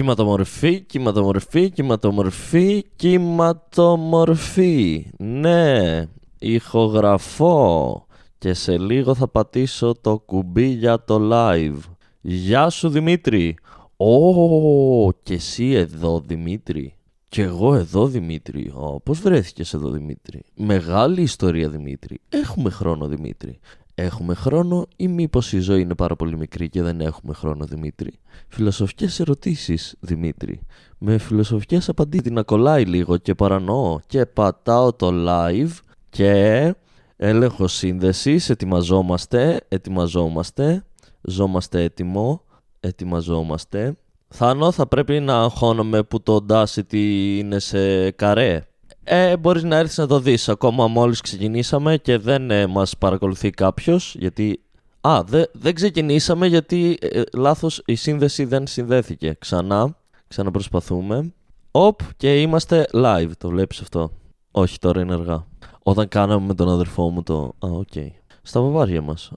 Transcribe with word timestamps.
Κυματομορφή, 0.00 0.80
κυματομορφή, 0.80 1.70
κυματομορφή, 1.70 2.84
κυματομορφή. 2.96 5.06
Ναι, 5.18 6.02
ηχογραφώ 6.38 8.06
και 8.38 8.54
σε 8.54 8.78
λίγο 8.78 9.14
θα 9.14 9.28
πατήσω 9.28 9.94
το 10.00 10.18
κουμπί 10.18 10.66
για 10.66 11.04
το 11.04 11.28
live. 11.32 11.78
Γεια 12.20 12.68
σου 12.68 12.88
Δημήτρη. 12.88 13.56
Ω, 13.96 15.12
και 15.12 15.34
εσύ 15.34 15.70
εδώ 15.70 16.22
Δημήτρη. 16.26 16.94
Και 17.28 17.42
εγώ 17.42 17.74
εδώ 17.74 18.06
Δημήτρη. 18.06 18.72
Ω, 18.74 19.00
πώς 19.00 19.20
βρέθηκες 19.20 19.74
εδώ 19.74 19.90
Δημήτρη; 19.90 20.42
Μεγάλη 20.54 21.22
ιστορία 21.22 21.68
Δημήτρη. 21.68 22.20
Έχουμε 22.28 22.70
χρόνο 22.70 23.06
Δημήτρη. 23.06 23.58
Έχουμε 23.94 24.34
χρόνο 24.34 24.86
ή 24.96 25.08
μήπως 25.08 25.52
η 25.52 25.58
ζωή 25.58 25.80
είναι 25.80 25.94
πάρα 25.94 26.16
πολύ 26.16 26.36
μικρή 26.36 26.68
και 26.68 26.82
δεν 26.82 27.00
έχουμε 27.00 27.34
χρόνο 27.34 27.64
Δημήτρη; 27.64 28.12
Φιλοσοφικές 28.48 29.20
ερωτήσεις 29.20 29.96
Δημήτρη. 30.00 30.60
Με 30.98 31.18
φιλοσοφικές 31.18 31.88
απαντήσεις 31.88 32.30
να 32.30 32.42
κολλάει 32.42 32.84
λίγο 32.84 33.16
και 33.16 33.34
παρανοώ 33.34 34.00
και 34.06 34.26
πατάω 34.26 34.92
το 34.92 35.10
live 35.12 35.70
και 36.08 36.74
έλεγχο 37.16 37.66
σύνδεσης, 37.66 38.50
ετοιμαζόμαστε, 38.50 39.60
ετοιμαζόμαστε, 39.68 40.84
ζόμαστε 41.20 41.82
έτοιμο, 41.82 42.44
ετοιμαζόμαστε. 42.80 43.96
Θάνο 44.28 44.70
θα 44.72 44.86
πρέπει 44.86 45.20
να 45.20 45.38
αγχώνομαι 45.42 46.02
που 46.02 46.22
το 46.22 46.44
Audacity 46.48 47.36
είναι 47.38 47.58
σε 47.58 48.10
καρέ 48.10 48.64
ε, 49.04 49.36
μπορείς 49.36 49.62
να 49.62 49.76
έρθεις 49.76 49.98
να 49.98 50.06
το 50.06 50.20
δεις. 50.20 50.48
Ακόμα 50.48 50.86
μόλις 50.86 51.20
ξεκινήσαμε 51.20 51.96
και 51.96 52.18
δεν 52.18 52.50
ε, 52.50 52.66
μας 52.66 52.96
παρακολουθεί 52.96 53.50
κάποιος, 53.50 54.14
γιατί... 54.18 54.60
Α, 55.00 55.22
δε, 55.26 55.42
δεν 55.52 55.74
ξεκινήσαμε 55.74 56.46
γιατί 56.46 56.98
ε, 57.00 57.22
λάθος 57.32 57.82
η 57.86 57.94
σύνδεση 57.94 58.44
δεν 58.44 58.66
συνδέθηκε. 58.66 59.36
Ξανά, 59.38 59.96
ξαναπροσπαθούμε. 60.28 61.32
Οπ, 61.70 62.00
και 62.16 62.40
είμαστε 62.40 62.86
live, 62.92 63.30
το 63.38 63.48
βλέπεις 63.48 63.80
αυτό; 63.80 64.10
Όχι, 64.50 64.78
τώρα 64.78 65.00
είναι 65.00 65.14
αργά. 65.14 65.46
Όταν 65.82 66.08
κάναμε 66.08 66.46
με 66.46 66.54
τον 66.54 66.68
αδερφό 66.68 67.10
μου 67.10 67.22
το... 67.22 67.34
Α, 67.34 67.68
OK. 67.70 67.86
Okay. 67.94 68.08
Στα 68.42 68.60
παπάρια 68.60 69.02
μας. 69.02 69.30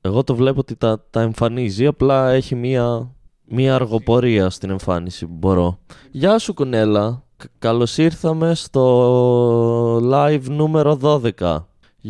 Εγώ 0.00 0.24
το 0.24 0.34
βλέπω 0.34 0.60
ότι 0.60 0.76
τα, 0.76 1.04
τα 1.10 1.20
εμφανίζει, 1.20 1.86
απλά 1.86 2.30
έχει 2.30 2.54
μία, 2.54 3.14
μία 3.44 3.74
αργοπορία 3.74 4.50
στην 4.50 4.70
εμφάνιση 4.70 5.26
που 5.26 5.34
μπορώ. 5.34 5.78
Γεια 6.10 6.38
σου 6.38 6.54
Κουνέλα, 6.54 7.24
Καλώς 7.58 7.98
ήρθαμε 7.98 8.54
στο 8.54 9.96
live 9.96 10.42
νούμερο 10.48 10.98
12. 11.38 11.58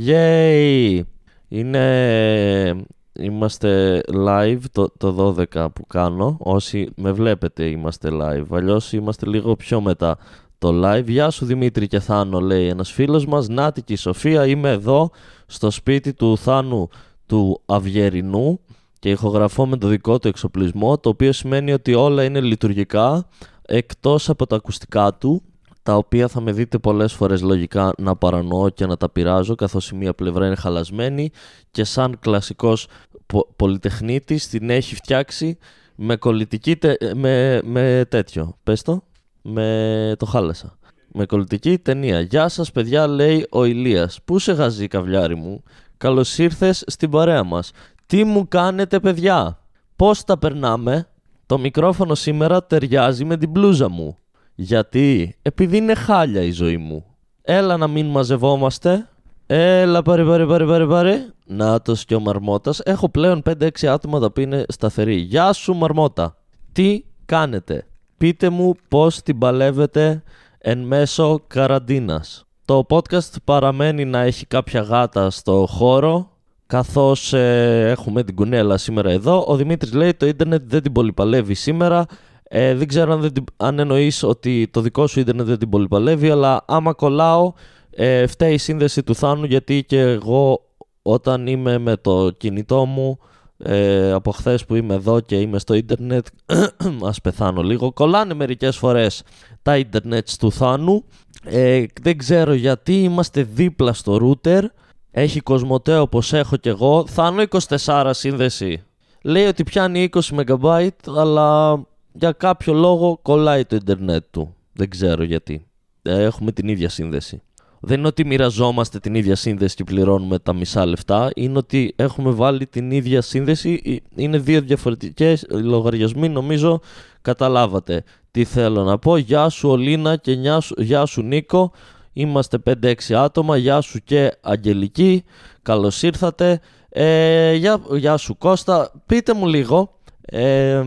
Yay! 0.06 1.00
Είναι... 1.48 2.84
Είμαστε 3.12 4.00
live 4.14 4.61
το, 4.72 4.91
το 4.98 5.34
12 5.53 5.67
που 5.72 5.87
κάνω. 5.87 6.37
Όσοι 6.41 6.92
με 6.97 7.12
βλέπετε 7.12 7.64
είμαστε 7.64 8.09
live. 8.12 8.45
Αλλιώς 8.50 8.92
είμαστε 8.92 9.27
λίγο 9.27 9.56
πιο 9.56 9.81
μετά 9.81 10.19
το 10.59 10.70
live. 10.84 11.05
Γεια 11.06 11.31
σου 11.31 11.44
Δημήτρη 11.44 11.87
και 11.87 11.98
Θάνο 12.00 12.41
λέει 12.41 12.67
ένας 12.67 12.92
φίλος 12.92 13.27
μας. 13.27 13.48
Νάτι 13.48 13.83
και 13.83 13.92
η 13.92 13.97
Σοφία. 13.97 14.47
Είμαι 14.47 14.70
εδώ 14.70 15.11
στο 15.47 15.70
σπίτι 15.70 16.12
του 16.12 16.39
Θάνου 16.39 16.89
του 17.27 17.61
Αυγερινού 17.67 18.61
και 18.98 19.11
ηχογραφώ 19.11 19.67
με 19.67 19.77
το 19.77 19.89
δικό 19.89 20.19
του 20.19 20.28
εξοπλισμό 20.28 20.98
το 20.98 21.09
οποίο 21.09 21.33
σημαίνει 21.33 21.72
ότι 21.72 21.94
όλα 21.94 22.25
είναι 22.25 22.41
λειτουργικά 22.41 23.27
εκτός 23.71 24.29
από 24.29 24.47
τα 24.47 24.57
ακουστικά 24.57 25.15
του, 25.15 25.43
τα 25.83 25.97
οποία 25.97 26.29
θα 26.29 26.41
με 26.41 26.53
δείτε 26.53 26.79
πολλές 26.79 27.13
φορές 27.13 27.43
λογικά 27.43 27.93
να 27.99 28.17
παρανοώ 28.17 28.69
και 28.69 28.87
να 28.87 28.97
τα 28.97 29.11
πειράζω, 29.11 29.55
καθώς 29.55 29.89
η 29.89 29.95
μία 29.95 30.15
πλευρά 30.15 30.47
είναι 30.47 30.57
χαλασμένη 30.57 31.31
και 31.71 31.85
σαν 31.85 32.19
κλασικός 32.19 32.87
πο- 33.27 33.49
πολυτεχνίτης 33.57 34.49
την 34.49 34.71
έχει 34.71 34.95
φτιάξει 34.95 35.59
με 35.95 36.17
κολλητική, 36.17 36.79
με, 37.15 37.61
με 37.65 38.05
τέτοιο, 38.09 38.57
πες 38.62 38.83
το, 38.83 39.03
με 39.43 40.15
το 40.19 40.27
χάλασα. 40.27 40.79
Με 41.12 41.27
κολλητική 41.27 41.79
ταινία. 41.79 42.21
Γεια 42.21 42.49
σας 42.49 42.73
παιδιά 42.73 43.07
λέει 43.07 43.47
ο 43.51 43.65
Ηλίας. 43.65 44.19
Πού 44.25 44.39
σε 44.39 44.53
γαζί 44.53 44.89
καβλιάρι 44.89 45.34
μου; 45.34 45.62
Καλώς 45.97 46.39
ήρθες 46.39 46.84
στην 46.87 47.11
παρέα 47.11 47.44
μας. 47.44 47.71
Τι 48.06 48.25
μου 48.25 48.49
κάνετε 48.49 49.00
παιδιά; 49.00 49.59
Πώς 49.97 50.25
τα 50.25 50.39
περνάμε; 50.39 51.09
Το 51.50 51.59
μικρόφωνο 51.59 52.15
σήμερα 52.15 52.65
ταιριάζει 52.65 53.25
με 53.25 53.37
την 53.37 53.50
μπλούζα 53.50 53.88
μου. 53.88 54.16
Γιατί, 54.55 55.37
επειδή 55.43 55.77
είναι 55.77 55.94
χάλια 55.94 56.43
η 56.43 56.50
ζωή 56.50 56.77
μου. 56.77 57.05
Έλα 57.43 57.77
να 57.77 57.87
μην 57.87 58.06
μαζευόμαστε. 58.06 59.09
Έλα 59.47 60.03
πάρε 60.03 60.25
πάρε 60.25 60.47
πάρε 60.47 60.66
πάρε 60.66 60.87
πάρε. 60.87 61.27
Νάτος 61.47 62.05
και 62.05 62.15
ο 62.15 62.21
Μαρμότας. 62.21 62.81
Έχω 62.81 63.09
πλέον 63.09 63.43
5-6 63.44 63.87
άτομα 63.87 64.19
τα 64.19 64.27
οποία 64.27 64.44
είναι 64.44 64.65
σταθεροί. 64.69 65.15
Γεια 65.15 65.53
σου 65.53 65.75
Μαρμότα. 65.75 66.37
Τι 66.72 67.05
κάνετε; 67.25 67.87
Πείτε 68.17 68.49
μου 68.49 68.75
πώς 68.88 69.22
την 69.22 69.38
παλεύετε 69.38 70.22
εν 70.59 70.78
μέσω 70.78 71.41
καραντίνας. 71.47 72.44
Το 72.65 72.87
podcast 72.88 73.43
παραμένει 73.44 74.05
να 74.05 74.21
έχει 74.21 74.47
κάποια 74.47 74.81
γάτα 74.81 75.31
στο 75.31 75.67
χώρο 75.69 76.30
καθώς 76.70 77.32
ε, 77.32 77.86
έχουμε 77.91 78.22
την 78.22 78.34
κουνέλα 78.34 78.76
σήμερα 78.76 79.10
εδώ. 79.10 79.44
Ο 79.47 79.56
Δημήτρης 79.56 79.92
λέει 79.92 80.14
το 80.14 80.26
ίντερνετ 80.26 80.62
δεν 80.66 80.82
την 80.82 80.92
πολυπαλεύει 80.92 81.54
σήμερα. 81.54 82.06
Ε, 82.42 82.75
δεν 82.75 82.88
ξέρω 82.88 83.12
αν, 83.12 83.20
δεν, 83.20 83.32
αν 83.56 83.78
εννοείς 83.78 84.22
ότι 84.22 84.69
το 84.70 84.81
δικό 84.81 85.06
σου 85.06 85.20
ίντερνετ 85.20 85.47
δεν 85.47 85.58
την 85.58 85.69
πολυπαλεύει, 85.69 86.31
αλλά 86.31 86.64
άμα 86.66 86.92
κολλάω 86.92 87.53
ε, 87.91 88.26
φταίει 88.26 88.53
η 88.54 88.58
σύνδεση 88.58 89.03
του 89.03 89.14
Θάνου 89.14 89.44
γιατί 89.44 89.84
και 89.84 90.00
εγώ 90.00 90.64
όταν 91.03 91.47
είμαι 91.47 91.78
με 91.78 91.97
το 91.97 92.31
κινητό 92.31 92.84
μου 92.84 93.19
ε, 93.58 94.12
από 94.12 94.31
χθες 94.31 94.64
που 94.64 94.75
είμαι 94.75 94.94
εδώ 94.94 95.20
και 95.20 95.37
είμαι 95.41 95.58
στο 95.58 95.75
ίντερνετ 95.75 96.26
ας 97.08 97.20
πεθάνω 97.20 97.62
λίγο 97.62 97.92
κολλάνε 97.92 98.34
μερικές 98.34 98.76
φορές 98.76 99.22
τα 99.62 99.76
ίντερνετς 99.76 100.37
του 100.37 100.52
Θάνου 100.52 101.04
ε, 101.44 101.84
δεν 102.02 102.19
ξέρω 102.19 102.52
γιατί 102.52 103.02
είμαστε 103.02 103.42
δίπλα 103.42 103.92
στο 103.92 104.38
router 104.44 104.62
έχει 105.10 105.41
Κοσμοτέ 105.41 105.98
όπως 105.98 106.32
έχω 106.32 106.56
κι 106.56 106.69
εγώ. 106.69 107.06
Θάνω 107.06 107.43
24 107.76 108.10
σύνδεση. 108.15 108.82
Λέει 109.22 109.47
ότι 109.47 109.65
πιάνει 109.65 110.09
20 110.12 110.21
MB, 110.47 110.88
αλλά 111.16 111.81
για 112.12 112.32
κάποιο 112.32 112.72
λόγο 112.72 113.19
κολλάει 113.22 113.65
το 113.65 113.76
ίντερνετ 113.76 114.25
του. 114.31 114.54
Δεν 114.72 114.91
ξέρω 114.91 115.22
γιατί. 115.22 115.66
Ε, 116.03 116.22
έχουμε 116.22 116.53
την 116.53 116.69
ίδια 116.69 116.88
σύνδεση. 116.88 117.43
Δεν 117.82 117.99
είναι 117.99 118.06
ότι 118.06 118.25
μοιραζόμαστε 118.25 118.99
την 118.99 119.15
ίδια 119.15 119.37
σύνδεση 119.37 119.76
και 119.76 119.84
πληρώνουμε 119.84 120.38
τα 120.38 120.53
μισά 120.53 120.87
λεφτά. 120.87 121.31
Είναι 121.34 121.59
ότι 121.59 121.93
έχουμε 121.97 122.31
βάλει 122.31 122.66
την 122.66 122.91
ίδια 122.91 123.22
σύνδεση. 123.22 124.03
Είναι 124.15 124.38
δύο 124.38 124.60
διαφορετικές 124.60 125.47
λογαριασμοί. 125.50 126.28
Νομίζω 126.28 126.81
καταλάβατε 127.22 128.04
τι 128.31 128.44
θέλω 128.44 128.84
να 128.84 128.99
πω. 128.99 129.16
Γεια 129.16 129.49
σου 129.49 129.69
Ολίνα 129.69 130.16
και 130.16 130.32
γεια 130.76 131.06
σου 131.06 131.22
Νίκο. 131.22 131.72
Είμαστε 132.20 132.58
5-6 132.82 132.92
άτομα. 133.14 133.56
Γεια 133.56 133.81
σου 133.81 133.98
και 134.04 134.32
Αγγελική. 134.41 135.25
Καλώς 135.62 136.03
ήρθατε. 136.03 136.60
Ε, 136.88 137.54
γεια, 137.54 137.81
γεια 137.97 138.16
σου 138.16 138.38
Κώστα. 138.38 138.92
Πείτε 139.06 139.34
μου 139.34 139.47
λίγο. 139.47 139.94
Ε, 140.20 140.82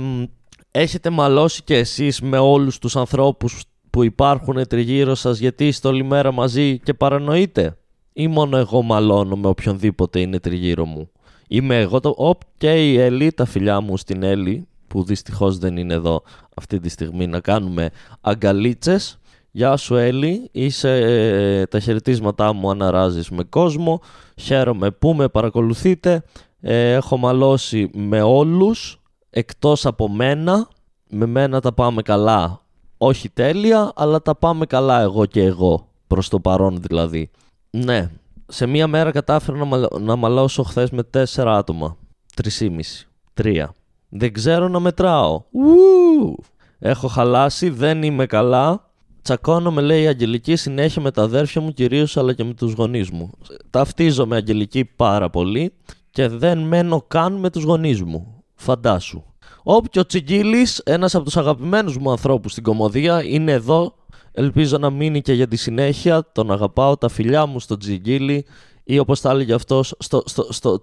έχετε 0.71 1.09
μαλώσει 1.09 1.63
και 1.63 1.77
εσείς 1.77 2.21
με 2.21 2.37
όλους 2.37 2.79
τους 2.79 2.95
ανθρώπους 2.95 3.63
που 3.89 4.03
υπάρχουν 4.03 4.67
τριγύρω 4.67 5.15
σας 5.15 5.39
γιατί 5.39 5.67
είστε 5.67 5.87
όλη 5.87 6.03
μέρα 6.03 6.31
μαζί 6.31 6.79
και 6.79 6.93
παρανοείτε; 6.93 7.77
Ή 8.13 8.27
μόνο 8.27 8.57
εγώ 8.57 8.81
μαλώνω 8.81 9.35
με 9.35 9.47
οποιονδήποτε 9.47 10.19
είναι 10.19 10.39
τριγύρω 10.39 10.85
μου; 10.85 11.09
Είμαι 11.47 11.79
εγώ 11.79 11.99
το... 11.99 12.13
Οπ 12.17 12.41
και 12.57 12.91
η 12.91 12.97
Έλλη, 12.97 13.31
τα 13.31 13.45
φιλιά 13.45 13.81
μου 13.81 13.97
στην 13.97 14.23
Έλλη 14.23 14.67
που 14.87 15.03
δυστυχώς 15.03 15.57
δεν 15.57 15.77
είναι 15.77 15.93
εδώ 15.93 16.23
αυτή 16.55 16.79
τη 16.79 16.89
στιγμή 16.89 17.27
να 17.27 17.39
κάνουμε 17.39 17.89
αγκαλίτσες. 18.21 19.17
Γεια 19.55 19.77
σου 19.77 19.95
Έλλη, 19.95 20.49
είσαι 20.51 20.95
ε, 20.95 21.65
τα 21.65 21.79
χαιρετίσματά 21.79 22.53
μου 22.53 22.69
αναράζεις 22.69 23.29
με 23.29 23.43
κόσμο, 23.43 24.01
χαίρομαι 24.35 24.91
που 24.91 25.13
με 25.13 25.27
παρακολουθείτε, 25.27 26.23
ε, 26.61 26.93
έχω 26.93 27.17
μαλώσει 27.17 27.89
με 27.93 28.21
όλους, 28.21 29.01
εκτός 29.29 29.85
από 29.85 30.09
μένα, 30.09 30.67
με 31.09 31.25
μένα 31.25 31.61
τα 31.61 31.73
πάμε 31.73 32.01
καλά, 32.01 32.61
όχι 32.97 33.29
τέλεια, 33.29 33.91
αλλά 33.95 34.21
τα 34.21 34.35
πάμε 34.35 34.65
καλά 34.65 35.01
εγώ 35.01 35.25
και 35.25 35.43
εγώ, 35.43 35.87
προς 36.07 36.29
το 36.29 36.39
παρόν 36.39 36.81
δηλαδή. 36.81 37.29
Ναι, 37.69 38.09
σε 38.47 38.65
μία 38.65 38.87
μέρα 38.87 39.11
κατάφερα 39.11 39.57
να, 39.57 39.65
μαλ, 39.65 39.85
να 39.99 40.15
μαλώσω 40.15 40.63
χθες 40.63 40.89
με 40.89 41.03
τέσσερα 41.03 41.57
άτομα, 41.57 41.97
τρισήμιση, 42.35 43.07
τρία. 43.33 43.73
Δεν 44.09 44.33
ξέρω 44.33 44.67
να 44.67 44.79
μετράω. 44.79 45.43
Ου! 45.51 46.35
Έχω 46.79 47.07
χαλάσει, 47.07 47.69
δεν 47.69 48.03
είμαι 48.03 48.25
καλά, 48.25 48.91
Τσακώνομαι, 49.23 49.81
λέει 49.81 50.03
η 50.03 50.07
Αγγελική, 50.07 50.55
συνέχεια 50.55 51.01
με 51.01 51.11
τα 51.11 51.21
αδέρφια 51.21 51.61
μου 51.61 51.71
κυρίως 51.71 52.17
αλλά 52.17 52.33
και 52.33 52.43
με 52.43 52.53
τους 52.53 52.73
γονείς 52.73 53.09
μου. 53.09 53.31
Ταυτίζομαι 53.69 54.35
Αγγελική 54.35 54.85
πάρα 54.85 55.29
πολύ 55.29 55.73
και 56.09 56.27
δεν 56.27 56.59
μένω 56.59 57.01
καν 57.07 57.33
με 57.33 57.49
τους 57.49 57.63
γονείς 57.63 58.01
μου. 58.01 58.43
Φαντάσου. 58.55 59.23
Όποιο 59.63 60.05
Τσιγκίλη, 60.05 60.67
ένας 60.83 61.15
από 61.15 61.23
τους 61.23 61.37
αγαπημένους 61.37 61.97
μου 61.97 62.11
ανθρώπους 62.11 62.51
στην 62.51 62.63
κομμωδία, 62.63 63.23
είναι 63.23 63.51
εδώ. 63.51 63.95
Ελπίζω 64.31 64.77
να 64.77 64.89
μείνει 64.89 65.21
και 65.21 65.33
για 65.33 65.47
τη 65.47 65.55
συνέχεια. 65.55 66.31
Τον 66.31 66.51
αγαπάω, 66.51 66.97
τα 66.97 67.09
φιλιά 67.09 67.45
μου 67.45 67.59
στο 67.59 67.77
Τσιγκίλη 67.77 68.45
ή 68.83 68.99
όπως 68.99 69.21
τα 69.21 69.29
έλεγε 69.29 69.53
αυτός 69.53 69.95
στο, 69.99 70.23
στο, 70.25 70.47
στο 70.49 70.81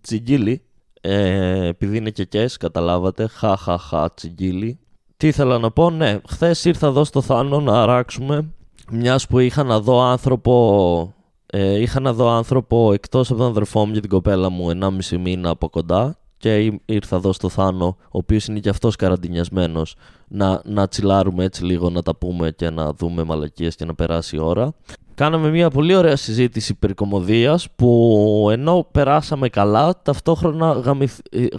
Τσιγκίλη. 0.00 0.62
Ε, 1.00 1.66
επειδή 1.66 1.96
είναι 1.96 2.10
και 2.10 2.24
κες, 2.24 2.56
καταλάβατε. 2.56 3.26
Χα, 3.26 3.56
χα, 3.56 3.78
χα, 3.78 4.14
Τσιγκίλη. 4.14 4.78
Τι 5.18 5.26
ήθελα 5.26 5.58
να 5.58 5.70
πω, 5.70 5.90
ναι, 5.90 6.18
χθες 6.28 6.64
ήρθα 6.64 6.86
εδώ 6.86 7.04
στο 7.04 7.20
Θάνο 7.20 7.60
να 7.60 7.82
αράξουμε, 7.82 8.52
μιας 8.90 9.26
που 9.26 9.38
είχα 9.38 9.62
να 9.62 9.80
δω 9.80 10.00
άνθρωπο, 10.00 11.14
ε, 11.46 11.80
είχα 11.80 12.00
να 12.00 12.12
δω 12.12 12.28
άνθρωπο 12.28 12.92
εκτός 12.92 13.30
από 13.30 13.38
τον 13.38 13.48
αδερφό 13.48 13.86
μου 13.86 13.92
και 13.92 14.00
την 14.00 14.10
κοπέλα 14.10 14.48
μου 14.48 14.70
1,5 14.70 15.18
μήνα 15.18 15.50
από 15.50 15.68
κοντά 15.68 16.16
και 16.36 16.80
ήρθα 16.84 17.16
εδώ 17.16 17.32
στο 17.32 17.48
Θάνο, 17.48 17.96
ο 18.00 18.08
οποίος 18.10 18.46
είναι 18.46 18.58
και 18.58 18.68
αυτός 18.68 18.96
καραντινιασμένος, 18.96 19.94
να, 20.28 20.60
να 20.64 20.88
τσιλάρουμε 20.88 21.44
έτσι 21.44 21.64
λίγο, 21.64 21.90
να 21.90 22.02
τα 22.02 22.16
πούμε 22.16 22.50
και 22.50 22.70
να 22.70 22.92
δούμε 22.92 23.24
μαλακίες 23.24 23.74
και 23.76 23.84
να 23.84 23.94
περάσει 23.94 24.36
η 24.36 24.38
ώρα. 24.38 24.72
Κάναμε 25.14 25.50
μια 25.50 25.70
πολύ 25.70 25.94
ωραία 25.94 26.16
συζήτηση 26.16 26.74
περί 26.74 26.94
κομμωδίας 26.94 27.68
που 27.76 28.48
ενώ 28.50 28.86
περάσαμε 28.92 29.48
καλά, 29.48 30.02
ταυτόχρονα 30.02 30.96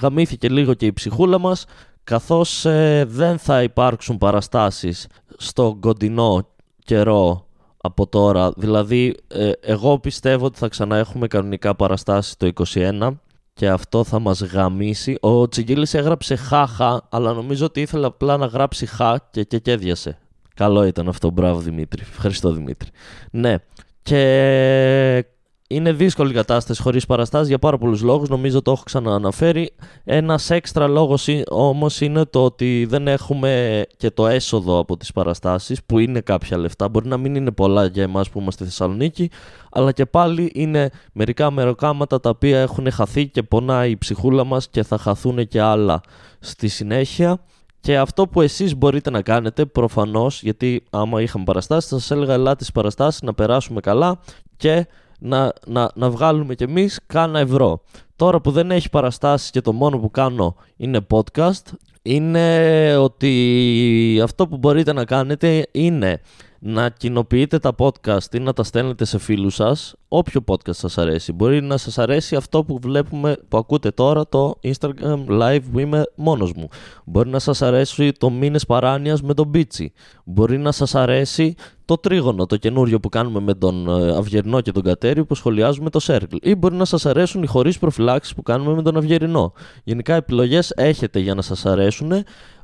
γαμήθηκε 0.01 0.49
λίγο 0.49 0.73
και 0.73 0.85
η 0.85 0.93
ψυχούλα 0.93 1.39
μας 1.39 1.65
καθώς 2.09 2.65
ε, 2.65 3.05
δεν 3.07 3.37
θα 3.37 3.63
υπάρξουν 3.63 4.17
παραστάσεις 4.17 5.07
στο 5.37 5.77
κοντινό 5.79 6.47
καιρό 6.83 7.45
από 7.77 8.07
τώρα. 8.07 8.51
Δηλαδή, 8.57 9.15
ε, 9.27 9.51
εγώ 9.61 9.99
πιστεύω 9.99 10.45
ότι 10.45 10.57
θα 10.57 10.67
ξανά 10.67 10.97
έχουμε 10.97 11.27
κανονικά 11.27 11.75
παραστάσεις 11.75 12.37
το 12.37 12.51
21 12.73 13.09
και 13.53 13.69
αυτό 13.69 14.03
θα 14.03 14.19
μας 14.19 14.41
γαμίσει. 14.41 15.17
Ο 15.19 15.47
Τσιγκίλης 15.47 15.93
έγραψε 15.93 16.35
χάχα, 16.35 17.07
αλλά 17.09 17.33
νομίζω 17.33 17.65
ότι 17.65 17.81
ήθελε 17.81 18.05
απλά 18.05 18.37
να 18.37 18.45
γράψει 18.45 18.85
χα 18.85 19.17
και 19.31 19.43
και 19.43 19.59
κέδιασε. 19.59 20.17
Καλό 20.55 20.83
ήταν 20.83 21.07
αυτό, 21.07 21.29
μπράβο 21.29 21.59
Δημήτρη. 21.59 22.01
Ευχαριστώ 22.01 22.51
Δημήτρη. 22.51 22.89
Ναι, 23.31 23.55
και 24.01 25.25
είναι 25.71 25.91
δύσκολη 25.91 26.31
η 26.31 26.33
κατάσταση 26.33 26.81
χωρίς 26.81 27.05
παραστάσεις 27.05 27.47
για 27.47 27.59
πάρα 27.59 27.77
πολλούς 27.77 28.01
λόγους. 28.01 28.29
Νομίζω 28.29 28.61
το 28.61 28.71
έχω 28.71 28.83
ξανααναφέρει. 28.83 29.71
Ένας 30.03 30.49
έξτρα 30.49 30.87
λόγος 30.87 31.27
όμως 31.49 32.01
είναι 32.01 32.25
το 32.25 32.43
ότι 32.43 32.85
δεν 32.89 33.07
έχουμε 33.07 33.85
και 33.97 34.11
το 34.11 34.27
έσοδο 34.27 34.77
από 34.77 34.97
τις 34.97 35.11
παραστάσεις, 35.11 35.83
που 35.83 35.99
είναι 35.99 36.21
κάποια 36.21 36.57
λεφτά. 36.57 36.89
Μπορεί 36.89 37.07
να 37.07 37.17
μην 37.17 37.35
είναι 37.35 37.51
πολλά 37.51 37.85
για 37.85 38.03
εμάς 38.03 38.29
που 38.29 38.39
είμαστε 38.39 38.63
στη 38.63 38.73
Θεσσαλονίκη, 38.73 39.29
αλλά 39.71 39.91
και 39.91 40.05
πάλι 40.05 40.51
είναι 40.53 40.89
μερικά 41.13 41.51
μεροκάματα 41.51 42.19
τα 42.19 42.29
οποία 42.29 42.59
έχουν 42.59 42.91
χαθεί 42.91 43.27
και 43.27 43.43
πονάει 43.43 43.91
η 43.91 43.97
ψυχούλα 43.97 44.43
μας 44.43 44.69
και 44.69 44.83
θα 44.83 44.97
χαθούν 44.97 45.47
και 45.47 45.61
άλλα 45.61 46.01
στη 46.39 46.67
συνέχεια. 46.67 47.39
Και 47.81 47.97
αυτό 47.97 48.27
που 48.27 48.41
εσείς 48.41 48.75
μπορείτε 48.75 49.09
να 49.09 49.21
κάνετε 49.21 49.65
προφανώς, 49.65 50.41
γιατί 50.41 50.83
άμα 50.89 51.21
είχαμε 51.21 51.43
παραστάσεις 51.43 51.89
θα 51.89 51.99
σας 51.99 52.11
έλεγα 52.11 52.33
ελάτε 52.33 52.63
στις 52.63 52.71
παραστάσεις 52.71 53.21
να 53.21 53.33
περάσουμε 53.33 53.79
καλά 53.79 54.19
και 54.57 54.87
να, 55.19 55.53
να, 55.65 55.91
να 55.95 56.09
βγάλουμε 56.09 56.55
κι 56.55 56.63
εμείς 56.63 56.99
κάνα 57.05 57.39
ευρώ. 57.39 57.81
Τώρα 58.19 58.41
που 58.41 58.51
δεν 58.51 58.71
έχει 58.71 58.89
παραστάσεις 58.89 59.49
και 59.49 59.61
το 59.61 59.73
μόνο 59.73 59.97
που 59.97 60.11
κάνω 60.11 60.55
είναι 60.77 61.07
podcast, 61.09 61.63
είναι 62.01 62.95
ότι 62.97 64.19
αυτό 64.23 64.47
που 64.47 64.57
μπορείτε 64.57 64.93
να 64.93 65.05
κάνετε 65.05 65.67
είναι 65.71 66.21
να 66.59 66.89
κοινοποιείτε 66.89 67.59
τα 67.59 67.75
podcast 67.77 68.33
ή 68.33 68.39
να 68.39 68.53
τα 68.53 68.63
στέλνετε 68.63 69.05
σε 69.05 69.17
φίλους 69.17 69.55
σας, 69.55 69.95
όποιο 70.07 70.43
podcast 70.47 70.75
σας 70.75 70.97
αρέσει. 70.97 71.31
Μπορεί 71.31 71.61
να 71.61 71.77
σας 71.77 71.97
αρέσει 71.97 72.35
αυτό 72.35 72.63
που 72.63 72.79
βλέπουμε, 72.81 73.37
που 73.47 73.57
ακούτε 73.57 73.91
τώρα, 73.91 74.27
το 74.27 74.59
Instagram 74.63 75.25
Live 75.27 75.59
που 75.71 75.79
είμαι 75.79 76.03
μόνος 76.15 76.53
μου. 76.53 76.67
Μπορεί 77.05 77.29
να 77.29 77.39
σας 77.39 77.61
αρέσει 77.61 78.11
το 78.11 78.29
Μήνες 78.29 78.65
Παράνοιας 78.65 79.21
με 79.21 79.33
τον 79.33 79.47
Μπίτσι. 79.47 79.91
Μπορεί 80.23 80.57
να 80.57 80.71
σας 80.71 80.95
αρέσει 80.95 81.55
το 81.85 81.97
τρίγωνο, 81.97 82.45
το 82.45 82.57
καινούριο 82.57 82.99
που 82.99 83.09
κάνουμε 83.09 83.39
με 83.39 83.53
τον 83.53 83.87
ε, 83.87 84.17
Αυγερινό 84.17 84.61
και 84.61 84.71
τον 84.71 84.83
Κατέριο 84.83 85.25
που 85.25 85.35
σχολιάζουμε 85.35 85.89
το 85.89 85.99
Circle. 86.03 86.37
Ή 86.41 86.55
μπορεί 86.55 86.75
να 86.75 86.85
σας 86.85 87.05
αρέσουν 87.05 87.43
οι 87.43 87.47
χωρίς 87.47 87.79
προφυλάξεις 88.09 88.33
που 88.33 88.41
κάνουμε 88.43 88.73
με 88.73 88.81
τον 88.81 88.97
Αυγερινό. 88.97 89.53
Γενικά 89.83 90.15
επιλογές 90.15 90.71
έχετε 90.75 91.19
για 91.19 91.33
να 91.33 91.41
σας 91.41 91.65
αρέσουν. 91.65 92.11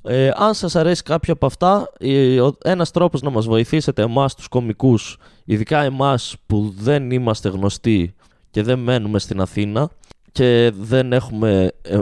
Ε, 0.02 0.32
αν 0.36 0.54
σας 0.54 0.76
αρέσει 0.76 1.04
κάποιο 1.04 1.34
από 1.34 1.46
αυτά, 1.46 1.92
ένας 2.64 2.92
τρόπος 2.92 3.22
να 3.22 3.30
μας 3.30 3.46
βοηθήσετε 3.46 4.02
εμάς 4.02 4.36
τους 4.36 4.48
κομικούς, 4.48 5.18
ειδικά 5.46 5.84
εμάς 5.84 6.36
που 6.46 6.74
δεν 6.78 7.12
είμαστε 7.12 7.50
γνωστοί 7.50 8.16
και 8.52 8.64
δεν 8.64 8.80
μένουμε 8.80 9.20
στην 9.20 9.42
Αθήνα 9.42 9.90
και 10.32 10.72
δεν 10.80 11.14
έχουμε 11.14 11.72
ε, 11.82 12.00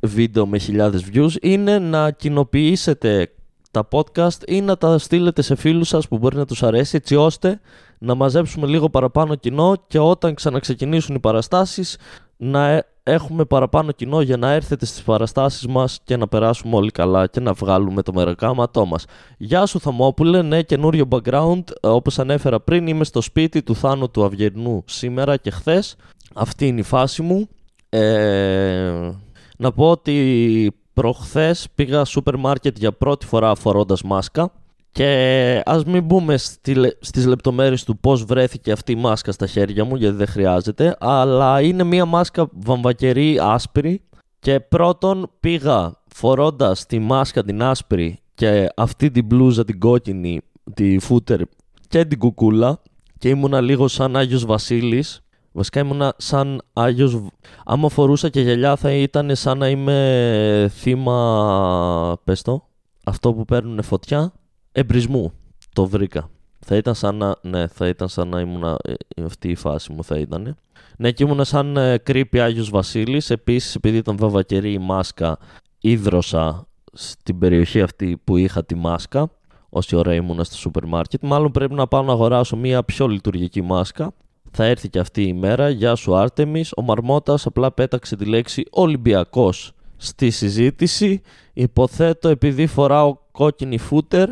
βίντεο 0.00 0.46
με 0.46 0.58
χιλιάδες 0.58 1.04
views, 1.12 1.32
είναι 1.40 1.78
να 1.78 2.10
κοινοποιήσετε 2.10 3.30
τα 3.70 3.88
podcast 3.90 4.48
ή 4.48 4.60
να 4.60 4.76
τα 4.76 4.98
στείλετε 4.98 5.42
σε 5.42 5.54
φίλους 5.54 5.88
σας 5.88 6.08
που 6.08 6.18
μπορεί 6.18 6.36
να 6.36 6.44
τους 6.44 6.62
αρέσει 6.62 6.96
έτσι 6.96 7.16
ώστε 7.16 7.60
να 7.98 8.14
μαζέψουμε 8.14 8.66
λίγο 8.66 8.90
παραπάνω 8.90 9.34
κοινό 9.34 9.74
και 9.86 9.98
όταν 9.98 10.34
ξαναξεκινήσουν 10.34 11.14
οι 11.14 11.18
παραστάσεις 11.18 11.96
να 12.36 12.68
ε, 12.68 12.86
έχουμε 13.02 13.44
παραπάνω 13.44 13.92
κοινό 13.92 14.20
για 14.20 14.36
να 14.36 14.52
έρθετε 14.52 14.86
στις 14.86 15.02
παραστάσεις 15.02 15.66
μας 15.66 16.00
και 16.04 16.16
να 16.16 16.28
περάσουμε 16.28 16.76
όλοι 16.76 16.90
καλά 16.90 17.26
και 17.26 17.40
να 17.40 17.52
βγάλουμε 17.52 18.02
το 18.02 18.12
μεροκάματό 18.12 18.86
μας. 18.86 19.04
Γεια 19.38 19.66
σου 19.66 19.80
Θαμόπουλε, 19.80 20.42
ναι 20.42 20.62
καινούριο 20.62 21.08
background, 21.10 21.62
όπως 21.80 22.18
ανέφερα 22.18 22.60
πριν 22.60 22.86
είμαι 22.86 23.04
στο 23.04 23.20
σπίτι 23.20 23.62
του 23.62 23.74
Θάνου 23.74 24.10
του 24.10 24.24
Αυγερνού 24.24 24.82
σήμερα 24.86 25.36
και 25.36 25.50
χθες. 25.50 25.96
Αυτή 26.34 26.66
είναι 26.66 26.80
η 26.80 26.82
φάση 26.82 27.22
μου. 27.22 27.48
Ε, 27.88 29.10
να 29.58 29.72
πω 29.72 29.90
ότι 29.90 30.76
προχθές 30.92 31.66
πήγα 31.74 32.04
σούπερ 32.04 32.36
μάρκετ 32.36 32.78
για 32.78 32.92
πρώτη 32.92 33.26
φορά 33.26 33.54
φορώντας 33.54 34.02
μάσκα 34.02 34.52
και 34.96 35.62
ας 35.64 35.84
μην 35.84 36.04
μπούμε 36.04 36.36
στη, 36.36 36.76
στις 37.00 37.26
λεπτομέρειες 37.26 37.84
του 37.84 37.98
πώς 37.98 38.24
βρέθηκε 38.24 38.72
αυτή 38.72 38.92
η 38.92 38.96
μάσκα 38.96 39.32
στα 39.32 39.46
χέρια 39.46 39.84
μου, 39.84 39.96
γιατί 39.96 40.16
δεν 40.16 40.26
χρειάζεται, 40.26 40.96
αλλά 41.00 41.60
είναι 41.60 41.82
μια 41.84 42.04
μάσκα 42.04 42.48
βαμβακερή 42.52 43.38
άσπρη 43.40 44.02
και 44.38 44.60
πρώτον 44.60 45.30
πήγα 45.40 45.92
φορώντας 46.14 46.86
τη 46.86 46.98
μάσκα 46.98 47.44
την 47.44 47.62
άσπρη 47.62 48.18
και 48.34 48.68
αυτή 48.76 49.10
την 49.10 49.24
μπλούζα 49.24 49.64
την 49.64 49.78
κόκκινη, 49.78 50.40
τη 50.74 50.98
φούτερ 50.98 51.40
και 51.88 52.04
την 52.04 52.18
κουκούλα 52.18 52.82
και 53.18 53.28
ήμουνα 53.28 53.60
λίγο 53.60 53.88
σαν 53.88 54.16
Άγιος 54.16 54.44
Βασίλης. 54.44 55.20
Βασικά 55.52 55.80
ήμουνα 55.80 56.14
σαν 56.16 56.62
Άγιος... 56.72 57.26
Άμα 57.64 57.88
φορούσα 57.88 58.28
και 58.28 58.40
γυαλιά 58.40 58.76
θα 58.76 58.92
ήταν 58.92 59.36
σαν 59.36 59.58
να 59.58 59.68
είμαι 59.68 60.70
θύμα... 60.74 62.18
Πες 62.24 62.42
το, 62.42 62.68
αυτό 63.04 63.32
που 63.32 63.44
παίρνουν 63.44 63.82
φωτιά 63.82 64.32
εμπρισμού. 64.76 65.32
Το 65.72 65.86
βρήκα. 65.86 66.30
Θα 66.58 66.76
ήταν 66.76 66.94
σαν 66.94 67.16
να, 67.16 67.36
ναι, 67.42 67.66
θα 67.66 67.88
ήταν 67.88 68.08
σαν 68.08 68.28
να 68.28 68.40
ήμουν 68.40 68.64
ε, 68.64 69.22
αυτή 69.24 69.48
η 69.48 69.54
φάση 69.54 69.92
μου 69.92 70.04
θα 70.04 70.18
ήταν. 70.18 70.56
Ναι, 70.96 71.10
και 71.10 71.24
ήμουν 71.24 71.44
σαν 71.44 71.76
ε, 71.76 71.98
κρύπη 71.98 72.40
Άγιος 72.40 72.70
Βασίλης. 72.70 73.30
Επίσης, 73.30 73.74
επειδή 73.74 73.96
ήταν 73.96 74.16
βαβακερή 74.16 74.72
η 74.72 74.78
μάσκα, 74.78 75.38
ίδρωσα 75.80 76.66
στην 76.92 77.38
περιοχή 77.38 77.80
αυτή 77.80 78.20
που 78.24 78.36
είχα 78.36 78.64
τη 78.64 78.74
μάσκα. 78.74 79.30
Όση 79.68 79.96
ώρα 79.96 80.14
ήμουνα 80.14 80.44
στο 80.44 80.56
σούπερ 80.56 80.86
μάρκετ. 80.86 81.22
Μάλλον 81.22 81.50
πρέπει 81.50 81.74
να 81.74 81.86
πάω 81.86 82.02
να 82.02 82.12
αγοράσω 82.12 82.56
μια 82.56 82.82
πιο 82.82 83.06
λειτουργική 83.06 83.62
μάσκα. 83.62 84.14
Θα 84.50 84.64
έρθει 84.64 84.88
και 84.88 84.98
αυτή 84.98 85.22
η 85.22 85.32
μέρα. 85.32 85.68
Γεια 85.68 85.94
σου 85.94 86.16
Άρτεμις. 86.16 86.72
Ο 86.76 86.82
Μαρμότας 86.82 87.46
απλά 87.46 87.72
πέταξε 87.72 88.16
τη 88.16 88.24
λέξη 88.24 88.64
Ολυμπιακός 88.70 89.72
στη 89.96 90.30
συζήτηση. 90.30 91.20
Υποθέτω 91.52 92.28
επειδή 92.28 92.66
φοράω 92.66 93.16
κόκκινη 93.32 93.78
φούτερ 93.78 94.28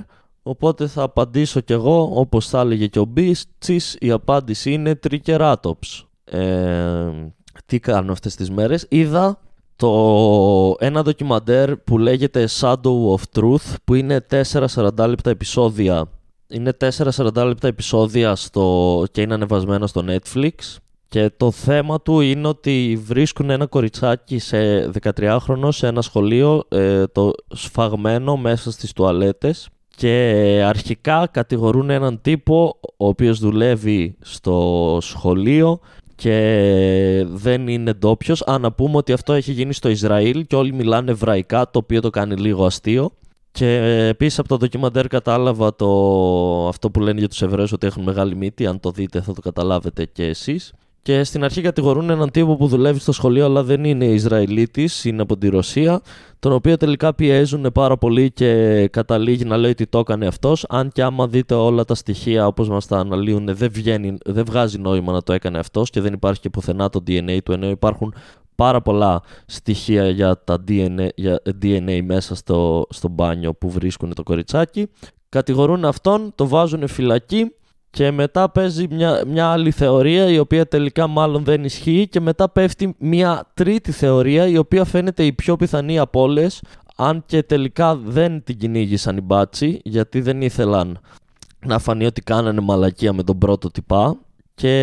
Οπότε 0.46 0.86
θα 0.86 1.02
απαντήσω 1.02 1.60
κι 1.60 1.72
εγώ, 1.72 2.10
όπως 2.14 2.48
θα 2.48 2.60
έλεγε 2.60 2.86
και 2.86 2.98
ο 2.98 3.04
Μπίστσις, 3.04 3.96
η 4.00 4.10
απάντηση 4.10 4.72
είναι 4.72 4.94
τρικεράτοψ. 4.94 6.06
Ε, 6.24 7.10
τι 7.66 7.80
κάνω 7.80 8.12
αυτές 8.12 8.34
τις 8.34 8.50
μέρες. 8.50 8.86
Είδα 8.88 9.38
το 9.76 10.76
ένα 10.78 11.02
ντοκιμαντέρ 11.02 11.76
που 11.76 11.98
λέγεται 11.98 12.48
Shadow 12.60 13.14
of 13.14 13.22
Truth, 13.36 13.74
που 13.84 13.94
είναι 13.94 14.26
4-40 14.52 15.06
λεπτά 15.08 15.30
επεισόδια. 15.30 16.08
Είναι 16.48 16.76
4-40 16.80 17.44
λεπτά 17.46 17.68
επεισόδια 17.68 18.34
στο... 18.34 19.04
και 19.10 19.20
είναι 19.20 19.34
ανεβασμένο 19.34 19.86
στο 19.86 20.04
Netflix. 20.06 20.76
Και 21.08 21.30
το 21.36 21.50
θέμα 21.50 22.00
του 22.00 22.20
είναι 22.20 22.48
ότι 22.48 23.02
βρίσκουν 23.04 23.50
ένα 23.50 23.66
κοριτσάκι 23.66 24.38
σε 24.38 24.90
13χρονο 25.02 25.68
σε 25.68 25.86
ένα 25.86 26.02
σχολείο, 26.02 26.64
ε, 26.68 27.06
το 27.06 27.32
σφαγμένο 27.48 28.36
μέσα 28.36 28.70
στις 28.70 28.92
τουαλέτες 28.92 29.68
και 29.96 30.62
αρχικά 30.66 31.28
κατηγορούν 31.30 31.90
έναν 31.90 32.20
τύπο 32.22 32.76
ο 32.96 33.06
οποίος 33.06 33.38
δουλεύει 33.38 34.16
στο 34.20 34.98
σχολείο 35.00 35.80
και 36.14 37.26
δεν 37.28 37.68
είναι 37.68 37.92
ντόπιος. 37.92 38.42
Αν 38.42 38.60
να 38.60 38.72
πούμε 38.72 38.96
ότι 38.96 39.12
αυτό 39.12 39.32
έχει 39.32 39.52
γίνει 39.52 39.72
στο 39.72 39.88
Ισραήλ 39.88 40.46
και 40.46 40.56
όλοι 40.56 40.72
μιλάνε 40.72 41.10
εβραϊκά, 41.10 41.70
το 41.70 41.78
οποίο 41.78 42.00
το 42.00 42.10
κάνει 42.10 42.36
λίγο 42.36 42.66
αστείο. 42.66 43.10
Και 43.52 43.76
επίσης 44.08 44.38
από 44.38 44.48
το 44.48 44.56
ντοκιμαντέρ 44.56 45.06
κατάλαβα 45.06 45.76
το... 45.76 46.68
αυτό 46.68 46.90
που 46.90 47.00
λένε 47.00 47.18
για 47.18 47.28
τους 47.28 47.42
Εβραίους 47.42 47.72
ότι 47.72 47.86
έχουν 47.86 48.02
μεγάλη 48.02 48.36
μύτη. 48.36 48.66
Αν 48.66 48.80
το 48.80 48.90
δείτε, 48.90 49.20
θα 49.20 49.32
το 49.32 49.40
καταλάβετε 49.40 50.04
και 50.04 50.24
εσείς. 50.24 50.72
Και 51.04 51.24
στην 51.24 51.44
αρχή 51.44 51.60
κατηγορούν 51.60 52.10
έναν 52.10 52.30
τύπο 52.30 52.56
που 52.56 52.66
δουλεύει 52.66 52.98
στο 52.98 53.12
σχολείο, 53.12 53.44
αλλά 53.44 53.62
δεν 53.62 53.84
είναι 53.84 54.04
Ισραηλίτης, 54.04 55.04
είναι 55.04 55.22
από 55.22 55.36
τη 55.36 55.48
Ρωσία, 55.48 56.00
τον 56.38 56.52
οποίο 56.52 56.76
τελικά 56.76 57.14
πιέζουν 57.14 57.72
πάρα 57.72 57.96
πολύ 57.96 58.30
και 58.30 58.88
καταλήγει 58.88 59.44
να 59.44 59.56
λέει 59.56 59.70
ότι 59.70 59.86
το 59.86 59.98
έκανε 59.98 60.26
αυτός. 60.26 60.64
Αν 60.68 60.90
και 60.92 61.02
άμα 61.02 61.28
δείτε 61.28 61.54
όλα 61.54 61.84
τα 61.84 61.94
στοιχεία 61.94 62.46
όπως 62.46 62.68
μας 62.68 62.86
τα 62.86 62.98
αναλύουν, 62.98 63.48
δεν, 63.54 63.70
βγαίνει, 63.72 64.16
δεν 64.24 64.44
βγάζει 64.44 64.78
νόημα 64.78 65.12
να 65.12 65.22
το 65.22 65.32
έκανε 65.32 65.58
αυτός 65.58 65.90
και 65.90 66.00
δεν 66.00 66.12
υπάρχει 66.12 66.40
και 66.40 66.50
πουθενά 66.50 66.88
το 66.88 67.02
DNA 67.06 67.38
του, 67.44 67.52
ενώ 67.52 67.68
υπάρχουν 67.70 68.14
πάρα 68.54 68.82
πολλά 68.82 69.22
στοιχεία 69.46 70.08
για 70.08 70.40
τα 70.44 70.64
DNA, 70.68 71.08
για 71.14 71.40
DNA 71.62 72.00
μέσα 72.04 72.34
στο, 72.34 72.86
στο 72.90 73.08
μπάνιο 73.08 73.54
που 73.54 73.70
βρίσκουν 73.70 74.14
το 74.14 74.22
κοριτσάκι. 74.22 74.86
Κατηγορούν 75.28 75.84
αυτόν, 75.84 76.32
το 76.34 76.48
βάζουν 76.48 76.88
φυλακή 76.88 77.52
και 77.94 78.10
μετά 78.10 78.50
παίζει 78.50 78.86
μια, 78.90 79.22
μια 79.26 79.46
άλλη 79.48 79.70
θεωρία 79.70 80.28
η 80.28 80.38
οποία 80.38 80.68
τελικά 80.68 81.06
μάλλον 81.06 81.44
δεν 81.44 81.64
ισχύει 81.64 82.08
και 82.10 82.20
μετά 82.20 82.48
πέφτει 82.48 82.94
μια 82.98 83.50
τρίτη 83.54 83.92
θεωρία 83.92 84.46
η 84.46 84.56
οποία 84.56 84.84
φαίνεται 84.84 85.24
η 85.24 85.32
πιο 85.32 85.56
πιθανή 85.56 85.98
από 85.98 86.20
όλες, 86.20 86.62
αν 86.96 87.22
και 87.26 87.42
τελικά 87.42 87.96
δεν 87.96 88.44
την 88.44 88.58
κυνήγησαν 88.58 89.16
οι 89.16 89.20
μπάτσι 89.20 89.80
γιατί 89.84 90.20
δεν 90.20 90.42
ήθελαν 90.42 91.00
να 91.66 91.78
φανεί 91.78 92.06
ότι 92.06 92.20
κάνανε 92.22 92.60
μαλακία 92.60 93.12
με 93.12 93.22
τον 93.22 93.38
πρώτο 93.38 93.70
τυπά 93.70 94.16
και 94.54 94.74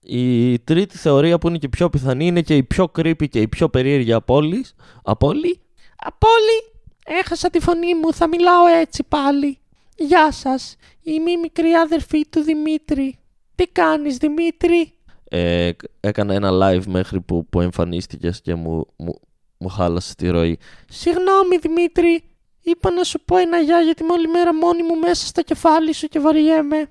η 0.00 0.58
τρίτη 0.58 0.96
θεωρία 0.96 1.38
που 1.38 1.48
είναι 1.48 1.58
και 1.58 1.68
πιο 1.68 1.90
πιθανή 1.90 2.26
είναι 2.26 2.42
και 2.42 2.56
η 2.56 2.62
πιο 2.62 2.90
creepy 2.98 3.28
και 3.28 3.40
η 3.40 3.48
πιο 3.48 3.68
περίεργη 3.68 4.12
από 4.12 4.34
όλες. 4.34 4.74
Από 5.02 5.26
όλη. 5.26 5.60
Από 5.96 6.26
όλη. 6.28 6.82
Έχασα 7.20 7.50
τη 7.50 7.60
φωνή 7.60 7.94
μου, 7.94 8.12
θα 8.12 8.28
μιλάω 8.28 8.66
έτσι 8.80 9.04
πάλι. 9.08 9.58
Γεια 10.00 10.32
σας, 10.32 10.76
είμαι 11.02 11.30
η 11.30 11.36
μικρή 11.36 11.72
αδερφή 11.72 12.26
του 12.28 12.40
Δημήτρη. 12.40 13.18
Τι 13.54 13.66
κάνεις 13.66 14.16
Δημήτρη; 14.16 14.92
Ε, 15.24 15.70
έκανα 16.00 16.34
ένα 16.34 16.50
live 16.52 16.84
μέχρι 16.86 17.20
που, 17.20 17.46
που 17.46 17.60
εμφανίστηκες 17.60 18.40
και 18.40 18.54
μου, 18.54 18.86
μου, 18.96 19.20
μου 19.58 19.68
χάλασες 19.68 20.14
τη 20.14 20.28
ροή. 20.28 20.58
Συγγνώμη 20.88 21.56
Δημήτρη, 21.60 22.24
είπα 22.60 22.90
να 22.90 23.04
σου 23.04 23.20
πω 23.24 23.36
ένα 23.36 23.58
γεια 23.58 23.80
γιατί 23.80 24.02
είμαι 24.02 24.12
όλη 24.12 24.28
μέρα 24.28 24.54
μόνη 24.54 24.82
μου 24.82 24.94
μέσα 24.98 25.26
στο 25.26 25.42
κεφάλι 25.42 25.92
σου 25.92 26.08
και 26.08 26.18
βαριέμαι. 26.18 26.88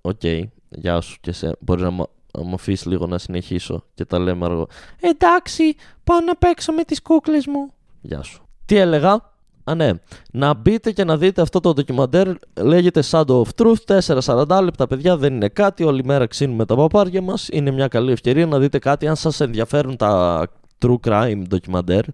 Οκ, 0.00 0.22
γεια 0.68 1.00
σου 1.00 1.16
και 1.20 1.32
σε. 1.32 1.56
Μπορείς 1.60 1.82
να 1.82 1.90
μου 1.90 2.54
αφήσεις 2.54 2.86
λίγο 2.86 3.06
να 3.06 3.18
συνεχίσω 3.18 3.84
και 3.94 4.04
τα 4.04 4.18
λέμε 4.18 4.44
αργό. 4.44 4.68
Εντάξει, 5.00 5.74
πάω 6.04 6.20
να 6.20 6.36
παίξω 6.36 6.72
με 6.72 6.84
τις 6.84 7.02
κούκλες 7.02 7.46
μου. 7.46 7.72
Γεια 8.00 8.22
σου. 8.22 8.42
Τι 8.66 8.76
έλεγα, 8.76 9.32
Α, 9.68 9.74
ναι. 9.74 9.90
Να 10.32 10.54
μπείτε 10.54 10.92
και 10.92 11.04
να 11.04 11.16
δείτε 11.16 11.42
αυτό 11.42 11.60
το 11.60 11.72
ντοκιμαντέρ. 11.72 12.28
Λέγεται 12.60 13.02
Shadow 13.10 13.42
of 13.42 13.48
Truth. 13.56 14.00
4-40 14.24 14.60
λεπτά, 14.62 14.86
παιδιά. 14.86 15.16
Δεν 15.16 15.34
είναι 15.34 15.48
κάτι. 15.48 15.84
Όλη 15.84 16.04
μέρα 16.04 16.26
ξύνουμε 16.26 16.64
τα 16.64 16.76
παπάρια 16.76 17.22
μας. 17.22 17.48
Είναι 17.52 17.70
μια 17.70 17.88
καλή 17.88 18.12
ευκαιρία 18.12 18.46
να 18.46 18.58
δείτε 18.58 18.78
κάτι 18.78 19.06
αν 19.08 19.16
σας 19.16 19.40
ενδιαφέρουν 19.40 19.96
τα 19.96 20.46
true 20.78 20.96
crime 21.04 21.42
ντοκιμαντέρ. 21.48 22.04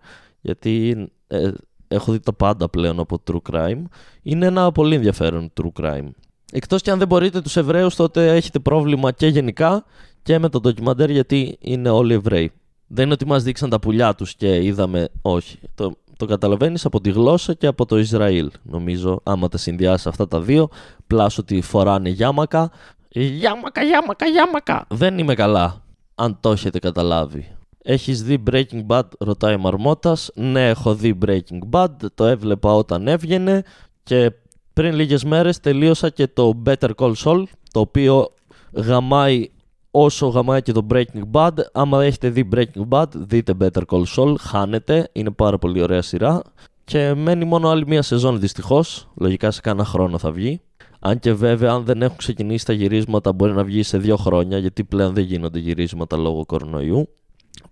Γιατί 0.41 1.07
ε, 1.27 1.51
έχω 1.89 2.13
δει 2.13 2.21
τα 2.21 2.33
πάντα 2.33 2.69
πλέον 2.69 3.01
από 3.01 3.23
true 3.31 3.53
crime. 3.53 3.83
Είναι 4.23 4.47
ένα 4.47 4.73
πολύ 4.73 4.95
ενδιαφέρον 4.95 5.53
true 5.61 5.83
crime. 5.83 6.09
Εκτός 6.53 6.83
και 6.83 6.91
αν 6.91 6.99
δεν 6.99 7.09
μπορείτε 7.09 7.41
τους 7.41 7.57
Εβραίους 7.57 7.95
τότε 7.95 8.35
έχετε 8.35 8.59
πρόβλημα 8.59 9.13
και 9.13 9.27
γενικά 9.27 9.85
και 10.23 10.39
με 10.39 10.49
το 10.49 10.61
ντοκιμαντέρ 10.61 11.11
γιατί 11.11 11.57
είναι 11.61 11.91
όλοι 11.91 12.15
Εβραίοι. 12.15 12.53
Δεν 12.87 13.05
είναι 13.05 13.15
ότι 13.15 13.27
μας 13.27 13.43
δείξαν 13.43 13.71
τα 13.71 13.79
πουλιά 13.79 14.15
τους 14.15 14.35
και 14.35 14.65
είδαμε, 14.65 15.09
όχι. 15.23 15.59
Το, 15.75 15.93
το 16.17 16.27
καταλαβαίνεις 16.27 16.85
από 16.85 17.01
τη 17.01 17.11
γλώσσα 17.11 17.55
και 17.55 17.67
από 17.67 17.87
το 17.87 17.99
Ισραήλ. 17.99 18.51
Νομίζω, 18.63 19.21
άμα 19.23 19.49
τα 19.49 19.59
συνδυάσεις 19.59 20.07
αυτά 20.07 20.29
τα 20.29 20.41
δύο, 20.41 20.69
πλάσω 21.07 21.41
ότι 21.43 21.61
φοράνε 21.61 22.09
γιάμακα. 22.09 22.71
Γιάμακα, 23.09 23.83
γιάμακα, 23.83 24.27
γιάμακα. 24.27 24.87
Δεν 24.89 25.19
είμαι 25.19 25.35
καλά, 25.35 25.83
αν 26.15 26.37
το 26.41 26.51
έχετε 26.51 26.79
καταλάβει. 26.79 27.57
Έχεις 27.83 28.23
δει 28.23 28.43
Breaking 28.51 28.87
Bad, 28.87 29.03
ρωτάει 29.19 29.57
Μαρμότας. 29.57 30.31
Ναι, 30.35 30.69
έχω 30.69 30.95
δει 30.95 31.19
Breaking 31.27 31.59
Bad, 31.71 31.91
το 32.15 32.25
έβλεπα 32.25 32.75
όταν 32.75 33.09
έβγαινε 33.09 33.63
και 34.03 34.33
πριν 34.73 34.95
λίγες 34.95 35.25
μέρες 35.25 35.61
τελείωσα 35.61 36.11
και 36.11 36.27
το 36.27 36.63
Better 36.67 36.91
Call 36.97 37.13
Saul, 37.25 37.43
το 37.73 37.81
οποίο 37.81 38.35
γαμάει 38.73 39.49
όσο 39.97 40.27
γαμάει 40.27 40.63
και 40.63 40.73
το 40.73 40.87
Breaking 40.91 41.23
Bad. 41.33 41.53
Άμα 41.73 42.05
έχετε 42.05 42.29
δει 42.29 42.49
Breaking 42.55 42.89
Bad, 42.89 43.07
δείτε 43.15 43.55
Better 43.61 43.83
Call 43.87 44.03
Saul, 44.17 44.35
χάνετε, 44.39 45.09
είναι 45.13 45.31
πάρα 45.31 45.59
πολύ 45.59 45.83
ωραία 45.83 46.03
σειρά. 46.03 46.43
Και 46.85 47.15
μένει 47.15 47.45
μόνο 47.45 47.69
άλλη 47.69 47.87
μία 47.87 48.03
σεζόν 48.03 48.41
δυστυχώς. 48.41 49.09
Λογικά 49.15 49.51
σε 49.51 49.61
κάνα 49.61 49.85
χρόνο 49.85 50.19
θα 50.19 50.31
βγει. 50.31 50.61
Αν 50.99 51.19
και 51.19 51.33
βέβαια, 51.33 51.73
αν 51.73 51.85
δεν 51.85 52.03
έχουν 52.03 52.17
ξεκινήσει 52.17 52.65
τα 52.65 52.73
γυρίσματα, 52.73 53.33
μπορεί 53.33 53.53
να 53.53 53.65
βγει 53.65 53.83
σε 53.83 53.99
δύο 53.99 54.17
χρόνια, 54.17 54.59
γιατί 54.59 54.85
πλέον 54.85 55.15
δεν 55.15 55.25
γίνονται 55.25 55.59
γυρίσματα 55.59 56.17
λόγω 56.17 56.47
κορονοϊού. 56.47 57.09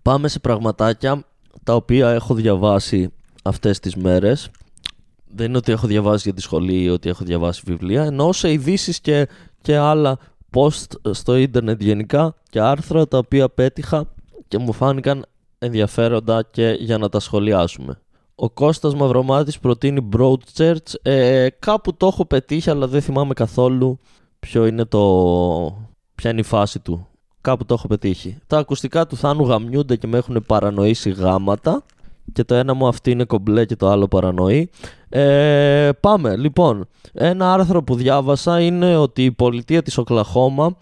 Πάμε 0.02 0.28
σε 0.28 0.38
πραγματάκια 0.38 1.24
τα 1.64 1.74
οποία 1.74 2.10
έχω 2.10 2.34
διαβάσει 2.34 3.12
αυτές 3.42 3.80
τις 3.80 3.96
μέρες 3.96 4.50
δεν 5.34 5.46
είναι 5.46 5.56
ότι 5.56 5.72
έχω 5.72 5.86
διαβάσει 5.86 6.22
για 6.24 6.34
τη 6.34 6.40
σχολή 6.40 6.82
ή 6.82 6.88
ότι 6.88 7.08
έχω 7.08 7.24
διαβάσει 7.24 7.62
βιβλία, 7.64 8.04
ενώ 8.04 8.32
σε 8.32 8.52
ειδήσεις 8.52 9.00
και, 9.00 9.28
και 9.60 9.76
άλλα 9.76 10.18
post 10.54 11.10
στο 11.10 11.36
ίντερνετ 11.36 11.82
γενικά 11.82 12.34
και 12.50 12.60
άρθρα 12.60 13.08
τα 13.08 13.18
οποία 13.18 13.48
πέτυχα 13.48 14.06
και 14.48 14.58
μου 14.58 14.72
φάνηκαν 14.72 15.24
ενδιαφέροντα 15.58 16.42
και 16.50 16.76
για 16.78 16.98
να 16.98 17.08
τα 17.08 17.20
σχολιάσουμε. 17.20 18.00
Ο 18.34 18.50
Κώστας 18.50 18.94
Μαυρομάτης 18.94 19.58
προτείνει 19.58 20.08
Broadchurch. 20.16 20.94
Ε, 21.02 21.48
κάπου 21.58 21.94
το 21.94 22.06
έχω 22.06 22.24
πετύχει 22.24 22.70
αλλά 22.70 22.86
δεν 22.86 23.00
θυμάμαι 23.00 23.34
καθόλου 23.34 23.98
ποιο 24.38 24.66
είναι 24.66 24.84
το... 24.84 25.00
ποια 26.14 26.30
είναι 26.30 26.40
η 26.40 26.44
φάση 26.44 26.78
του. 26.80 27.06
Κάπου 27.40 27.64
το 27.64 27.74
έχω 27.74 27.86
πετύχει. 27.86 28.38
Τα 28.46 28.58
ακουστικά 28.58 29.06
του 29.06 29.16
Θάνου 29.16 29.44
γαμιούνται 29.44 29.96
και 29.96 30.06
με 30.06 30.18
έχουν 30.18 30.44
παρανοήσει 30.46 31.10
γάματα 31.10 31.84
και 32.32 32.44
το 32.44 32.54
ένα 32.54 32.74
μου 32.74 32.86
αυτή 32.86 33.10
είναι 33.10 33.24
κομπλέ 33.24 33.64
και 33.64 33.76
το 33.76 33.88
άλλο 33.88 34.08
παρανοεί. 34.08 34.70
Ε, 35.08 35.90
πάμε. 36.00 36.36
Λοιπόν, 36.36 36.88
ένα 37.12 37.52
άρθρο 37.52 37.82
που 37.82 37.94
διάβασα 37.94 38.60
είναι 38.60 38.96
ότι 38.96 39.24
η 39.24 39.32
πολιτεία 39.32 39.82
της 39.82 39.98
Οκλαχώμα 39.98 40.76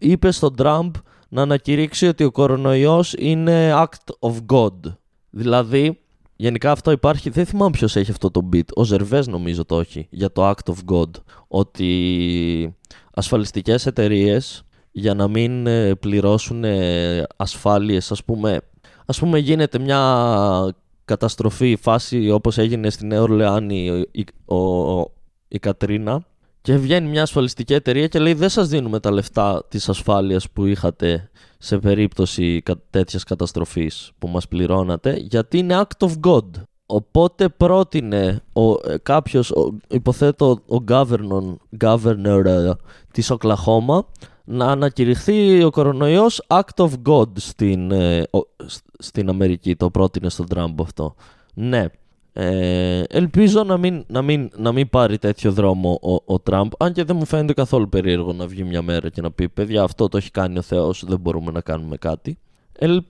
είπε 0.00 0.30
στον 0.30 0.56
Τραμπ 0.56 0.94
να 1.28 1.42
ανακηρύξει 1.42 2.06
ότι 2.06 2.24
ο 2.24 2.30
κορονοϊός 2.30 3.14
είναι 3.18 3.72
act 3.74 4.30
of 4.30 4.34
God. 4.52 4.92
Δηλαδή, 5.30 6.00
γενικά 6.36 6.70
αυτό 6.70 6.90
υπάρχει, 6.90 7.30
δεν 7.30 7.46
θυμάμαι 7.46 7.70
ποιος 7.70 7.96
έχει 7.96 8.10
αυτό 8.10 8.30
το 8.30 8.48
beat, 8.52 8.66
ο 8.74 8.84
Ζερβές 8.84 9.26
νομίζω 9.26 9.64
το 9.64 9.80
έχει, 9.80 10.06
για 10.10 10.32
το 10.32 10.50
act 10.50 10.72
of 10.72 10.94
God. 10.94 11.10
Ότι 11.48 12.76
ασφαλιστικές 13.14 13.86
εταιρείες 13.86 14.62
για 14.90 15.14
να 15.14 15.28
μην 15.28 15.66
ε, 15.66 15.94
πληρώσουν 15.94 16.64
ασφάλειες, 17.36 18.10
ας 18.10 18.24
πούμε, 18.24 18.60
ας 19.06 19.18
πούμε 19.18 19.38
γίνεται 19.38 19.78
μια 19.78 20.74
καταστροφή 21.04 21.76
φάση 21.76 22.30
όπως 22.30 22.58
έγινε 22.58 22.90
στην 22.90 23.06
Νέο 23.06 23.22
Ορλεάνη 23.22 24.06
η, 24.12 24.26
η 25.48 25.58
Κατρίνα 25.58 26.24
και 26.62 26.76
βγαίνει 26.76 27.08
μια 27.08 27.22
ασφαλιστική 27.22 27.74
εταιρεία 27.74 28.06
και 28.06 28.18
λέει 28.18 28.34
δεν 28.34 28.48
σας 28.48 28.68
δίνουμε 28.68 29.00
τα 29.00 29.10
λεφτά 29.10 29.64
της 29.68 29.88
ασφάλειας 29.88 30.50
που 30.50 30.64
είχατε 30.64 31.30
σε 31.58 31.78
περίπτωση 31.78 32.62
τέτοιας 32.90 33.24
καταστροφής 33.24 34.10
που 34.18 34.28
μας 34.28 34.48
πληρώνατε 34.48 35.16
γιατί 35.16 35.58
είναι 35.58 35.82
act 35.82 36.08
of 36.08 36.12
God. 36.26 36.48
Οπότε 36.86 37.48
πρότεινε 37.48 38.42
ο, 38.52 38.90
ε, 38.90 38.98
κάποιος, 39.02 39.52
υποθέτω 39.88 40.50
ο 40.50 40.84
governor, 40.88 41.56
governor 41.84 42.44
ε, 42.44 42.72
της 43.12 43.30
Οκλαχώμα 43.30 44.06
να 44.44 44.66
ανακηρυχθεί 44.66 45.62
ο 45.62 45.70
κορονοϊός 45.70 46.42
act 46.46 46.84
of 46.84 46.90
God 47.06 47.28
στην, 47.34 47.90
ε, 47.90 48.22
στην 48.98 49.28
Αμερική. 49.28 49.76
Το 49.76 49.90
πρότεινε 49.90 50.28
στον 50.28 50.46
Τραμπ 50.46 50.80
αυτό. 50.80 51.14
Ναι. 51.54 51.86
Ε, 52.34 53.02
ελπίζω 53.08 53.64
να 53.64 53.76
μην, 53.76 54.04
να, 54.06 54.22
μην, 54.22 54.50
να 54.56 54.72
μην 54.72 54.88
πάρει 54.88 55.18
τέτοιο 55.18 55.52
δρόμο 55.52 55.98
ο, 56.02 56.32
ο 56.34 56.40
Τραμπ 56.40 56.72
αν 56.78 56.92
και 56.92 57.04
δεν 57.04 57.16
μου 57.16 57.24
φαίνεται 57.24 57.52
καθόλου 57.52 57.88
περίεργο 57.88 58.32
να 58.32 58.46
βγει 58.46 58.64
μια 58.64 58.82
μέρα 58.82 59.08
και 59.08 59.20
να 59.20 59.30
πει 59.30 59.48
παιδιά 59.48 59.82
αυτό 59.82 60.08
το 60.08 60.16
έχει 60.16 60.30
κάνει 60.30 60.58
ο 60.58 60.62
Θεός 60.62 61.04
δεν 61.06 61.18
μπορούμε 61.20 61.50
να 61.50 61.60
κάνουμε 61.60 61.96
κάτι 61.96 62.38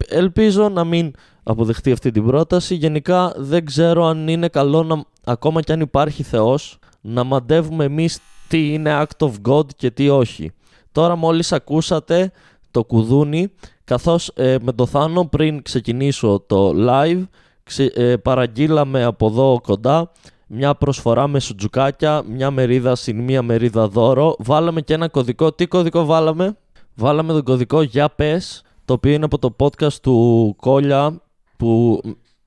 ελπίζω 0.09 0.69
να 0.69 0.85
μην 0.85 1.13
αποδεχτεί 1.43 1.93
αυτή 1.93 2.11
την 2.11 2.27
πρόταση 2.27 2.75
γενικά 2.75 3.35
δεν 3.37 3.65
ξέρω 3.65 4.05
αν 4.05 4.29
είναι 4.29 4.49
καλό 4.49 4.83
να, 4.83 5.05
ακόμα 5.25 5.61
και 5.61 5.73
αν 5.73 5.81
υπάρχει 5.81 6.23
Θεός 6.23 6.79
να 7.01 7.25
μαντεύουμε 7.25 7.85
εμείς 7.85 8.19
τι 8.49 8.73
είναι 8.73 9.03
act 9.03 9.27
of 9.27 9.33
God 9.49 9.75
και 9.77 9.91
τι 9.91 10.09
όχι 10.09 10.53
Τώρα 10.93 11.17
μόλις 11.17 11.53
ακούσατε 11.53 12.33
το 12.71 12.85
κουδούνι, 12.85 13.53
καθώς 13.85 14.29
ε, 14.35 14.57
με 14.63 14.73
το 14.73 14.87
Θάνο 14.87 15.25
πριν 15.25 15.63
ξεκινήσω 15.63 16.45
το 16.47 16.73
live, 16.77 17.23
ξε, 17.63 17.85
ε, 17.85 18.17
παραγγείλαμε 18.17 19.05
από 19.05 19.27
εδώ 19.27 19.61
κοντά 19.63 20.11
μια 20.55 20.75
προσφορά 20.75 21.27
με 21.27 21.41
σουτζουκάκια, 21.41 22.23
μια 22.27 22.51
μερίδα 22.51 22.95
συν 22.95 23.21
μια 23.21 23.43
μερίδα 23.43 23.89
δώρο. 23.89 24.35
Βάλαμε 24.39 24.81
και 24.81 24.95
ένα 24.95 25.09
κωδικό. 25.09 25.53
Τι 25.53 25.67
κωδικό 25.67 26.05
βάλαμε; 26.05 26.57
Βάλαμε 26.95 27.33
τον 27.33 27.43
κωδικό 27.43 27.83
για 27.83 28.11
πες, 28.11 28.63
το 28.85 28.93
οποίο 28.93 29.13
είναι 29.13 29.25
από 29.25 29.39
το 29.39 29.57
podcast 29.59 29.93
του 29.93 30.55
Κόλια 30.61 31.23
που, 31.57 32.01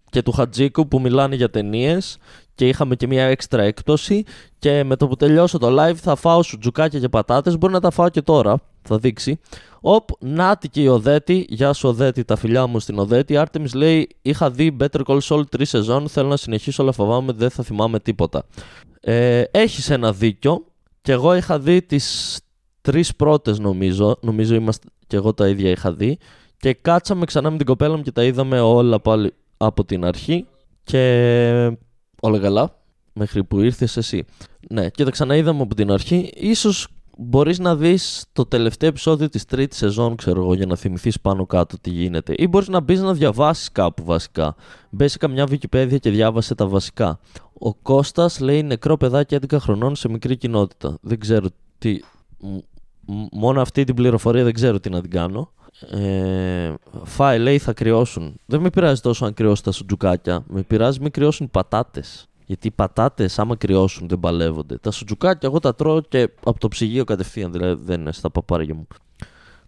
και 0.10 0.22
του 0.22 0.32
Χατζίκου 0.32 0.88
που 0.88 1.00
μιλάνε 1.00 1.36
για 1.36 1.50
ταινίες 1.50 2.18
και 2.56 2.68
είχαμε 2.68 2.96
και 2.96 3.08
μια 3.08 3.26
έξτρα 3.26 3.64
έκπτωση 3.64 4.24
και 4.60 4.84
με 4.84 4.96
το 4.96 5.08
που 5.08 5.16
τελειώσω 5.16 5.58
το 5.58 5.84
live 5.84 5.96
θα 5.96 6.16
φάω 6.16 6.44
σουτζουκάκια 6.44 7.00
και 7.00 7.10
πατάτες, 7.10 7.58
μπορεί 7.58 7.74
να 7.74 7.80
τα 7.80 7.92
φάω 7.92 8.10
και 8.10 8.22
τώρα, 8.22 8.58
θα 8.82 8.98
δείξει. 8.98 9.40
Οπ, 9.82 10.10
νάτι 10.20 10.70
και 10.70 10.82
η 10.82 10.88
Οδέτη, 10.88 11.46
γεια 11.50 11.74
σου 11.74 11.90
Οδέτη, 11.90 12.24
τα 12.24 12.36
φιλιά 12.36 12.68
μου 12.68 12.80
στην 12.80 13.00
Οδέτη. 13.00 13.36
Artemis 13.38 13.74
λέει, 13.74 14.10
είχα 14.22 14.52
δει 14.52 14.78
Better 14.80 15.02
Call 15.06 15.20
Saul 15.20 15.44
3 15.58 15.62
σεζόν, 15.62 16.10
θέλω 16.10 16.28
να 16.28 16.38
συνεχίσω 16.38 16.82
αλλά 16.82 16.92
φοβάμαι 16.92 17.32
δεν 17.32 17.50
θα 17.50 17.64
θυμάμαι 17.64 18.00
τίποτα. 18.00 18.46
Ε, 19.00 19.44
έχεις 19.52 19.90
ένα 19.90 20.14
δίκιο 20.14 20.66
και 21.02 21.12
εγώ 21.12 21.36
είχα 21.36 21.60
δει 21.60 21.82
τις 21.82 22.40
τρεις 22.82 23.16
πρώτες 23.16 23.60
νομίζω, 23.60 24.18
νομίζω 24.22 24.56
είμαστε 24.56 24.88
και 25.08 25.16
εγώ 25.16 25.34
τα 25.34 25.48
ίδια 25.48 25.70
είχα 25.70 25.94
δει 25.94 26.18
Και 26.58 26.74
κάτσαμε 26.74 27.26
ξανά 27.26 27.50
με 27.50 27.58
την 27.58 27.66
κοπέλα 27.66 27.96
μου 27.96 28.04
και 28.04 28.12
τα 28.12 28.24
είδαμε 28.24 28.60
όλα 28.60 29.00
πάλι 29.00 29.34
από 29.58 29.86
την 29.86 30.06
αρχή. 30.06 30.46
Και 30.84 31.78
όλα 32.26 32.40
καλά, 32.40 32.78
μέχρι 33.14 33.44
που 33.44 33.60
ήρθες 33.60 33.98
εσύ. 33.98 34.26
Ναι, 34.70 34.90
και 34.90 35.04
τα 35.04 35.12
ξαναείδαμε 35.12 35.62
από 35.62 35.76
την 35.76 35.92
αρχή. 35.92 36.32
Ίσως 36.36 36.88
μπορείς 37.18 37.60
να 37.60 37.76
δεις 37.76 38.26
το 38.34 38.46
τελευταίο 38.46 38.90
επεισόδιο 38.90 39.30
της 39.30 39.46
τρίτης 39.46 39.78
σεζόν, 39.78 40.16
ξέρω 40.16 40.42
εγώ, 40.42 40.54
για 40.54 40.66
να 40.66 40.76
θυμηθείς 40.76 41.22
πάνω 41.22 41.46
κάτω 41.46 41.80
τι 41.80 41.90
γίνεται. 41.90 42.34
Ή 42.38 42.48
μπορείς 42.48 42.68
να 42.68 42.80
μπεις 42.80 43.02
να 43.02 43.14
διαβάσεις 43.14 43.72
κάπου 43.72 44.04
βασικά. 44.04 44.56
Μπες 44.90 45.12
σε 45.12 45.18
καμιά 45.18 45.48
Wikipedia 45.50 46.00
και 46.00 46.10
διάβασε 46.10 46.56
τα 46.56 46.68
βασικά. 46.68 47.20
Ο 47.54 47.74
Κώστας 47.74 48.40
λέει 48.40 48.64
νεκρό 48.64 48.98
παιδάκι 48.98 49.38
11 49.50 49.58
χρονών 49.60 49.96
σε 49.96 50.10
μικρή 50.10 50.38
κοινότητα. 50.38 50.98
Δεν 51.02 51.20
ξέρω 51.20 51.48
τι... 51.78 52.00
Μόνο 53.32 53.62
αυτή 53.62 53.84
την 53.84 53.96
πληροφορία 53.96 54.44
δεν 54.44 54.54
ξέρω 54.54 54.80
τι 54.80 54.90
να 54.90 55.02
την 55.02 55.10
κάνω. 55.10 55.52
Ε, 55.80 56.74
φάει, 57.04 57.40
λέει, 57.40 57.58
θα 57.58 57.74
κρυώσουν. 57.74 58.40
Δεν 58.46 58.62
με 58.62 58.70
πειράζει 58.70 59.02
τόσο 59.02 59.26
αν 59.26 59.34
κρυώσει 59.34 59.64
τα 59.64 59.72
σουτζουκάκια. 59.72 60.44
Με 60.48 60.62
πειράζει 60.62 61.00
μην 61.00 61.12
κρυώσουν 61.12 61.52
πατάτες. 61.52 62.28
Γιατί 62.46 62.68
οι 62.68 62.72
πατάτες, 62.72 63.40
άμα 63.40 63.56
κρυώσουν, 63.56 64.08
δεν 64.08 64.20
παλεύονται. 64.20 64.78
Τα 64.78 64.92
σουτζουκάκια, 64.92 65.50
εγώ 65.50 65.60
τα 65.60 65.76
τρώω 65.76 66.02
και 66.02 66.30
από 66.44 66.60
το 66.60 66.68
ψυγείο 66.68 67.04
κατευθείαν. 67.04 67.52
Δηλαδή 67.52 67.84
δεν 67.86 68.00
είναι 68.00 68.12
στα 68.12 68.30
παπάρια 68.30 68.76
μου. 68.76 68.88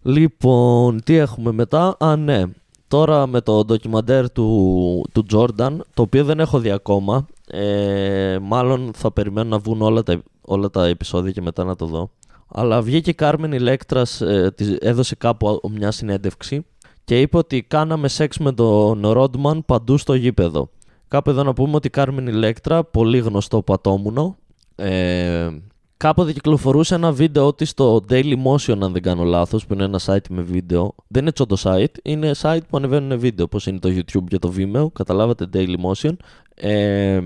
Λοιπόν, 0.02 1.02
τι 1.02 1.16
έχουμε 1.16 1.52
μετά; 1.52 1.96
Α, 1.98 2.16
ναι. 2.16 2.42
Τώρα 2.88 3.26
με 3.26 3.40
το 3.40 3.64
ντοκιμαντέρ 3.64 4.30
του, 4.30 5.08
του 5.12 5.26
Jordan, 5.32 5.76
το 5.94 6.02
οποίο 6.02 6.24
δεν 6.24 6.40
έχω 6.40 6.58
δει 6.58 6.70
ακόμα. 6.70 7.26
Ε, 7.46 8.38
μάλλον 8.42 8.90
θα 8.94 9.12
περιμένω 9.12 9.48
να 9.48 9.58
βγουν 9.58 9.82
όλα 9.82 10.02
τα, 10.02 10.22
όλα 10.40 10.70
τα 10.70 10.86
επεισόδια 10.86 11.32
και 11.32 11.40
μετά 11.40 11.64
να 11.64 11.76
το 11.76 11.86
δω. 11.86 12.10
Αλλά 12.48 12.82
βγήκε 12.82 13.10
η 13.10 13.14
Κάρμεν 13.14 13.52
Ηλέκτρας, 13.52 14.20
ε, 14.20 14.54
έδωσε 14.80 15.14
κάπου 15.14 15.60
μια 15.70 15.90
συνέντευξη 15.90 16.66
και 17.04 17.20
είπε 17.20 17.36
ότι 17.36 17.62
κάναμε 17.62 18.08
σεξ 18.08 18.38
με 18.38 18.52
τον 18.52 19.08
Ρόντμαν 19.08 19.64
παντού 19.64 19.96
στο 19.96 20.14
γήπεδο. 20.14 20.70
Κάπου 21.08 21.30
εδώ 21.30 21.42
να 21.42 21.52
πούμε 21.52 21.74
ότι 21.74 21.86
η 21.86 21.90
Κάρμεν 21.90 22.26
Ηλέκτρα, 22.26 22.84
πολύ 22.84 23.18
γνωστό 23.18 23.62
πατόμουνο, 23.62 24.36
ε, 24.74 25.48
κάποτε 25.96 26.32
κυκλοφορούσε 26.32 26.94
ένα 26.94 27.12
βίντεο 27.12 27.54
της 27.54 27.68
στο 27.68 28.04
Daily 28.08 28.34
Motion, 28.44 28.78
αν 28.80 28.92
δεν 28.92 29.02
κάνω 29.02 29.24
λάθος, 29.24 29.66
που 29.66 29.74
είναι 29.74 29.84
ένα 29.84 30.00
site 30.04 30.28
με 30.30 30.42
βίντεο. 30.42 30.94
Δεν 31.08 31.22
είναι 31.22 31.32
τσόντο 31.32 31.56
site, 31.62 31.94
είναι 32.02 32.30
site 32.40 32.60
που 32.68 32.76
ανεβαίνουν 32.76 33.18
βίντεο, 33.18 33.44
όπως 33.44 33.66
είναι 33.66 33.78
το 33.78 33.88
YouTube 33.88 34.24
και 34.28 34.38
το 34.38 34.52
Vimeo, 34.56 34.92
καταλάβατε 34.92 35.46
Daily 35.52 35.74
Motion. 35.84 36.12
Ε, 36.54 37.20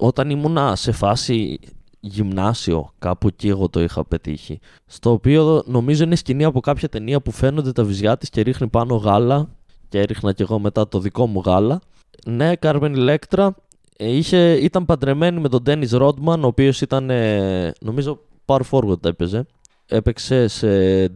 όταν 0.00 0.30
ήμουνα 0.30 0.76
σε 0.76 0.92
φάση 0.92 1.58
γυμνάσιο, 2.00 2.90
κάπου 2.98 3.26
εκεί 3.26 3.48
εγώ 3.48 3.68
το 3.68 3.80
είχα 3.80 4.04
πετύχει. 4.04 4.60
Στο 4.86 5.10
οποίο 5.10 5.62
νομίζω 5.66 6.04
είναι 6.04 6.16
σκηνή 6.16 6.44
από 6.44 6.60
κάποια 6.60 6.88
ταινία 6.88 7.20
που 7.20 7.30
φαίνονται 7.30 7.72
τα 7.72 7.84
βυζιά 7.84 8.16
της 8.16 8.30
και 8.30 8.40
ρίχνει 8.40 8.68
πάνω 8.68 8.94
γάλα. 8.96 9.48
Και 9.88 9.98
έριχνα 9.98 10.32
κι 10.32 10.42
εγώ 10.42 10.58
μετά 10.58 10.88
το 10.88 10.98
δικό 10.98 11.26
μου 11.26 11.42
γάλα. 11.44 11.80
Ναι, 12.26 12.56
Κάρμεν 12.56 12.94
Ηλέκτρα 12.94 13.54
είχε, 13.96 14.52
ήταν 14.52 14.84
παντρεμένη 14.84 15.40
με 15.40 15.48
τον 15.48 15.62
Ντένι 15.62 15.86
Ρόντμαν, 15.90 16.44
ο 16.44 16.46
οποίος 16.46 16.80
ήταν, 16.80 17.10
ε, 17.10 17.72
νομίζω, 17.80 18.20
power 18.46 18.60
forward 18.70 19.04
έπαιζε. 19.04 19.46
Έπαιξε 19.86 20.48
σε 20.48 20.68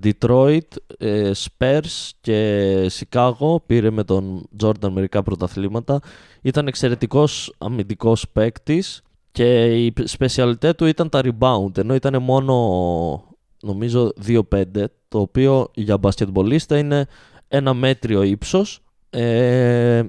Detroit, 0.03 0.59
ε, 0.99 1.31
Spurs 1.35 2.11
και 2.21 2.91
Chicago. 2.93 3.57
Πήρε 3.67 3.91
με 3.91 4.05
τον 4.05 4.49
Jordan 4.63 4.89
μερικά 4.91 5.23
πρωταθλήματα. 5.23 6.01
Ήταν 6.43 6.67
εξαιρετικός 6.67 7.55
αμυντικός 7.59 8.29
παίκτης 8.33 9.03
και 9.35 9.65
η 9.85 9.93
σπεσιαλιτέ 10.05 10.73
του 10.73 10.87
ήταν 10.87 11.09
τα 11.09 11.21
rebound, 11.25 11.79
ενώ 11.79 11.95
ήταν 11.95 12.23
μόνο 12.23 12.55
νομίζω 13.63 14.13
2-5, 14.27 14.41
το 15.09 15.21
οποίο 15.21 15.71
για 15.75 15.99
μπασκετμπολίστα 15.99 16.79
είναι 16.79 17.07
ένα 17.49 17.75
μέτριο 17.75 18.23
ύψος. 18.23 18.81
Ε, 19.11 20.03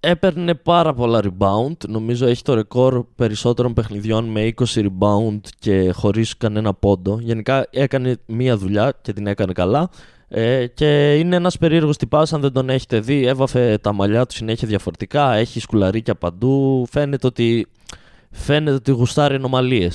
έπαιρνε 0.00 0.54
πάρα 0.54 0.94
πολλά 0.94 1.20
rebound, 1.22 1.88
νομίζω 1.88 2.26
έχει 2.26 2.42
το 2.42 2.54
ρεκόρ 2.54 3.04
περισσότερων 3.14 3.72
παιχνιδιών 3.72 4.24
με 4.24 4.52
20 4.56 4.64
rebound 4.74 5.40
και 5.58 5.92
χωρίς 5.92 6.36
κανένα 6.36 6.74
πόντο. 6.74 7.18
Γενικά 7.20 7.66
έκανε 7.70 8.16
μία 8.26 8.56
δουλειά 8.56 8.98
και 9.02 9.12
την 9.12 9.26
έκανε 9.26 9.52
καλά. 9.52 9.90
Ε, 10.28 10.66
και 10.66 11.14
είναι 11.14 11.36
ένας 11.36 11.58
περίεργος 11.58 11.96
τυπάς 11.96 12.32
αν 12.32 12.40
δεν 12.40 12.52
τον 12.52 12.70
έχετε 12.70 13.00
δει, 13.00 13.26
έβαφε 13.26 13.78
τα 13.80 13.92
μαλλιά 13.92 14.26
του 14.26 14.34
συνέχεια 14.34 14.68
διαφορετικά, 14.68 15.34
έχει 15.34 15.60
σκουλαρίκια 15.60 16.14
παντού, 16.14 16.86
φαίνεται 16.90 17.26
ότι 17.26 17.66
φαίνεται 18.32 18.76
ότι 18.76 18.90
γουστάρει 18.90 19.34
ανομαλίε. 19.34 19.88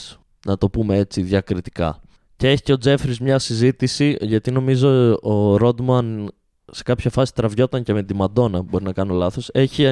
Να 0.46 0.58
το 0.58 0.70
πούμε 0.70 0.98
έτσι 0.98 1.22
διακριτικά. 1.22 2.02
Και 2.36 2.50
έχει 2.50 2.62
και 2.62 2.74
ο 2.74 2.78
Τζέφρις 2.78 3.20
μια 3.20 3.40
συζήτηση, 3.40 4.18
γιατί 4.22 4.52
νομίζω 4.52 5.18
ο 5.22 5.58
Ρόντμαν 5.58 6.32
σε 6.72 6.84
κάποια 6.84 7.10
φάση 7.10 7.34
τραβιόταν 7.34 7.84
και 7.84 7.94
με 7.94 8.04
τη 8.04 8.16
Μαντόνα, 8.16 8.62
μπορεί 8.62 8.84
να 8.84 8.94
κάνω 8.94 9.14
λάθος. 9.14 9.50
Έχει, 9.54 9.86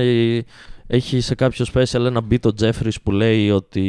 έχει 0.88 1.20
σε 1.22 1.36
κάποιο 1.36 1.66
special 1.74 2.06
ένα 2.06 2.22
beat 2.30 2.46
ο 2.46 2.54
Τζέφρις 2.54 3.02
που 3.02 3.12
λέει 3.12 3.50
ότι 3.50 3.88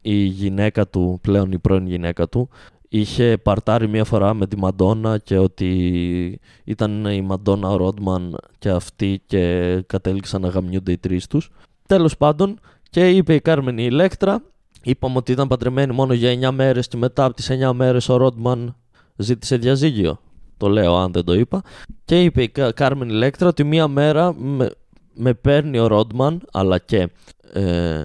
η 0.00 0.14
γυναίκα 0.14 0.88
του, 0.88 1.18
πλέον 1.20 1.52
η 1.52 1.58
πρώην 1.58 1.86
γυναίκα 1.86 2.28
του, 2.28 2.48
είχε 2.88 3.36
παρτάρει 3.36 3.88
μία 3.88 4.04
φορά 4.04 4.34
με 4.34 4.46
τη 4.46 4.58
Μαντόνα 4.58 5.18
και 5.18 5.38
ότι 5.38 6.40
ήταν 6.64 7.04
η 7.04 7.20
Μαντόνα 7.20 7.68
ο 7.68 7.76
Ρόντμαν 7.76 8.36
και 8.58 8.68
αυτή 8.68 9.22
και 9.26 9.82
κατέληξαν 9.86 10.40
να 10.40 10.48
γαμιούνται 10.48 10.92
οι 10.92 10.98
τρεις 10.98 11.26
τους. 11.26 11.50
Τέλος 11.86 12.16
πάντων, 12.16 12.58
και 12.92 13.10
είπε 13.10 13.34
η 13.34 13.40
Κάρμεν 13.40 13.78
η 13.78 13.84
Ηλέκτρα, 13.90 14.42
είπαμε 14.82 15.16
ότι 15.16 15.32
ήταν 15.32 15.48
παντρεμένη 15.48 15.92
μόνο 15.92 16.12
για 16.12 16.50
9 16.50 16.54
μέρες 16.54 16.88
και 16.88 16.96
μετά 16.96 17.24
από 17.24 17.34
τις 17.34 17.50
9 17.50 17.72
μέρες 17.72 18.08
ο 18.08 18.16
Ρόντμαν 18.16 18.76
ζήτησε 19.16 19.56
διαζύγιο. 19.56 20.20
Το 20.56 20.68
λέω 20.68 20.96
αν 20.96 21.12
δεν 21.12 21.24
το 21.24 21.34
είπα. 21.34 21.62
Και 22.04 22.22
είπε 22.22 22.42
η 22.42 22.52
Κάρμεν 22.74 23.08
Ηλέκτρα 23.08 23.48
ότι 23.48 23.64
μία 23.64 23.88
μέρα 23.88 24.34
με, 24.34 24.70
με 25.14 25.34
παίρνει 25.34 25.78
ο 25.78 25.86
Ρόντμαν, 25.86 26.42
αλλά 26.52 26.78
και... 26.78 27.08
Ε, 27.52 28.04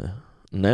ναι, 0.51 0.73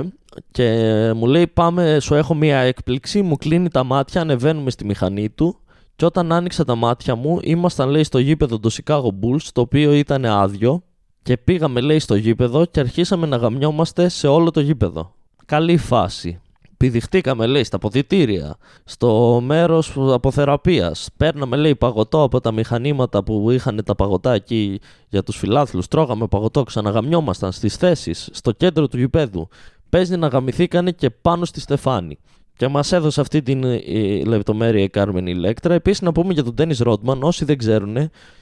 και 0.52 0.68
μου 1.16 1.26
λέει 1.26 1.48
πάμε, 1.48 2.00
σου 2.00 2.16
έχω 2.16 2.34
μία 2.34 2.58
έκπληξη, 2.58 3.22
μου 3.22 3.36
κλείνει 3.36 3.70
τα 3.70 3.84
μάτια, 3.84 4.22
ανεβαίνουμε 4.22 4.70
στη 4.70 4.86
μηχανή 4.86 5.30
του 5.30 5.58
και 5.96 6.06
όταν 6.06 6.32
άνοιξα 6.32 6.66
τα 6.66 6.76
μάτια 6.76 7.16
μου 7.16 7.40
ήμασταν 7.42 7.90
λέει 7.90 8.04
στο 8.04 8.20
γήπεδο 8.20 8.60
του 8.60 8.72
Chicago 8.72 9.08
Bulls 9.08 9.48
το 9.54 9.62
οποίο 9.62 9.94
ήταν 9.94 10.26
άδειο 10.26 10.84
και 11.24 11.38
πήγαμε, 11.38 11.82
λέει, 11.82 12.00
στο 12.00 12.16
γήπεδο 12.16 12.66
και 12.66 12.80
αρχίσαμε 12.80 13.28
να 13.28 13.38
γαμιόμαστε 13.38 14.10
σε 14.10 14.28
όλο 14.28 14.52
το 14.52 14.60
γήπεδο. 14.60 15.14
Καλή 15.46 15.78
φάση. 15.78 16.42
Πηδηχτήκαμε, 16.78 17.46
λέει, 17.46 17.64
στα 17.64 17.78
ποδητήρια, 17.78 18.56
στο 18.84 19.42
μέρος 19.44 19.94
αποθεραπεία. 19.98 20.96
Παίρναμε, 21.18 21.56
λέει, 21.56 21.76
παγωτό 21.76 22.24
από 22.24 22.42
τα 22.42 22.52
μηχανήματα 22.52 23.24
που 23.24 23.52
είχαν 23.52 23.82
τα 23.86 23.96
παγωτά 23.96 24.34
εκεί 24.34 24.80
για 25.10 25.24
τους 25.24 25.38
φιλάθλους. 25.38 25.88
Τρώγαμε 25.88 26.28
παγωτό, 26.28 26.64
ξαναγαμιόμασταν 26.64 27.52
στις 27.52 27.76
θέσεις, 27.76 28.30
στο 28.32 28.52
κέντρο 28.52 28.88
του 28.88 28.98
γηπέδου. 28.98 29.48
Παίζει 29.90 30.18
να 30.18 30.28
γαμηθήκανε 30.28 30.92
και 30.92 31.10
πάνω 31.10 31.46
στη 31.46 31.60
Στεφάνη. 31.60 32.18
Και 32.58 32.68
μας 32.68 32.92
έδωσε 32.92 33.22
αυτή 33.22 33.42
την 33.42 33.64
ε, 33.64 33.80
λεπτομέρεια 34.26 34.84
η 34.84 34.90
Κάρμεν 34.90 35.28
Ηλέκτρα. 35.28 35.74
Επίσης, 35.74 36.02
να 36.02 36.12
πούμε 36.12 36.34
για 36.34 36.44
τον 36.44 36.56
Τένις 36.56 36.80
Ρότμαν, 36.80 37.24
όσοι 37.24 37.46
δεν 37.46 37.58
ξέρουν, 37.58 37.98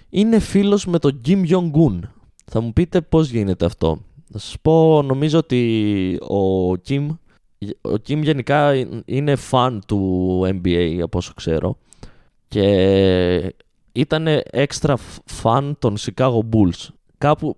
είναι 0.10 0.40
φίλος 0.40 0.86
με 0.86 1.00
τον 1.00 1.22
Kim 1.26 1.44
Jong-un. 1.50 2.00
Θα 2.46 2.62
μου 2.62 2.74
πείτε 2.74 3.02
πώς 3.02 3.30
γίνεται 3.30 3.66
αυτό. 3.66 4.02
Θα 4.32 4.40
σας 4.40 4.56
πω, 4.62 5.02
νομίζω 5.02 5.38
ότι 5.38 6.18
ο 6.22 6.72
Kim, 6.72 7.08
ο 7.82 7.94
Kim 8.08 8.22
γενικά 8.24 8.74
είναι 9.06 9.36
φαν 9.36 9.82
του 9.88 10.42
NBA 10.46 11.00
από 11.02 11.18
όσο 11.18 11.34
ξέρω 11.34 11.78
και 12.48 13.54
ήταν 13.92 14.28
έξτρα 14.52 14.98
φαν 15.26 15.76
των 15.80 15.96
Chicago 16.00 16.40
Bulls. 16.40 16.88
Κάπου, 17.18 17.58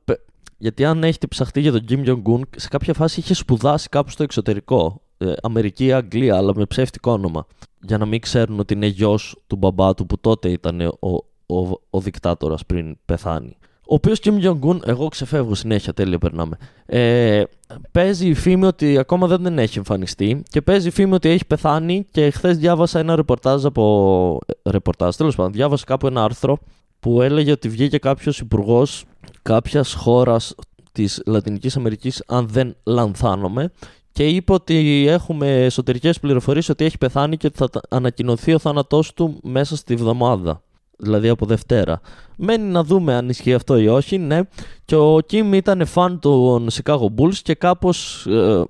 γιατί 0.57 0.85
αν 0.85 1.03
έχετε 1.03 1.27
ψαχτεί 1.27 1.61
για 1.61 1.71
τον 1.71 1.85
Kim 1.89 2.07
Jong-un, 2.07 2.41
σε 2.55 2.67
κάποια 2.67 2.93
φάση 2.93 3.19
είχε 3.19 3.33
σπουδάσει 3.33 3.89
κάπου 3.89 4.09
στο 4.09 4.23
εξωτερικό. 4.23 5.01
Ε, 5.17 5.33
Αμερική, 5.41 5.93
Αγγλία, 5.93 6.35
αλλά 6.37 6.51
με 6.55 6.65
ψεύτικο 6.65 7.11
όνομα. 7.11 7.45
Για 7.81 7.97
να 7.97 8.05
μην 8.05 8.19
ξέρουν 8.19 8.59
ότι 8.59 8.73
είναι 8.73 8.87
γιος 8.87 9.41
του 9.47 9.55
μπαμπά 9.55 9.93
του 9.93 10.05
που 10.05 10.19
τότε 10.19 10.49
ήταν 10.49 10.81
ο, 10.81 11.09
ο, 11.55 11.79
ο 11.89 11.99
δικτάτορας 11.99 12.65
πριν 12.65 12.97
πεθάνει 13.05 13.57
ο 13.85 13.93
οποίος 13.93 14.19
Kim 14.23 14.43
Jong-un, 14.43 14.79
εγώ 14.85 15.07
ξεφεύγω 15.07 15.55
συνέχεια, 15.55 15.93
τέλεια 15.93 16.17
περνάμε. 16.17 16.57
Ε, 16.85 17.43
παίζει 17.91 18.27
η 18.27 18.33
φήμη 18.33 18.65
ότι 18.65 18.97
ακόμα 18.97 19.27
δεν, 19.27 19.41
δεν 19.41 19.59
έχει 19.59 19.77
εμφανιστεί 19.77 20.43
και 20.49 20.61
παίζει 20.61 20.87
η 20.87 20.91
φήμη 20.91 21.13
ότι 21.13 21.29
έχει 21.29 21.45
πεθάνει. 21.45 22.05
Και 22.11 22.29
χθες 22.29 22.57
διάβασα 22.57 22.99
ένα 22.99 23.15
ρεπορτάζ 23.15 23.65
από. 23.65 24.39
Ρεπορτάζ, 24.63 25.15
τέλος 25.15 25.35
πάντων, 25.35 25.51
διάβασα 25.51 25.83
κάπου 25.85 26.07
ένα 26.07 26.23
άρθρο 26.23 26.57
που 26.99 27.21
έλεγε 27.21 27.51
ότι 27.51 27.69
βγήκε 27.69 27.97
κάποιος 27.97 28.39
υπουργός 28.39 29.05
κάποιας 29.41 29.93
χώρας 29.93 30.55
της 30.91 31.21
Λατινικής 31.25 31.75
Αμερικής, 31.75 32.23
αν 32.27 32.47
δεν 32.47 32.75
λανθάνομαι, 32.83 33.71
και 34.11 34.27
είπε 34.27 34.53
ότι 34.53 35.05
έχουμε 35.07 35.63
εσωτερικές 35.63 36.19
πληροφορίες 36.19 36.69
ότι 36.69 36.85
έχει 36.85 36.97
πεθάνει 36.97 37.37
και 37.37 37.47
ότι 37.47 37.57
θα 37.57 37.69
ανακοινωθεί 37.89 38.53
ο 38.53 38.59
θάνατός 38.59 39.13
του 39.13 39.39
μέσα 39.43 39.75
στη 39.75 39.95
βδομάδα 39.95 40.62
δηλαδή 40.97 41.29
από 41.29 41.45
Δευτέρα. 41.45 42.01
Μένει 42.37 42.71
να 42.71 42.83
δούμε 42.83 43.13
αν 43.13 43.29
ισχύει 43.29 43.53
αυτό 43.53 43.77
ή 43.77 43.87
όχι, 43.87 44.17
ναι. 44.17 44.39
Και 44.85 44.95
ο 44.95 45.19
Κιμ 45.25 45.53
ήταν 45.53 45.85
φαν 45.85 46.19
των 46.19 46.67
Chicago 46.71 47.05
Bulls 47.17 47.35
και 47.43 47.55
κάπως 47.55 48.27
ε, 48.27 48.63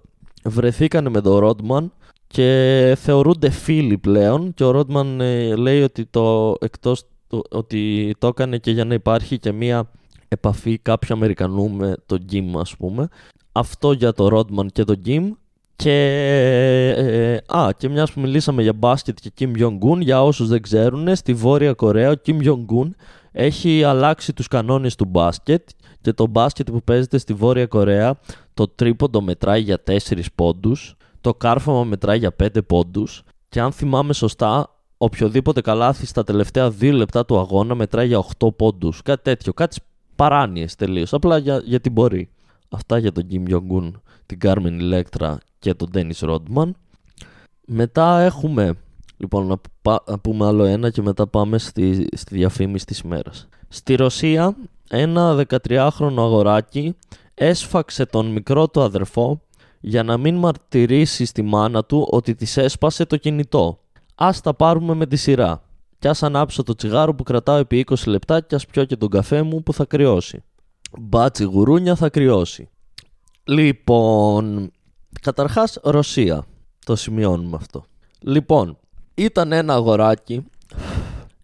βρεθήκανε 0.44 1.10
με 1.10 1.22
τον 1.22 1.38
Ρόντμαν 1.38 1.92
και 2.28 2.94
θεωρούνται 3.00 3.50
φίλοι 3.50 3.98
πλέον 3.98 4.54
και 4.54 4.64
ο 4.64 4.72
Ρόντμαν 4.72 5.22
ε, 5.22 5.56
λέει 5.56 5.82
ότι 5.82 6.06
το 6.06 6.56
εκτός 6.60 7.04
ότι 7.50 8.14
το 8.18 8.28
έκανε 8.28 8.58
και 8.58 8.72
για 8.72 8.86
να 8.86 8.94
υπάρχει 8.94 9.40
και 9.40 9.52
μία 9.52 9.90
επαφή 10.28 10.78
κάποιου 10.78 11.16
Αμερικανού 11.16 11.70
με 11.70 11.96
τον 12.06 12.26
Kim 12.32 12.52
ας 12.56 12.76
πούμε. 12.78 13.08
Αυτό 13.52 13.92
για 13.92 14.14
το 14.14 14.38
Rodman 14.38 14.66
και 14.72 14.84
τον 14.84 15.02
Kim. 15.06 15.32
Και, 15.76 15.92
ε, 16.98 17.58
α, 17.58 17.70
και 17.78 17.90
μιας 17.90 18.12
που 18.12 18.20
μιλήσαμε 18.20 18.62
για 18.62 18.74
μπάσκετ 18.74 19.18
και 19.22 19.32
Kim 19.40 19.64
Jong-un, 19.64 20.00
για 20.00 20.24
όσους 20.24 20.48
δεν 20.48 20.62
ξέρουν, 20.62 21.16
στη 21.16 21.34
Βόρεια 21.34 21.74
Κορέα 21.74 22.12
ο 22.12 22.14
Kim 22.26 22.48
Jong-un 22.48 22.90
έχει 23.32 23.84
αλλάξει 23.84 24.34
τους 24.34 24.48
κανόνες 24.48 24.96
του 24.96 25.06
μπάσκετ 25.06 25.70
και 26.02 26.14
το 26.14 26.28
μπάσκετ 26.28 26.72
που 26.72 26.84
παίζεται 26.84 27.18
στη 27.18 27.34
Βόρεια 27.34 27.66
Κορέα 27.66 28.20
το 28.54 28.68
τρίποντο 28.68 29.22
μετράει 29.22 29.62
για 29.62 29.84
4 29.84 30.26
πόντους, 30.36 30.96
το 31.22 31.34
κάρφωμα 31.34 31.84
μετράει 31.84 32.18
για 32.18 32.36
5 32.44 32.64
πόντους 32.68 33.24
και 33.50 33.60
αν 33.60 33.72
θυμάμαι 33.72 34.14
σωστά 34.14 34.70
οποιοδήποτε 34.98 35.62
καλάθι 35.62 36.06
στα 36.06 36.24
τελευταία 36.24 36.72
2 36.82 36.92
λεπτά 36.94 37.26
του 37.26 37.40
αγώνα 37.40 37.76
μετράει 37.76 38.08
για 38.08 38.26
8 38.40 38.56
πόντους, 38.56 39.02
κάτι 39.02 39.24
τέτοιο, 39.24 39.54
κάτι 39.54 39.78
παράνοιες 40.16 40.76
τελείως, 40.76 41.14
απλά 41.14 41.38
για, 41.38 41.62
γιατί 41.66 41.90
μπορεί. 41.90 42.30
Αυτά 42.70 42.98
για 42.98 43.12
τον 43.12 43.28
Kim 43.32 43.54
Jong-un, 43.54 43.92
την 44.26 44.38
Carmen 44.42 44.80
Electra 44.82 45.36
και 45.60 45.74
τον 45.74 45.90
Dennis 45.94 46.30
Rodman. 46.30 46.72
Μετά 47.66 48.20
έχουμε, 48.20 48.74
λοιπόν 49.18 49.48
να, 49.48 49.56
να 50.08 50.20
πούμε 50.20 50.46
άλλο 50.46 50.64
ένα 50.64 50.90
και 50.90 51.02
μετά 51.02 51.28
πάμε 51.28 51.58
στη, 51.58 52.08
στη 52.16 52.36
διαφήμιση 52.36 52.86
της 52.86 53.00
ημέρας. 53.00 53.48
Στη 53.68 53.96
Ρωσία 53.96 54.56
ένα 54.90 55.46
13χρονο 55.50 56.18
αγοράκι 56.18 56.96
έσφαξε 57.34 58.06
τον 58.06 58.26
μικρό 58.26 58.68
του 58.68 58.82
αδερφό 58.82 59.42
για 59.80 60.04
να 60.04 60.18
μην 60.18 60.36
μαρτυρήσει 60.36 61.26
στη 61.26 61.42
μάνα 61.42 61.84
του 61.86 62.08
ότι 62.12 62.36
της 62.36 62.58
έσπασε 62.58 63.06
το 63.06 63.18
κινητό. 63.18 63.80
Ας 64.16 64.42
τα 64.42 64.54
πάρουμε 64.54 64.94
με 64.94 65.06
τη 65.06 65.16
σειρά. 65.16 65.64
Κι 66.00 66.08
ας 66.08 66.24
ανάψω 66.24 66.64
το 66.64 66.76
τσιγάρο 66.76 67.16
που 67.16 67.24
κρατάω 67.24 67.58
επί 67.58 67.86
20 67.90 67.96
λεπτά 68.06 68.42
κι 68.42 68.56
ας 68.56 68.66
πιω 68.66 68.86
και 68.86 68.96
τον 68.96 69.10
καφέ 69.10 69.42
μου 69.42 69.64
που 69.64 69.74
θα 69.74 69.86
κρυώσει. 69.86 70.44
Μπάτσι 71.00 71.44
γουρούνια 71.44 71.96
θα 71.96 72.10
κρυώσει. 72.10 72.70
Λοιπόν, 73.44 74.72
καταρχάς 75.22 75.80
Ρωσία. 75.84 76.46
Το 76.86 76.96
σημειώνουμε 76.96 77.56
αυτό. 77.56 77.84
Λοιπόν, 78.20 78.78
ήταν 79.14 79.52
ένα 79.52 79.74
αγοράκι, 79.74 80.46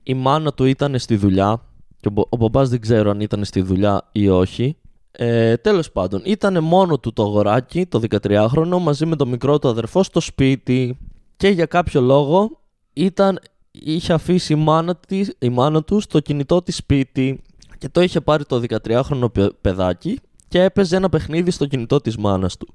η 0.03 0.13
μάνα 0.13 0.53
του 0.53 0.65
ήταν 0.65 0.99
στη 0.99 1.15
δουλειά 1.15 1.61
και 1.99 2.09
ο 2.29 2.37
μπαμπάς 2.37 2.69
δεν 2.69 2.81
ξέρω 2.81 3.09
αν 3.09 3.19
ήταν 3.19 3.45
στη 3.45 3.61
δουλειά 3.61 4.09
ή 4.11 4.29
όχι. 4.29 4.77
Ε, 5.11 5.57
τέλος 5.57 5.91
πάντων, 5.91 6.21
ήταν 6.25 6.63
μόνο 6.63 6.99
του 6.99 7.13
το 7.13 7.23
αγοράκι, 7.23 7.85
το 7.85 8.01
13χρονο, 8.09 8.79
μαζί 8.81 9.05
με 9.05 9.15
το 9.15 9.25
μικρό 9.25 9.59
του 9.59 9.67
αδερφό 9.67 10.03
στο 10.03 10.19
σπίτι 10.19 10.97
και 11.37 11.47
για 11.47 11.65
κάποιο 11.65 12.01
λόγο 12.01 12.59
ήταν, 12.93 13.39
είχε 13.71 14.13
αφήσει 14.13 14.53
η 14.53 14.55
μάνα, 14.55 14.95
της, 14.95 15.35
η 15.39 15.49
μάνα 15.49 15.83
του 15.83 15.99
στο 15.99 16.19
κινητό 16.19 16.61
της 16.61 16.75
σπίτι 16.75 17.41
και 17.77 17.89
το 17.89 18.01
είχε 18.01 18.21
πάρει 18.21 18.45
το 18.45 18.61
13χρονο 18.69 19.51
παιδάκι 19.61 20.19
και 20.49 20.63
έπαιζε 20.63 20.95
ένα 20.95 21.09
παιχνίδι 21.09 21.51
στο 21.51 21.65
κινητό 21.65 22.01
της 22.01 22.17
μάνας 22.17 22.57
του. 22.57 22.73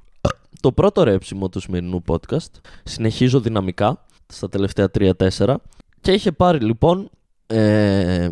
Το 0.60 0.72
πρώτο 0.72 1.02
ρέψιμο 1.02 1.48
του 1.48 1.60
σημερινού 1.60 2.02
podcast, 2.06 2.50
συνεχίζω 2.82 3.40
δυναμικά 3.40 4.04
στα 4.26 4.48
τελευταία 4.48 4.90
3-4 4.98 5.54
και 6.00 6.12
είχε 6.12 6.32
πάρει 6.32 6.58
λοιπόν 6.60 7.10
ε, 7.46 8.28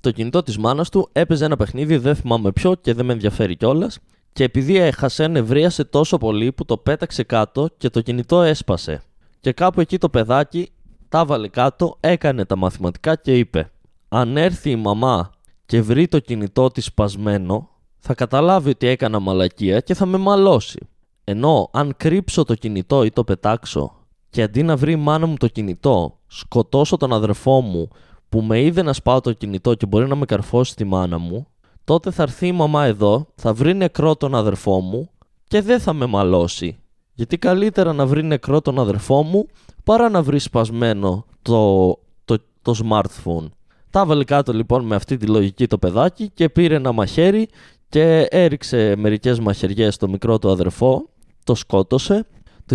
το 0.00 0.10
κινητό 0.10 0.42
της 0.42 0.58
μάνας 0.58 0.88
του, 0.88 1.08
έπαιζε 1.12 1.44
ένα 1.44 1.56
παιχνίδι, 1.56 1.96
δεν 1.96 2.14
θυμάμαι 2.14 2.52
ποιο 2.52 2.74
και 2.74 2.94
δεν 2.94 3.04
με 3.04 3.12
ενδιαφέρει 3.12 3.56
κιόλας. 3.56 3.98
Και 4.32 4.44
επειδή 4.44 4.76
έχασε, 4.76 5.26
νευρίασε 5.26 5.84
τόσο 5.84 6.18
πολύ 6.18 6.52
που 6.52 6.64
το 6.64 6.76
πέταξε 6.76 7.22
κάτω 7.22 7.68
και 7.76 7.90
το 7.90 8.00
κινητό 8.00 8.42
έσπασε. 8.42 9.02
Και 9.40 9.52
κάπου 9.52 9.80
εκεί 9.80 9.98
το 9.98 10.08
παιδάκι 10.08 10.70
τα 11.08 11.24
βάλε 11.24 11.48
κάτω, 11.48 11.96
έκανε 12.00 12.44
τα 12.44 12.56
μαθηματικά 12.56 13.16
και 13.16 13.38
είπε 13.38 13.70
«Αν 14.08 14.36
έρθει 14.36 14.70
η 14.70 14.76
μαμά 14.76 15.30
και 15.66 15.82
βρει 15.82 16.08
το 16.08 16.18
κινητό 16.18 16.70
της 16.70 16.84
σπασμένο, 16.84 17.70
θα 18.06 18.14
καταλάβει 18.14 18.70
ότι 18.70 18.86
έκανα 18.86 19.20
μαλακία 19.20 19.80
και 19.80 19.94
θα 19.94 20.06
με 20.06 20.18
μαλώσει. 20.18 20.78
Ενώ 21.24 21.68
αν 21.72 21.94
κρύψω 21.96 22.44
το 22.44 22.54
κινητό 22.54 23.04
ή 23.04 23.10
το 23.10 23.24
πετάξω 23.24 23.92
και 24.30 24.42
αντί 24.42 24.62
να 24.62 24.76
βρει 24.76 24.92
η 24.92 24.96
μάνα 24.96 25.26
μου 25.26 25.36
το 25.36 25.48
κινητό, 25.48 26.18
σκοτώσω 26.26 26.96
τον 26.96 27.12
αδερφό 27.12 27.60
μου 27.60 27.88
που 28.28 28.42
με 28.42 28.60
είδε 28.62 28.82
να 28.82 28.92
σπάω 28.92 29.20
το 29.20 29.32
κινητό 29.32 29.74
και 29.74 29.86
μπορεί 29.86 30.08
να 30.08 30.14
με 30.14 30.24
καρφώσει 30.24 30.76
τη 30.76 30.84
μάνα 30.84 31.18
μου, 31.18 31.46
τότε 31.84 32.10
θα 32.10 32.22
έρθει 32.22 32.46
η 32.46 32.52
μαμά 32.52 32.84
εδώ, 32.84 33.26
θα 33.34 33.52
βρει 33.54 33.74
νεκρό 33.74 34.16
τον 34.16 34.34
αδερφό 34.34 34.80
μου 34.80 35.10
και 35.48 35.62
δεν 35.62 35.80
θα 35.80 35.92
με 35.92 36.06
μαλώσει. 36.06 36.78
Γιατί 37.12 37.38
καλύτερα 37.38 37.92
να 37.92 38.06
βρει 38.06 38.24
νεκρό 38.24 38.60
τον 38.60 38.78
αδερφό 38.78 39.22
μου 39.22 39.46
παρά 39.84 40.08
να 40.08 40.22
βρει 40.22 40.38
σπασμένο 40.38 41.24
το, 41.42 41.88
το, 42.24 42.38
το 42.62 42.74
smartphone. 42.84 43.46
Τα 43.90 44.00
έβαλε 44.00 44.24
κάτω 44.24 44.52
λοιπόν 44.52 44.84
με 44.84 44.94
αυτή 44.94 45.16
τη 45.16 45.26
λογική 45.26 45.66
το 45.66 45.78
παιδάκι 45.78 46.30
και 46.34 46.48
πήρε 46.48 46.74
ένα 46.74 46.92
μαχαίρι 46.92 47.48
και 47.88 48.26
έριξε 48.30 48.94
μερικές 48.96 49.40
μαχαιριές 49.40 49.94
στο 49.94 50.08
μικρό 50.08 50.38
του 50.38 50.50
αδερφό, 50.50 51.08
το 51.44 51.54
σκότωσε, 51.54 52.26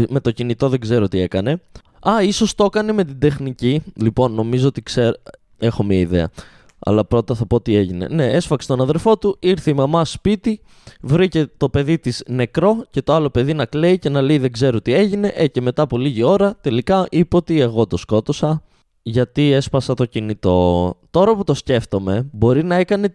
με 0.10 0.19
το 0.19 0.32
κινητό 0.32 0.69
δεν 0.69 0.80
ξέρω 0.80 1.08
τι 1.08 1.19
έκανε. 1.19 1.62
Α, 2.10 2.24
ίσως 2.24 2.56
το 2.56 2.63
έκανε 2.63 2.91
με 2.91 3.04
την 3.04 3.19
τεχνική, 3.19 3.82
λοιπόν 3.95 4.34
νομίζω 4.34 4.67
ότι 4.67 4.82
ξέρω, 4.82 5.13
έχω 5.58 5.84
μια 5.84 6.00
ιδέα. 6.00 6.30
Αλλά 6.80 7.06
πρώτα 7.06 7.36
θα 7.36 7.45
πω 7.45 7.62
τι 7.62 7.76
έγινε. 7.76 8.08
Ναι, 8.08 8.26
έσφαξε 8.26 8.67
τον 8.67 8.82
αδερφό 8.82 9.17
του, 9.17 9.38
ήρθε 9.39 9.69
η 9.69 9.74
μαμά 9.74 10.06
σπίτι, 10.06 10.62
βρήκε 11.02 11.50
το 11.58 11.69
παιδί 11.69 12.00
της 12.00 12.24
νεκρό 12.28 12.86
και 12.89 13.02
το 13.02 13.13
άλλο 13.13 13.30
παιδί 13.30 13.54
να 13.54 13.65
κλαίει 13.65 14.00
και 14.00 14.10
να 14.10 14.21
λέει 14.21 14.38
δεν 14.38 14.52
ξέρω 14.52 14.82
τι 14.82 14.93
έγινε. 14.93 15.34
Ε, 15.36 15.47
και 15.47 15.62
μετά 15.62 15.82
από 15.82 15.97
λίγη 15.97 16.24
ώρα 16.24 16.56
τελικά 16.62 17.08
είπε 17.10 17.36
ότι 17.36 17.60
εγώ 17.60 17.88
το 17.88 17.97
σκότωσα 17.97 18.63
γιατί 19.03 19.51
έσπασα 19.51 19.93
το 19.93 20.05
κινητό. 20.05 20.97
Τώρα 21.09 21.35
που 21.35 21.43
το 21.43 21.53
σκέφτομαι, 21.53 22.29
μπορεί 22.31 22.63
να 22.63 22.75
έκανε 22.75 23.09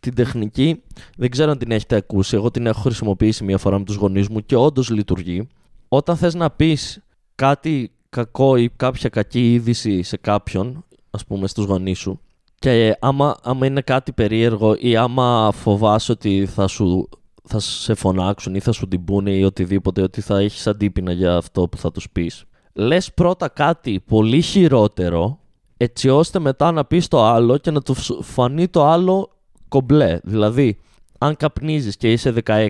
την, 0.00 0.14
τεχνική, 0.14 0.82
δεν 1.16 1.30
ξέρω 1.30 1.50
αν 1.50 1.58
την 1.58 1.70
έχετε 1.70 1.96
ακούσει, 1.96 2.36
εγώ 2.36 2.50
την 2.50 2.66
έχω 2.66 2.80
χρησιμοποιήσει 2.80 3.44
μία 3.44 3.58
φορά 3.58 3.78
με 3.78 3.84
τους 3.84 3.96
γονείς 3.96 4.28
μου 4.28 4.40
και 4.46 4.56
όντως 4.56 4.90
λειτουργεί. 4.90 5.48
Όταν 5.88 6.16
θες 6.16 6.34
να 6.34 6.50
πεις 6.50 7.02
κάτι 7.34 7.90
κακό 8.08 8.56
ή 8.56 8.68
κάποια 8.76 9.08
κακή 9.08 9.52
είδηση 9.52 10.02
σε 10.02 10.16
κάποιον, 10.16 10.84
ας 11.10 11.24
πούμε 11.24 11.46
στους 11.46 11.64
γονείς 11.64 11.98
σου, 11.98 12.20
και 12.58 12.96
άμα, 13.00 13.36
άμα 13.42 13.66
είναι 13.66 13.80
κάτι 13.80 14.12
περίεργο 14.12 14.76
ή 14.78 14.96
άμα 14.96 15.50
φοβάσαι 15.52 16.12
ότι 16.12 16.46
θα 16.46 16.66
σου 16.66 17.08
θα 17.46 17.58
σε 17.58 17.94
φωνάξουν 17.94 18.54
ή 18.54 18.60
θα 18.60 18.72
σου 18.72 18.88
την 18.88 19.04
πούνε 19.04 19.30
ή 19.30 19.42
οτιδήποτε, 19.44 20.02
ότι 20.02 20.20
θα 20.20 20.38
έχεις 20.38 20.66
αντίπεινα 20.66 21.12
για 21.12 21.36
αυτό 21.36 21.68
που 21.68 21.76
θα 21.76 21.92
τους 21.92 22.10
πεις 22.10 22.44
λες 22.74 23.12
πρώτα 23.14 23.48
κάτι 23.48 24.00
πολύ 24.00 24.40
χειρότερο 24.40 25.38
έτσι 25.76 26.08
ώστε 26.08 26.38
μετά 26.38 26.72
να 26.72 26.84
πεις 26.84 27.08
το 27.08 27.24
άλλο 27.24 27.58
και 27.58 27.70
να 27.70 27.80
του 27.80 27.94
φανεί 28.22 28.68
το 28.68 28.84
άλλο 28.86 29.30
κομπλέ. 29.68 30.18
Δηλαδή, 30.22 30.78
αν 31.18 31.36
καπνίζεις 31.36 31.96
και 31.96 32.12
είσαι 32.12 32.34
16 32.44 32.68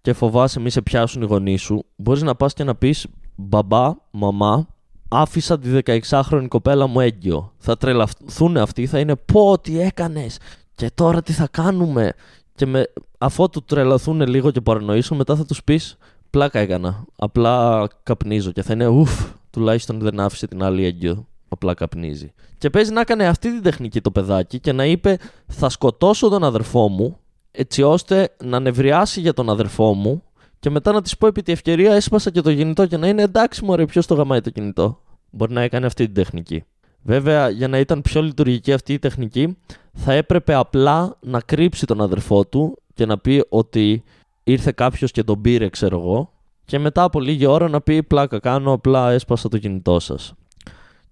και 0.00 0.12
φοβάσαι 0.12 0.60
μη 0.60 0.70
σε 0.70 0.82
πιάσουν 0.82 1.22
οι 1.22 1.24
γονείς 1.24 1.62
σου, 1.62 1.84
μπορείς 1.96 2.22
να 2.22 2.34
πας 2.34 2.52
και 2.52 2.64
να 2.64 2.74
πεις 2.74 3.06
μπαμπά, 3.36 3.94
μαμά, 4.10 4.66
άφησα 5.08 5.58
τη 5.58 5.68
16χρονη 5.84 6.46
κοπέλα 6.48 6.86
μου 6.86 7.00
έγκυο. 7.00 7.52
Θα 7.58 7.76
τρελαθούν 7.76 8.56
αυτοί, 8.56 8.86
θα 8.86 8.98
είναι 8.98 9.16
πω 9.16 9.58
τι 9.58 9.80
έκανες 9.80 10.38
και 10.74 10.90
τώρα 10.94 11.22
τι 11.22 11.32
θα 11.32 11.48
κάνουμε; 11.50 12.12
Και 12.54 12.66
με, 12.66 12.92
αφού 13.18 13.48
του 13.48 13.64
τρελαθούν 13.64 14.20
λίγο 14.20 14.50
και 14.50 14.60
παρανοήσουν, 14.60 15.16
μετά 15.16 15.36
θα 15.36 15.44
τους 15.44 15.64
πεις 15.64 15.96
πλάκα 16.30 16.58
έκανα. 16.58 17.04
Απλά 17.16 17.88
καπνίζω 18.02 18.50
και 18.50 18.62
θα 18.62 18.72
είναι 18.72 18.86
ουφ, 18.86 19.32
τουλάχιστον 19.50 19.98
δεν 19.98 20.20
άφησε 20.20 20.46
την 20.46 20.62
άλλη 20.62 20.84
έγκυο. 20.84 21.26
Απλά 21.48 21.74
καπνίζει. 21.74 22.32
Και 22.58 22.70
παίζει 22.70 22.92
να 22.92 23.00
έκανε 23.00 23.26
αυτή 23.26 23.52
την 23.52 23.62
τεχνική 23.62 24.00
το 24.00 24.10
παιδάκι 24.10 24.60
και 24.60 24.72
να 24.72 24.84
είπε 24.84 25.18
θα 25.46 25.68
σκοτώσω 25.68 26.28
τον 26.28 26.44
αδερφό 26.44 26.88
μου 26.88 27.18
έτσι 27.50 27.82
ώστε 27.82 28.34
να 28.44 28.60
νευριάσει 28.60 29.20
για 29.20 29.32
τον 29.32 29.50
αδερφό 29.50 29.94
μου 29.94 30.22
και 30.58 30.70
μετά 30.70 30.92
να 30.92 31.02
της 31.02 31.16
πω 31.16 31.26
επί 31.26 31.42
τη 31.42 31.52
ευκαιρία 31.52 31.94
έσπασα 31.94 32.30
και 32.30 32.40
το 32.40 32.54
κινητό 32.54 32.86
και 32.86 32.96
να 32.96 33.08
είναι 33.08 33.22
εντάξει 33.22 33.64
μωρέ 33.64 33.86
ποιος 33.86 34.06
το 34.06 34.14
γαμάει 34.14 34.40
το 34.40 34.50
κινητό. 34.50 35.00
Μπορεί 35.30 35.52
να 35.52 35.62
έκανε 35.62 35.86
αυτή 35.86 36.04
την 36.04 36.14
τεχνική. 36.14 36.64
Βέβαια, 37.02 37.48
για 37.48 37.68
να 37.68 37.78
ήταν 37.78 38.02
πιο 38.02 38.22
λειτουργική 38.22 38.72
αυτή 38.72 38.92
η 38.92 38.98
τεχνική, 38.98 39.56
θα 39.92 40.12
έπρεπε 40.12 40.54
απλά 40.54 41.16
να 41.20 41.40
κρύψει 41.40 41.86
τον 41.86 42.00
αδερφό 42.00 42.46
του 42.46 42.78
και 42.94 43.06
να 43.06 43.18
πει 43.18 43.44
ότι 43.48 44.04
ήρθε 44.50 44.72
κάποιος 44.72 45.10
και 45.10 45.24
τον 45.24 45.40
πήρε, 45.40 45.68
ξέρω 45.68 45.98
εγώ, 45.98 46.32
και 46.64 46.78
μετά 46.78 47.02
από 47.02 47.20
λίγη 47.20 47.46
ώρα 47.46 47.68
να 47.68 47.80
πει 47.80 48.02
πλάκα 48.02 48.38
κάνω, 48.38 48.72
απλά 48.72 49.10
έσπασα 49.10 49.48
το 49.48 49.58
κινητό 49.58 50.00
σας. 50.00 50.34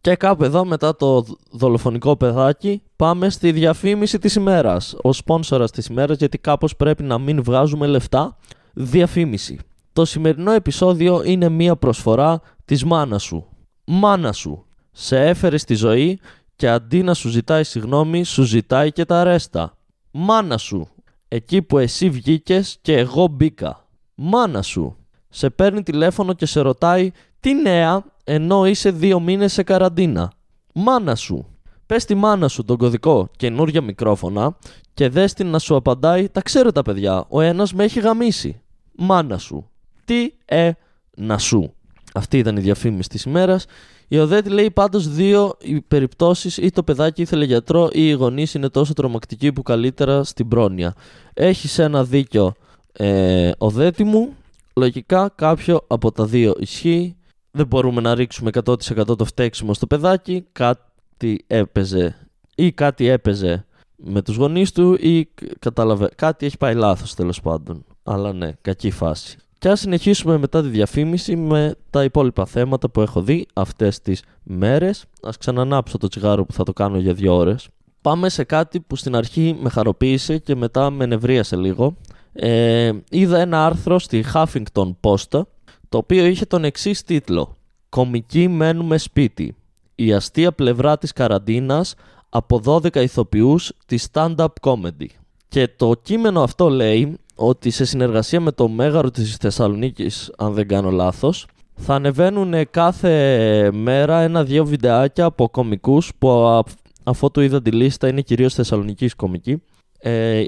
Και 0.00 0.14
κάπου 0.14 0.44
εδώ 0.44 0.64
μετά 0.64 0.96
το 0.96 1.24
δολοφονικό 1.50 2.16
παιδάκι 2.16 2.82
πάμε 2.96 3.30
στη 3.30 3.52
διαφήμιση 3.52 4.18
της 4.18 4.34
ημέρας. 4.34 4.96
Ο 5.02 5.12
σπόνσορας 5.12 5.70
της 5.70 5.86
ημέρας 5.86 6.18
γιατί 6.18 6.38
κάπως 6.38 6.76
πρέπει 6.76 7.02
να 7.02 7.18
μην 7.18 7.42
βγάζουμε 7.42 7.86
λεφτά. 7.86 8.36
Διαφήμιση. 8.72 9.58
Το 9.92 10.04
σημερινό 10.04 10.52
επεισόδιο 10.52 11.22
είναι 11.24 11.48
μία 11.48 11.76
προσφορά 11.76 12.40
της 12.64 12.84
μάνας 12.84 13.22
σου. 13.22 13.46
Μάνα 13.84 14.32
σου. 14.32 14.64
Σε 14.92 15.20
έφερες 15.20 15.60
στη 15.60 15.74
ζωή 15.74 16.20
και 16.56 16.68
αντί 16.68 17.02
να 17.02 17.14
σου 17.14 17.28
ζητάει 17.28 17.64
συγγνώμη 17.64 18.24
σου 18.24 18.42
ζητάει 18.42 18.92
και 18.92 19.04
τα 19.04 19.24
ρέστα. 19.24 19.76
Μάνα 20.10 20.58
σου 20.58 20.88
εκεί 21.28 21.62
που 21.62 21.78
εσύ 21.78 22.10
βγήκες 22.10 22.78
και 22.82 22.96
εγώ 22.96 23.26
μπήκα. 23.26 23.86
Μάνα 24.14 24.62
σου. 24.62 24.96
Σε 25.28 25.50
παίρνει 25.50 25.82
τηλέφωνο 25.82 26.32
και 26.32 26.46
σε 26.46 26.60
ρωτάει 26.60 27.10
τι 27.40 27.54
νέα 27.54 28.04
ενώ 28.24 28.66
είσαι 28.66 28.90
δύο 28.90 29.20
μήνες 29.20 29.52
σε 29.52 29.62
καραντίνα. 29.62 30.32
Μάνα 30.74 31.14
σου. 31.14 31.46
Πες 31.86 32.02
στη 32.02 32.14
μάνα 32.14 32.48
σου 32.48 32.64
τον 32.64 32.76
κωδικό 32.76 33.28
καινούργια 33.36 33.80
μικρόφωνα 33.80 34.56
και 34.94 35.08
δες 35.08 35.32
την 35.32 35.46
να 35.46 35.58
σου 35.58 35.76
απαντάει 35.76 36.28
Τα 36.28 36.42
ξέρω 36.42 36.72
τα 36.72 36.82
παιδιά, 36.82 37.24
ο 37.28 37.40
ένας 37.40 37.72
με 37.72 37.84
έχει 37.84 38.00
γαμίσει. 38.00 38.60
Μάνα 38.96 39.38
σου. 39.38 39.70
Τι 40.04 40.32
ε 40.44 40.70
να 41.16 41.38
σου. 41.38 41.74
Αυτή 42.14 42.38
ήταν 42.38 42.56
η 42.56 42.60
διαφήμιση 42.60 43.08
της 43.08 43.22
ημέρας. 43.22 43.66
Η 44.08 44.18
Οδέτη 44.18 44.48
λέει 44.48 44.70
πάντως 44.70 45.08
δύο 45.08 45.54
οι 45.60 45.80
περιπτώσεις 45.80 46.56
ή 46.56 46.70
το 46.70 46.82
παιδάκι 46.82 47.22
ήθελε 47.22 47.44
γιατρό 47.44 47.88
ή 47.92 48.08
οι 48.08 48.12
γονείς 48.12 48.54
είναι 48.54 48.68
τόσο 48.68 48.92
τρομακτικοί 48.92 49.52
που 49.52 49.62
καλύτερα 49.62 50.24
στην 50.24 50.48
πρόνοια. 50.48 50.94
Έχεις 51.34 51.78
ένα 51.78 52.04
δίκιο 52.04 52.52
ε, 52.92 53.50
Οδέτη 53.58 54.04
μου. 54.04 54.34
Λογικά 54.76 55.32
κάποιο 55.34 55.80
από 55.86 56.12
τα 56.12 56.24
δύο 56.24 56.54
ισχύει. 56.58 57.16
Δεν 57.50 57.66
μπορούμε 57.66 58.00
να 58.00 58.14
ρίξουμε 58.14 58.50
100% 58.64 59.16
το 59.18 59.24
φταίξιμο 59.24 59.74
στο 59.74 59.86
παιδάκι. 59.86 60.44
Κάτι 60.52 61.44
έπαιζε 61.46 62.28
ή 62.54 62.72
κάτι 62.72 63.06
έπαιζε 63.06 63.66
με 63.96 64.22
τους 64.22 64.36
γονείς 64.36 64.72
του 64.72 64.94
ή 64.94 65.28
κατάλαβε 65.58 66.08
κάτι 66.16 66.46
έχει 66.46 66.56
πάει 66.56 66.74
λάθος 66.74 67.14
τέλος 67.14 67.40
πάντων. 67.40 67.84
Αλλά 68.02 68.32
ναι, 68.32 68.52
κακή 68.60 68.90
φάση. 68.90 69.38
Και 69.58 69.68
ας 69.68 69.80
συνεχίσουμε 69.80 70.38
μετά 70.38 70.62
τη 70.62 70.68
διαφήμιση 70.68 71.36
με 71.36 71.74
τα 71.90 72.04
υπόλοιπα 72.04 72.46
θέματα 72.46 72.90
που 72.90 73.00
έχω 73.00 73.22
δει 73.22 73.46
αυτές 73.52 74.00
τις 74.00 74.22
μέρες. 74.42 75.04
Ας 75.22 75.36
ξανανάψω 75.36 75.98
το 75.98 76.08
τσιγάρο 76.08 76.44
που 76.44 76.52
θα 76.52 76.64
το 76.64 76.72
κάνω 76.72 76.98
για 76.98 77.14
δύο 77.14 77.34
ώρες. 77.34 77.68
Πάμε 78.00 78.28
σε 78.28 78.44
κάτι 78.44 78.80
που 78.80 78.96
στην 78.96 79.16
αρχή 79.16 79.58
με 79.60 79.68
χαροποίησε 79.68 80.38
και 80.38 80.54
μετά 80.54 80.90
με 80.90 81.06
νευρίασε 81.06 81.56
λίγο. 81.56 81.96
Ε, 82.32 82.92
είδα 83.10 83.38
ένα 83.38 83.66
άρθρο 83.66 83.98
στη 83.98 84.24
Huffington 84.34 84.90
Post 85.00 85.42
το 85.88 85.98
οποίο 85.98 86.24
είχε 86.24 86.44
τον 86.44 86.64
εξής 86.64 87.02
τίτλο 87.02 87.56
«Κομικοί 87.88 88.48
μένουμε 88.48 88.98
σπίτι. 88.98 89.56
Η 89.94 90.12
αστεία 90.12 90.52
πλευρά 90.52 90.98
της 90.98 91.12
καραντίνας 91.12 91.94
από 92.28 92.60
12 92.64 92.96
ηθοποιούς 92.96 93.72
της 93.86 94.08
stand-up 94.12 94.46
comedy». 94.60 95.06
Και 95.48 95.68
το 95.76 95.92
κείμενο 96.02 96.42
αυτό 96.42 96.68
λέει 96.68 97.18
ότι 97.40 97.70
σε 97.70 97.84
συνεργασία 97.84 98.40
με 98.40 98.52
το 98.52 98.68
Μέγαρο 98.68 99.10
της 99.10 99.36
Θεσσαλονίκης, 99.36 100.32
αν 100.38 100.52
δεν 100.52 100.68
κάνω 100.68 100.90
λάθος, 100.90 101.46
θα 101.74 101.94
ανεβαίνουν 101.94 102.70
κάθε 102.70 103.70
μέρα 103.72 104.20
ένα-δύο 104.20 104.64
βιντεάκια 104.64 105.24
από 105.24 105.48
κομικούς 105.48 106.12
που 106.18 106.62
αφού 107.04 107.30
του 107.30 107.40
είδα 107.40 107.62
τη 107.62 107.70
λίστα 107.70 108.08
είναι 108.08 108.20
κυρίως 108.20 108.54
θεσσαλονικής 108.54 109.14
κομικοί, 109.14 109.62
ε, 109.98 110.44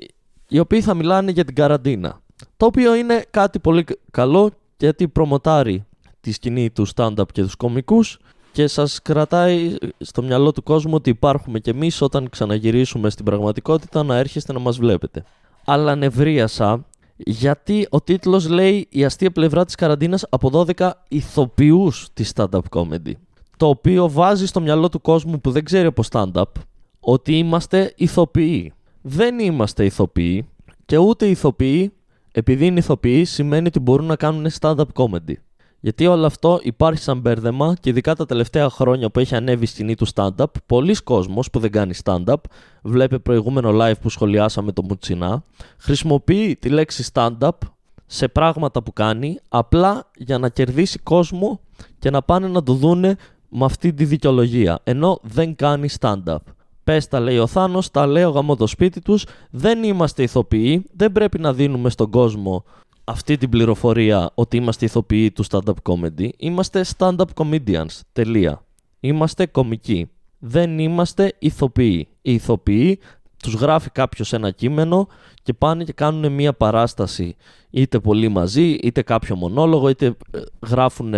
οι 0.49 0.59
οποίοι 0.59 0.81
θα 0.81 0.95
μιλάνε 0.95 1.31
για 1.31 1.45
την 1.45 1.55
καραντίνα. 1.55 2.21
Το 2.57 2.67
οποίο 2.67 2.95
είναι 2.95 3.25
κάτι 3.31 3.59
πολύ 3.59 3.85
καλό 4.11 4.51
γιατί 4.79 5.09
προμοτάρει 5.09 5.85
τη 6.21 6.33
σκηνή 6.33 6.71
του 6.71 6.87
stand-up 6.95 7.33
και 7.33 7.43
τους 7.43 7.55
κομικούς 7.55 8.19
και 8.53 8.67
σας 8.67 9.03
κρατάει 9.03 9.77
στο 9.99 10.23
μυαλό 10.23 10.53
του 10.53 10.63
κόσμου 10.63 10.95
ότι 10.95 11.11
υπάρχουμε 11.11 11.59
κι 11.59 11.71
εμείς 11.71 12.01
όταν 12.01 12.29
ξαναγυρίσουμε 12.29 13.11
στην 13.11 13.25
πραγματικότητα 13.25 14.03
να 14.03 14.17
έρχεστε 14.17 14.53
να 14.53 14.59
μας 14.59 14.79
βλέπετε 14.79 15.25
αλλά 15.73 15.95
νευρίασα 15.95 16.87
γιατί 17.17 17.87
ο 17.91 18.01
τίτλος 18.01 18.49
λέει 18.49 18.87
«Η 18.91 19.05
αστεία 19.05 19.31
πλευρά 19.31 19.65
της 19.65 19.75
καραντίνας 19.75 20.27
από 20.29 20.67
12 20.79 20.91
ηθοποιούς 21.09 22.09
της 22.13 22.33
stand-up 22.35 22.61
comedy». 22.71 23.13
Το 23.57 23.69
οποίο 23.69 24.09
βάζει 24.09 24.47
στο 24.47 24.61
μυαλό 24.61 24.89
του 24.89 25.01
κόσμου 25.01 25.41
που 25.41 25.51
δεν 25.51 25.65
ξέρει 25.65 25.87
από 25.87 26.03
stand-up 26.11 26.43
ότι 27.01 27.39
είμαστε 27.39 27.93
ηθοποιοί. 27.97 28.73
Δεν 29.01 29.39
είμαστε 29.39 29.85
ηθοποιοί 29.85 30.49
και 30.87 30.97
ούτε 30.97 31.27
ηθοποιοί, 31.27 31.93
επειδή 32.33 32.67
είναι 32.67 32.79
ηθοποιοί, 32.79 33.25
σημαίνει 33.25 33.67
ότι 33.67 33.79
μπορούν 33.81 34.07
να 34.07 34.17
κάνουν 34.17 34.47
stand-up 34.61 34.85
comedy. 34.95 35.35
Γιατί 35.81 36.07
όλο 36.07 36.27
αυτό 36.27 36.61
υπάρχει 36.63 37.03
σαν 37.03 37.19
μπέρδεμα 37.19 37.75
και 37.81 37.91
ειδικά 37.91 38.15
τα 38.15 38.27
τελευταία 38.27 38.71
χρόνια 38.71 39.11
που 39.11 39.21
έχει 39.21 39.35
ανέβει 39.35 39.65
η 39.65 39.67
σκηνή 39.67 39.95
του 39.95 40.07
stand-up, 40.15 40.45
πολλοί 40.67 40.95
κόσμος 40.95 41.51
που 41.51 41.59
δεν 41.59 41.71
κάνει 41.71 41.95
stand-up, 42.05 42.35
βλέπει 42.83 43.21
προηγούμενο 43.21 43.71
live 43.73 44.01
που 44.01 44.09
σχολιάσαμε 44.09 44.73
το 44.73 44.83
Μουτσινά, 44.83 45.45
χρησιμοποιεί 45.79 46.57
τη 46.57 46.69
λέξη 46.69 47.11
stand-up 47.13 47.51
σε 48.07 48.29
πράγματα 48.29 48.83
που 48.83 48.93
κάνει 48.93 49.39
απλά 49.49 50.11
για 50.17 50.39
να 50.39 50.49
κερδίσει 50.49 50.99
κόσμο 50.99 51.61
και 51.99 52.11
να 52.11 52.23
πάνε 52.23 52.49
να 52.49 52.63
το 52.63 52.73
δούνε 52.73 53.17
με 53.49 53.65
αυτή 53.65 53.93
τη 53.93 54.05
δικαιολογία, 54.05 54.81
ενώ 54.85 55.19
δεν 55.23 55.57
κάνει 55.57 55.89
stand-up. 56.01 56.37
Πες 56.85 57.09
τα 57.09 57.21
λέει 57.21 57.39
ο 57.39 57.47
Θάνος, 57.47 57.91
τα 57.91 58.07
λέω 58.07 58.31
γαμώ 58.31 58.57
το 58.57 58.67
σπίτι 58.67 59.01
τους, 59.01 59.27
δεν 59.51 59.83
είμαστε 59.83 60.23
ηθοποιοί, 60.23 60.85
δεν 60.93 61.13
πρέπει 61.13 61.39
να 61.39 61.53
δίνουμε 61.53 61.91
στον 61.91 62.11
κόσμο 62.11 62.65
αυτή 63.11 63.37
την 63.37 63.49
πληροφορία 63.49 64.31
ότι 64.35 64.57
είμαστε 64.57 64.85
ηθοποιοί 64.85 65.31
του 65.31 65.45
stand-up 65.51 65.75
comedy. 65.83 66.29
Είμαστε 66.37 66.85
stand-up 66.97 67.25
comedians. 67.35 68.01
Τελεία. 68.13 68.65
Είμαστε 69.01 69.47
κομικοί. 69.47 70.11
Δεν 70.39 70.79
είμαστε 70.79 71.33
ηθοποιοί. 71.39 72.09
Οι 72.23 72.33
ηθοποιοί 72.35 72.99
τους 73.43 73.55
γράφει 73.55 73.91
κάποιος 73.91 74.33
ένα 74.33 74.51
κείμενο 74.51 75.09
και 75.43 75.53
πάνε 75.53 75.85
και 75.85 75.93
κάνουν 75.93 76.33
μία 76.33 76.53
παράσταση 76.53 77.37
είτε 77.71 77.99
πολύ 77.99 78.29
μαζί, 78.29 78.63
είτε 78.63 79.03
κάποιο 79.03 79.37
μονόλογο, 79.37 79.89
είτε 79.89 80.07
ε, 80.07 80.41
γράφουν, 80.67 81.15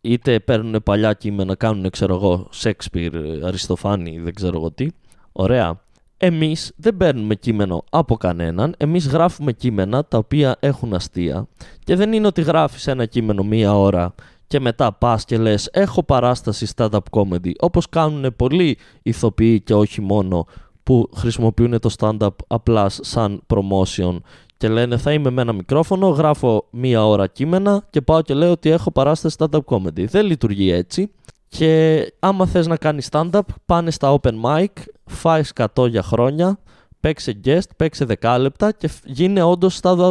είτε 0.00 0.40
παίρνουν 0.40 0.82
παλιά 0.82 1.12
κείμενα, 1.12 1.54
κάνουν 1.54 1.90
ξέρω 1.90 2.14
εγώ, 2.14 2.46
Σέξπιρ, 2.50 3.12
Αριστοφάνη, 3.44 4.18
δεν 4.18 4.34
ξέρω 4.34 4.56
εγώ 4.56 4.70
τι. 4.70 4.88
Ωραία. 5.32 5.80
Εμείς 6.20 6.72
δεν 6.76 6.96
παίρνουμε 6.96 7.34
κείμενο 7.34 7.84
από 7.90 8.16
κανέναν, 8.16 8.74
εμείς 8.76 9.08
γράφουμε 9.08 9.52
κείμενα 9.52 10.04
τα 10.04 10.18
οποία 10.18 10.56
έχουν 10.60 10.94
αστεία 10.94 11.46
και 11.84 11.96
δεν 11.96 12.12
είναι 12.12 12.26
ότι 12.26 12.42
γράφεις 12.42 12.86
ένα 12.86 13.06
κείμενο 13.06 13.42
μία 13.42 13.78
ώρα 13.78 14.14
και 14.46 14.60
μετά 14.60 14.92
πας 14.92 15.24
και 15.24 15.38
λες 15.38 15.68
έχω 15.72 16.02
παράσταση 16.02 16.66
stand-up 16.76 16.98
comedy 17.10 17.52
όπως 17.60 17.88
κάνουν 17.88 18.36
πολλοί 18.36 18.78
ηθοποιοί 19.02 19.60
και 19.60 19.74
όχι 19.74 20.00
μόνο 20.00 20.46
που 20.82 21.10
χρησιμοποιούν 21.16 21.80
το 21.80 21.90
stand-up 21.98 22.34
απλά 22.46 22.88
σαν 22.88 23.42
promotion 23.46 24.18
και 24.56 24.68
λένε 24.68 24.96
θα 24.96 25.12
είμαι 25.12 25.30
με 25.30 25.42
ένα 25.42 25.52
μικρόφωνο, 25.52 26.08
γράφω 26.08 26.66
μία 26.70 27.06
ώρα 27.06 27.26
κείμενα 27.26 27.86
και 27.90 28.00
πάω 28.00 28.22
και 28.22 28.34
λέω 28.34 28.50
ότι 28.50 28.70
έχω 28.70 28.90
παράσταση 28.90 29.36
stand-up 29.38 29.60
comedy. 29.64 30.04
Δεν 30.04 30.26
λειτουργεί 30.26 30.70
έτσι. 30.70 31.10
Και 31.48 32.12
άμα 32.18 32.46
θες 32.46 32.66
να 32.66 32.76
κάνεις 32.76 33.08
stand-up, 33.10 33.40
πάνε 33.66 33.90
στα 33.90 34.18
open 34.20 34.32
mic, 34.44 34.66
φάει 35.04 35.42
100 35.74 35.88
για 35.88 36.02
χρόνια, 36.02 36.58
παίξε 37.00 37.40
guest, 37.44 37.68
παίξε 37.76 38.06
10 38.20 38.36
λεπτά 38.40 38.72
και 38.72 38.90
γίνε 39.04 39.42
όντως 39.42 39.80
stand-up 39.82 40.10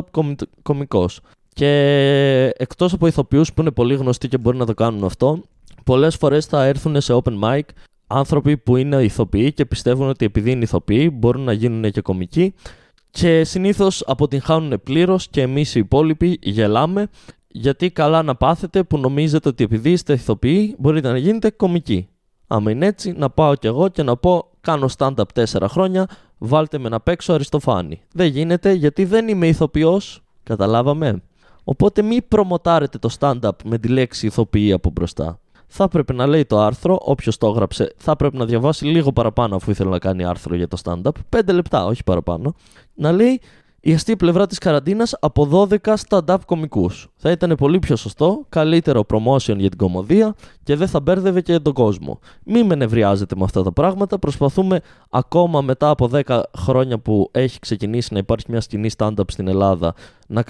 κομικός. 0.61 1.19
Και 1.53 2.53
εκτός 2.57 2.93
από 2.93 3.07
ηθοποιούς 3.07 3.53
που 3.53 3.61
είναι 3.61 3.71
πολύ 3.71 3.95
γνωστοί 3.95 4.27
και 4.27 4.37
μπορεί 4.37 4.57
να 4.57 4.65
το 4.65 4.73
κάνουν 4.73 5.03
αυτό, 5.03 5.41
πολλές 5.83 6.15
φορές 6.15 6.45
θα 6.45 6.63
έρθουν 6.63 7.01
σε 7.01 7.19
open 7.23 7.39
mic 7.43 7.61
άνθρωποι 8.07 8.57
που 8.57 8.75
είναι 8.75 9.03
ηθοποιοί 9.03 9.53
και 9.53 9.65
πιστεύουν 9.65 10.09
ότι 10.09 10.25
επειδή 10.25 10.51
είναι 10.51 10.63
ηθοποιοί 10.63 11.09
μπορούν 11.13 11.41
να 11.41 11.51
γίνουν 11.51 11.91
και 11.91 12.01
κομικοί 12.01 12.53
και 13.09 13.43
συνήθως 13.43 14.03
αποτυγχάνουν 14.07 14.81
πλήρως 14.83 15.27
και 15.27 15.41
εμείς 15.41 15.75
οι 15.75 15.79
υπόλοιποι 15.79 16.39
γελάμε 16.41 17.09
γιατί 17.59 17.91
καλά 17.91 18.23
να 18.23 18.35
πάθετε 18.35 18.83
που 18.83 18.97
νομίζετε 18.97 19.49
ότι 19.49 19.63
επειδή 19.63 19.91
είστε 19.91 20.13
ηθοποιοί 20.13 20.75
μπορείτε 20.79 21.11
να 21.11 21.17
γίνετε 21.17 21.49
κομικοί. 21.49 22.07
Άμα 22.47 22.71
είναι 22.71 22.85
έτσι, 22.85 23.11
να 23.11 23.29
πάω 23.29 23.55
κι 23.55 23.67
εγώ 23.67 23.87
και 23.87 24.03
να 24.03 24.17
πω: 24.17 24.49
Κάνω 24.61 24.89
stand-up 24.97 25.23
4 25.33 25.43
χρόνια, 25.67 26.07
βάλτε 26.37 26.77
με 26.77 26.89
να 26.89 26.99
παίξω 26.99 27.33
Αριστοφάνη. 27.33 28.01
Δεν 28.13 28.27
γίνεται 28.27 28.71
γιατί 28.71 29.05
δεν 29.05 29.27
είμαι 29.27 29.47
ηθοποιός. 29.47 30.23
Καταλάβαμε. 30.43 31.21
Οπότε 31.63 32.01
μην 32.01 32.27
προμοτάρετε 32.27 32.97
το 32.97 33.09
stand-up 33.19 33.51
με 33.63 33.77
τη 33.77 33.87
λέξη 33.87 34.25
ηθοποιή 34.25 34.71
από 34.71 34.89
μπροστά. 34.89 35.39
Θα 35.67 35.83
έπρεπε 35.83 36.13
να 36.13 36.27
λέει 36.27 36.45
το 36.45 36.59
άρθρο, 36.59 36.99
όποιος 37.01 37.37
το 37.37 37.47
έγραψε, 37.47 37.93
θα 37.97 38.11
έπρεπε 38.11 38.37
να 38.37 38.45
διαβάσει 38.45 38.85
λίγο 38.85 39.11
παραπάνω 39.11 39.55
αφού 39.55 39.71
ήθελε 39.71 39.89
να 39.89 39.99
κάνει 39.99 40.23
άρθρο 40.23 40.55
για 40.55 40.67
το 40.67 40.77
stand-up. 40.83 41.39
5 41.39 41.53
λεπτά, 41.53 41.85
όχι 41.85 42.03
παραπάνω. 42.03 42.55
Να 42.93 43.11
λέει 43.11 43.41
η 43.87 43.93
αστεία 43.93 44.15
πλευρά 44.15 44.47
της 44.47 44.57
καραντίνας 44.57 45.15
από 45.19 45.67
12 45.69 45.93
stand-up 46.07 46.37
κομικούς. 46.45 47.07
Θα 47.15 47.31
ήταν 47.31 47.55
πολύ 47.55 47.79
πιο 47.79 47.95
σωστό, 47.95 48.45
καλύτερο 48.49 49.05
promotion 49.13 49.55
για 49.57 49.69
την 49.69 49.77
κομμωδία 49.77 50.35
και 50.63 50.75
δεν 50.75 50.87
θα 50.87 50.99
μπέρδευε 50.99 51.41
και 51.41 51.59
τον 51.59 51.73
κόσμο. 51.73 52.19
Μην 52.43 52.65
με 52.65 52.75
νευριάζετε 52.75 53.35
με 53.35 53.43
αυτά 53.43 53.63
τα 53.63 53.71
πράγματα. 53.71 54.19
Προσπαθούμε 54.19 54.79
ακόμα 55.09 55.61
μετά 55.61 55.89
από 55.89 56.09
10 56.25 56.41
χρόνια 56.57 56.99
που 56.99 57.29
έχει 57.31 57.59
ξεκινήσει 57.59 58.13
να 58.13 58.19
υπάρχει 58.19 58.45
μια 58.49 58.61
σκηνή 58.61 58.89
stand-up 58.97 59.31
στην 59.31 59.47
Ελλάδα 59.47 59.93
να 60.27 60.43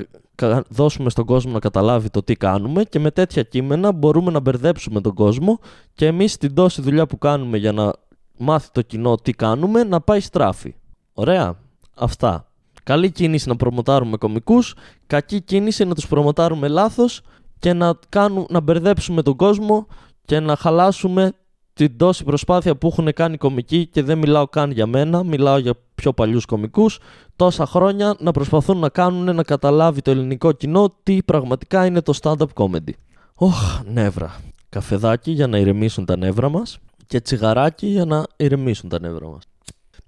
δώσουμε 0.70 1.10
στον 1.10 1.26
κόσμο 1.26 1.52
να 1.52 1.60
καταλάβει 1.60 2.10
το 2.10 2.24
τι 2.24 2.36
κάνουμε 2.36 2.84
και 2.84 3.00
με 3.00 3.12
τέτοια 3.12 3.44
κείμενα 3.44 3.92
μπορούμε 3.92 4.32
να 4.32 4.40
μπερδέψουμε 4.40 5.02
τον 5.02 5.14
κόσμο 5.14 5.60
και 5.94 6.06
εμείς 6.06 6.38
την 6.38 6.54
τόση 6.54 6.82
δουλειά 6.82 7.06
που 7.06 7.18
κάνουμε 7.18 7.58
για 7.58 7.72
να 7.72 7.94
μάθει 8.38 8.70
το 8.72 8.82
κοινό 8.82 9.16
τι 9.16 9.32
κάνουμε 9.32 9.84
να 9.84 10.02
πάει 10.02 10.20
στράφη. 10.20 10.76
Ωραία. 11.14 11.56
Αυτά. 11.96 12.47
Καλή 12.88 13.12
κίνηση 13.12 13.50
να 13.50 13.56
προμοτάρουμε 13.56 14.18
κομικούς, 14.18 14.76
κακή 15.08 15.42
κίνηση 15.42 15.86
να 15.86 15.96
τους 15.96 16.08
προμοτάρουμε 16.08 16.68
λάθος 16.68 17.22
και 17.60 17.74
να, 17.74 18.00
κάνουμε, 18.10 18.46
να 18.50 18.60
μπερδέψουμε 18.60 19.22
τον 19.22 19.36
κόσμο 19.36 19.88
και 20.26 20.40
να 20.40 20.56
χαλάσουμε 20.56 21.32
την 21.74 21.98
τόση 21.98 22.24
προσπάθεια 22.24 22.76
που 22.76 22.88
έχουν 22.88 23.14
κάνει 23.14 23.38
κομικοί 23.38 23.88
και 23.88 24.04
δεν 24.04 24.18
μιλάω 24.18 24.48
καν 24.48 24.72
για 24.72 24.86
μένα, 24.86 25.24
μιλάω 25.24 25.58
για 25.58 25.74
πιο 25.96 26.14
παλιούς 26.14 26.46
κομικούς, 26.46 27.00
τόσα 27.36 27.66
χρόνια 27.66 28.16
να 28.20 28.32
προσπαθούν 28.32 28.78
να 28.78 28.90
κάνουν 28.90 29.36
να 29.36 29.44
καταλάβει 29.44 30.02
το 30.02 30.12
ελληνικό 30.12 30.52
κοινό 30.52 30.96
τι 31.04 31.24
πραγματικά 31.24 31.86
είναι 31.86 32.02
το 32.02 32.14
stand-up 32.22 32.54
comedy. 32.54 32.94
Ωχ, 33.36 33.82
νεύρα. 33.86 34.36
Καφεδάκι 34.70 35.32
για 35.32 35.48
να 35.48 35.58
ηρεμήσουν 35.58 36.06
τα 36.06 36.18
νεύρα 36.18 36.50
μας 36.50 36.78
και 37.08 37.22
τσιγαράκι 37.22 37.88
για 37.88 38.06
να 38.06 38.26
ηρεμήσουν 38.38 38.90
τα 38.90 39.00
νεύρα 39.00 39.28
μας. 39.28 39.44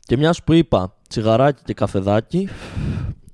Και 0.09 0.17
μιας 0.17 0.43
που 0.43 0.53
είπα 0.53 0.95
τσιγαράκι 1.09 1.61
και 1.65 1.73
καφεδάκι, 1.73 2.49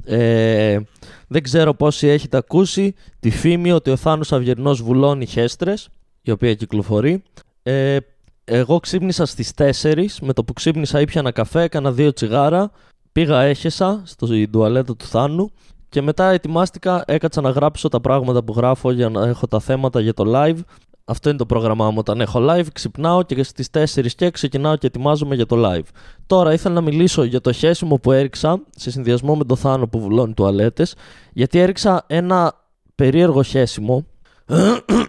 ε, 0.06 0.80
δεν 1.28 1.44
ξέρω 1.44 1.74
πόσοι 1.74 2.08
έχετε 2.08 2.38
ακούσει 2.38 2.94
τη 3.20 3.30
φήμη 3.30 3.72
ότι 3.72 3.90
ο 3.90 3.96
Θάνος 3.96 4.32
Αυγερνός 4.32 4.82
βουλώνει 4.82 5.26
χέστρες, 5.26 5.90
η 6.22 6.32
οποία 6.32 6.54
κυκλοφορεί. 6.54 7.24
Ε, 7.64 7.98
εγώ 8.44 8.80
ξύπνησα 8.80 9.26
στις 9.26 9.52
4, 9.54 10.20
με 10.22 10.34
το 10.34 10.44
που 10.44 10.54
ξύπνησα 10.54 11.02
ήπια 11.02 11.22
ένα 11.22 11.32
καφέ, 11.32 11.62
έκανα 11.62 11.92
δύο 11.92 12.14
τσιγάρα, 12.14 12.72
πήγα 13.12 13.42
έχεσα 13.42 14.02
στο 14.06 14.48
τουαλέτα 14.48 14.96
του 14.96 15.06
Θάνου 15.06 15.52
και 15.90 16.02
μετά 16.02 16.30
ετοιμάστηκα, 16.30 17.04
έκατσα 17.08 17.42
να 17.42 17.50
γράψω 17.50 17.88
τα 17.90 18.02
πράγματα 18.02 18.44
που 18.44 18.54
γράφω 18.54 18.92
για 18.92 19.10
να 19.10 19.28
έχω 19.28 19.48
τα 19.48 19.60
θέματα 19.60 20.00
για 20.00 20.14
το 20.14 20.24
live. 20.28 20.60
Αυτό 21.06 21.30
είναι 21.30 21.38
το 21.38 21.46
πρόγραμμά 21.46 21.90
μου. 21.92 21.96
Όταν 21.98 22.22
έχω 22.22 22.40
live, 22.50 22.66
ξυπνάω 22.74 23.24
και 23.24 23.44
στις 23.44 23.70
4 23.72 24.08
και 24.16 24.32
ξεκινάω 24.32 24.76
και 24.76 24.88
ετοιμάζομαι 24.88 25.36
για 25.36 25.46
το 25.46 25.56
live. 25.60 25.86
Τώρα 26.28 26.54
ήθελα 26.54 26.74
να 26.74 26.82
μιλήσω 26.82 27.24
για 27.24 27.42
το 27.42 27.52
χέσιμο 27.52 27.98
που 27.98 28.12
έριξα 28.12 28.62
σε 28.76 28.92
συνδυασμό 28.92 29.36
με 29.36 29.44
το 29.44 29.56
Θάνο 29.56 29.88
που 29.88 30.00
βουλώνει 30.00 30.34
τουαλέτες, 30.34 30.96
γιατί 31.34 31.60
έριξα 31.60 32.04
ένα 32.08 32.54
περίεργο 32.96 33.44
χέσιμο. 33.44 34.06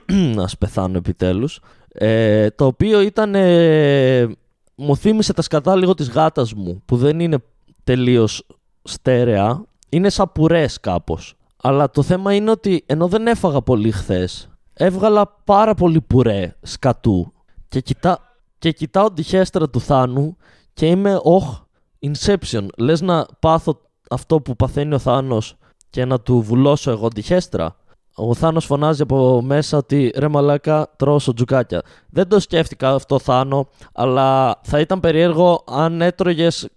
να 0.06 0.48
πεθάνω 0.58 0.96
επιτέλους. 0.96 1.60
Ε, 1.88 2.50
το 2.50 2.66
οποίο 2.66 3.00
ήταν. 3.00 3.34
Ε, 3.34 4.28
μου 4.74 4.96
θύμισε 4.96 5.32
τα 5.32 5.42
σκατά 5.42 5.76
λίγο 5.76 5.94
της 5.94 6.10
γάτας 6.10 6.54
μου 6.54 6.82
που 6.84 6.96
δεν 6.96 7.20
είναι 7.20 7.38
τελείως 7.84 8.46
στέρεα 8.82 9.64
είναι 9.88 10.08
σαν 10.08 10.32
πουρές 10.32 10.80
κάπως. 10.80 11.34
Αλλά 11.62 11.90
το 11.90 12.02
θέμα 12.02 12.34
είναι 12.34 12.50
ότι 12.50 12.84
ενώ 12.86 13.08
δεν 13.08 13.26
έφαγα 13.26 13.62
πολύ 13.62 13.90
χθες, 13.90 14.48
έβγαλα 14.76 15.36
πάρα 15.44 15.74
πολύ 15.74 16.00
πουρέ 16.00 16.54
σκατού 16.62 17.32
και, 17.68 17.80
κοιτά, 17.80 18.18
και 18.58 18.72
κοιτάω 18.72 19.12
τη 19.12 19.22
χέστρα 19.22 19.70
του 19.70 19.80
Θάνου 19.80 20.36
και 20.72 20.86
είμαι 20.86 21.18
όχ, 21.22 21.60
Inception. 22.00 22.66
Λες 22.78 23.00
να 23.00 23.26
πάθω 23.40 23.80
αυτό 24.10 24.40
που 24.40 24.56
παθαίνει 24.56 24.94
ο 24.94 24.98
Θάνος 24.98 25.56
και 25.90 26.04
να 26.04 26.20
του 26.20 26.40
βουλώσω 26.40 26.90
εγώ 26.90 27.08
τη 27.08 27.22
χέστρα; 27.22 27.76
Ο 28.14 28.34
Θάνος 28.34 28.64
φωνάζει 28.64 29.02
από 29.02 29.42
μέσα 29.42 29.76
ότι 29.76 30.12
ρε 30.16 30.28
μαλάκα 30.28 30.92
τρώω 30.96 31.16
τζουκάκια. 31.34 31.82
Δεν 32.10 32.28
το 32.28 32.40
σκέφτηκα 32.40 32.94
αυτό 32.94 33.18
Θάνο, 33.18 33.68
αλλά 33.92 34.60
θα 34.62 34.80
ήταν 34.80 35.00
περίεργο 35.00 35.64
αν 35.66 36.00
έτρωγες 36.00 36.68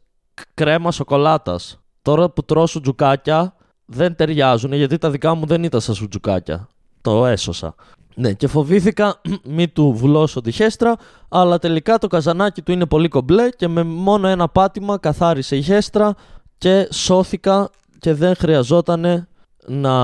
κρέμα 0.53 0.91
σοκολάτας 0.91 1.79
τώρα 2.01 2.29
που 2.29 2.43
τρώω 2.43 2.67
σουτζουκάκια 2.67 3.53
δεν 3.85 4.15
ταιριάζουν 4.15 4.73
γιατί 4.73 4.97
τα 4.97 5.09
δικά 5.09 5.33
μου 5.33 5.45
δεν 5.45 5.63
ήταν 5.63 5.81
σαν 5.81 5.95
σουτζουκάκια. 5.95 6.67
Το 7.01 7.25
έσωσα. 7.25 7.75
Ναι, 8.15 8.33
και 8.33 8.47
φοβήθηκα 8.47 9.21
μη 9.55 9.67
του 9.67 9.93
βουλώσω 9.95 10.41
τη 10.41 10.51
χέστρα, 10.51 10.95
αλλά 11.29 11.59
τελικά 11.59 11.97
το 11.97 12.07
καζανάκι 12.07 12.61
του 12.61 12.71
είναι 12.71 12.85
πολύ 12.85 13.07
κομπλέ 13.07 13.49
και 13.49 13.67
με 13.67 13.83
μόνο 13.83 14.27
ένα 14.27 14.47
πάτημα 14.47 14.97
καθάρισε 14.97 15.55
η 15.55 15.61
χέστρα 15.61 16.15
και 16.57 16.87
σώθηκα 16.91 17.69
και 17.99 18.13
δεν 18.13 18.35
χρειαζόταν 18.35 19.27
να, 19.65 19.95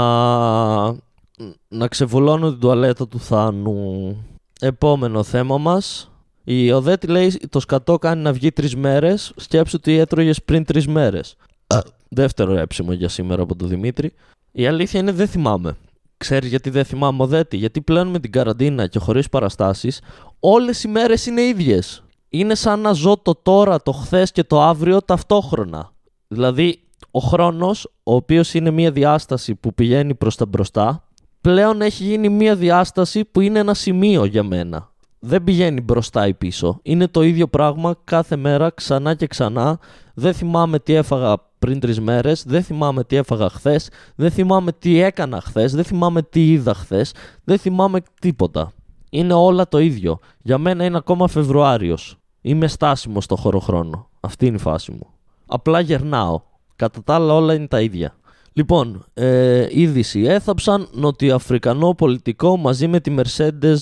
να 1.68 1.88
ξεβουλώνω 1.90 2.50
την 2.50 2.60
τουαλέτα 2.60 3.08
του 3.08 3.20
Θάνου. 3.20 4.18
Επόμενο 4.60 5.24
θέμα 5.24 5.58
μας. 5.58 6.10
Η 6.44 6.72
Οδέτη 6.72 7.08
λέει 7.08 7.40
το 7.50 7.60
σκατό 7.60 7.98
κάνει 7.98 8.22
να 8.22 8.34
βγει 8.34 8.52
τρεις 8.52 8.76
μέρες. 8.76 9.34
Σκέψου 9.36 9.76
ότι 9.80 9.98
έτρωγες 9.98 10.44
πριν 10.44 10.66
τρεις 10.66 10.88
μέρες. 10.88 11.36
Δεύτερο 12.10 12.58
έψιμο 12.58 12.94
για 12.94 13.10
σήμερα 13.10 13.42
από 13.42 13.56
τον 13.56 13.68
Δημήτρη. 13.68 14.14
Η 14.52 14.68
αλήθεια 14.68 15.00
είναι 15.00 15.12
δεν 15.12 15.28
θυμάμαι. 15.28 15.78
Ξέρεις 16.26 16.50
γιατί 16.50 16.70
δεν 16.70 16.86
θυμάμαι 16.86 17.24
οδέτη. 17.24 17.58
Γιατί 17.58 17.82
πλέον 17.82 18.08
με 18.08 18.20
την 18.20 18.32
καραντίνα 18.32 18.88
και 18.88 19.00
χωρίς 19.00 19.30
παραστάσεις, 19.30 20.02
όλες 20.40 20.84
οι 20.84 20.88
μέρες 20.88 21.26
είναι 21.26 21.42
ίδιες. 21.42 22.04
Είναι 22.30 22.56
σαν 22.56 22.80
να 22.80 22.92
ζω 22.92 23.18
το 23.18 23.36
τώρα, 23.44 23.82
το 23.82 23.92
χθες 23.92 24.32
και 24.32 24.44
το 24.44 24.62
αύριο 24.62 25.02
ταυτόχρονα. 25.02 25.92
Δηλαδή, 26.28 26.80
ο 27.12 27.20
χρόνος, 27.20 27.92
ο 28.04 28.16
οποίος 28.16 28.54
είναι 28.54 28.72
μια 28.72 28.92
διάσταση 28.92 29.56
που 29.56 29.74
πηγαίνει 29.74 30.16
προς 30.16 30.36
τα 30.36 30.46
μπροστά, 30.46 31.08
πλέον 31.42 31.82
έχει 31.82 32.04
γίνει 32.04 32.30
μια 32.30 32.56
διάσταση 32.56 33.26
που 33.26 33.42
είναι 33.42 33.60
ένα 33.60 33.74
σημείο 33.74 34.26
για 34.26 34.44
μένα. 34.44 34.90
Δεν 35.20 35.44
πηγαίνει 35.44 35.82
μπροστά 35.82 36.28
ή 36.28 36.34
πίσω. 36.34 36.80
Είναι 36.84 37.08
το 37.08 37.22
ίδιο 37.22 37.48
πράγμα 37.48 37.96
κάθε 38.04 38.36
μέρα 38.36 38.72
ξανά 38.76 39.14
και 39.14 39.28
ξανά. 39.28 39.80
Δεν 40.14 40.34
θυμάμαι 40.34 40.80
τι 40.80 40.94
έφαγα 40.94 41.36
πριν 41.66 41.80
τρεις 41.80 42.00
μέρες, 42.00 42.44
δεν 42.48 42.64
θυμάμαι 42.64 43.04
τι 43.04 43.16
έφαγα 43.16 43.50
χθες, 43.50 43.90
δεν 44.16 44.32
θυμάμαι 44.32 44.72
τι 44.72 45.00
έκανα 45.00 45.42
χθες, 45.42 45.74
δεν 45.74 45.84
θυμάμαι 45.84 46.22
τι 46.22 46.52
είδα 46.52 46.74
χθες, 46.74 47.14
δεν 47.44 47.58
θυμάμαι 47.58 48.02
τίποτα. 48.20 48.72
Είναι 49.10 49.34
όλα 49.34 49.68
το 49.68 49.80
ίδιο. 49.80 50.20
Για 50.42 50.58
μένα 50.58 50.86
είναι 50.86 50.98
ακόμα 50.98 51.28
Φεβρουάριος. 51.28 52.18
Είμαι 52.42 52.68
στάσιμος 52.68 53.24
στο 53.24 53.36
χωροχρόνο. 53.36 54.10
Αυτή 54.20 54.46
είναι 54.46 54.56
η 54.56 54.60
φάση 54.60 54.92
μου. 54.92 55.08
Απλά 55.46 55.80
γερνάω. 55.80 56.42
Κατά 56.76 57.04
τα 57.04 57.14
άλλα 57.16 57.34
όλα 57.34 57.54
είναι 57.54 57.68
τα 57.68 57.82
ίδια. 57.82 58.16
Λοιπόν, 58.54 59.06
ε, 59.14 59.68
είδηση. 59.70 60.22
Έθαψαν 60.22 60.88
νοτιοαφρικανό 60.92 61.94
πολιτικό 61.94 62.58
μαζί 62.58 62.88
με 62.88 63.00
τη 63.00 63.16
Mercedes 63.18 63.78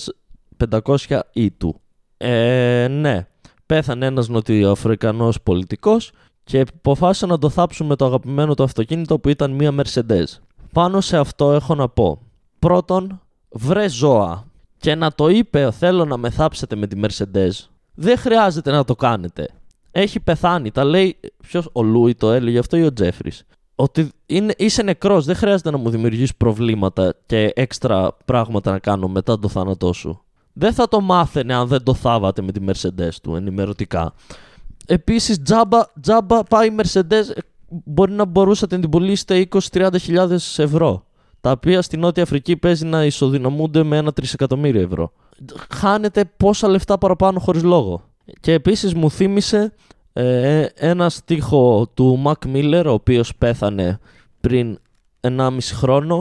500 0.70 1.18
e 1.34 1.46
του. 1.58 1.80
Ε, 2.16 2.86
ναι. 2.90 3.26
Πέθανε 3.66 4.06
ένας 4.06 4.28
νοτιοαφρικανός 4.28 5.42
πολιτικός 5.42 6.12
και 6.44 6.60
αποφάσισα 6.60 7.26
να 7.26 7.38
το 7.38 7.48
θάψουν 7.48 7.86
με 7.86 7.96
το 7.96 8.04
αγαπημένο 8.04 8.54
του 8.54 8.62
αυτοκίνητο 8.62 9.18
που 9.18 9.28
ήταν 9.28 9.50
μία 9.50 9.74
Mercedes. 9.76 10.24
Πάνω 10.72 11.00
σε 11.00 11.16
αυτό 11.16 11.52
έχω 11.52 11.74
να 11.74 11.88
πω. 11.88 12.18
Πρώτον, 12.58 13.20
βρε 13.48 13.88
ζώα. 13.88 14.44
Και 14.78 14.94
να 14.94 15.12
το 15.12 15.28
είπε 15.28 15.70
θέλω 15.70 16.04
να 16.04 16.16
με 16.16 16.30
θάψετε 16.30 16.76
με 16.76 16.86
τη 16.86 17.00
Mercedes. 17.02 17.50
Δεν 17.94 18.18
χρειάζεται 18.18 18.70
να 18.70 18.84
το 18.84 18.94
κάνετε. 18.94 19.48
Έχει 19.90 20.20
πεθάνει. 20.20 20.70
Τα 20.70 20.84
λέει. 20.84 21.16
Ποιος, 21.42 21.68
ο 21.72 21.82
Λούι 21.82 22.14
το 22.14 22.30
έλεγε 22.30 22.58
αυτό 22.58 22.76
ή 22.76 22.84
ο 22.84 22.92
Τζέφρις. 22.92 23.44
Ότι 23.74 24.10
είναι, 24.26 24.54
είσαι 24.56 24.82
νεκρός. 24.82 25.24
Δεν 25.24 25.36
χρειάζεται 25.36 25.70
να 25.70 25.76
μου 25.76 25.90
δημιουργήσεις 25.90 26.34
προβλήματα 26.34 27.14
και 27.26 27.52
έξτρα 27.54 28.16
πράγματα 28.24 28.70
να 28.70 28.78
κάνω 28.78 29.08
μετά 29.08 29.38
το 29.38 29.48
θάνατό 29.48 29.92
σου. 29.92 30.24
Δεν 30.52 30.72
θα 30.72 30.88
το 30.88 31.00
μάθαινε 31.00 31.54
αν 31.54 31.66
δεν 31.66 31.82
το 31.82 31.94
θάβατε 31.94 32.42
με 32.42 32.52
τη 32.52 32.60
Mercedes 32.68 33.14
του 33.22 33.34
ενημερωτικά. 33.34 34.14
Επίσης, 34.86 35.42
τζάμπα, 35.42 35.80
τζάμπα 36.00 36.42
πάει 36.42 36.68
η 36.68 36.76
Mercedes. 36.78 37.24
Μπορεί 37.68 38.12
να 38.12 38.24
μπορούσατε 38.24 38.74
να 38.74 38.80
την 38.80 38.90
πουλήσετε 38.90 39.48
20-30 39.72 39.88
ευρώ. 40.56 41.06
Τα 41.40 41.50
οποία 41.50 41.82
στην 41.82 42.00
Νότια 42.00 42.22
Αφρική 42.22 42.56
παίζει 42.56 42.84
να 42.84 43.04
ισοδυναμούνται 43.04 43.82
με 43.82 43.96
ένα 43.96 44.12
τρισεκατομμύριο 44.12 44.80
ευρώ. 44.80 45.12
Χάνετε 45.74 46.24
πόσα 46.36 46.68
λεφτά 46.68 46.98
παραπάνω 46.98 47.38
χωρίς 47.38 47.62
λόγο. 47.62 48.02
Και 48.40 48.52
επίσης 48.52 48.94
μου 48.94 49.10
θύμισε 49.10 49.72
ε, 50.12 50.66
ένα 50.74 51.08
στίχο 51.08 51.88
του 51.94 52.22
Mac 52.24 52.54
Miller, 52.54 52.84
ο 52.86 52.90
οποίος 52.90 53.36
πέθανε 53.36 53.98
πριν 54.40 54.78
1,5 55.20 55.58
χρόνο, 55.72 56.16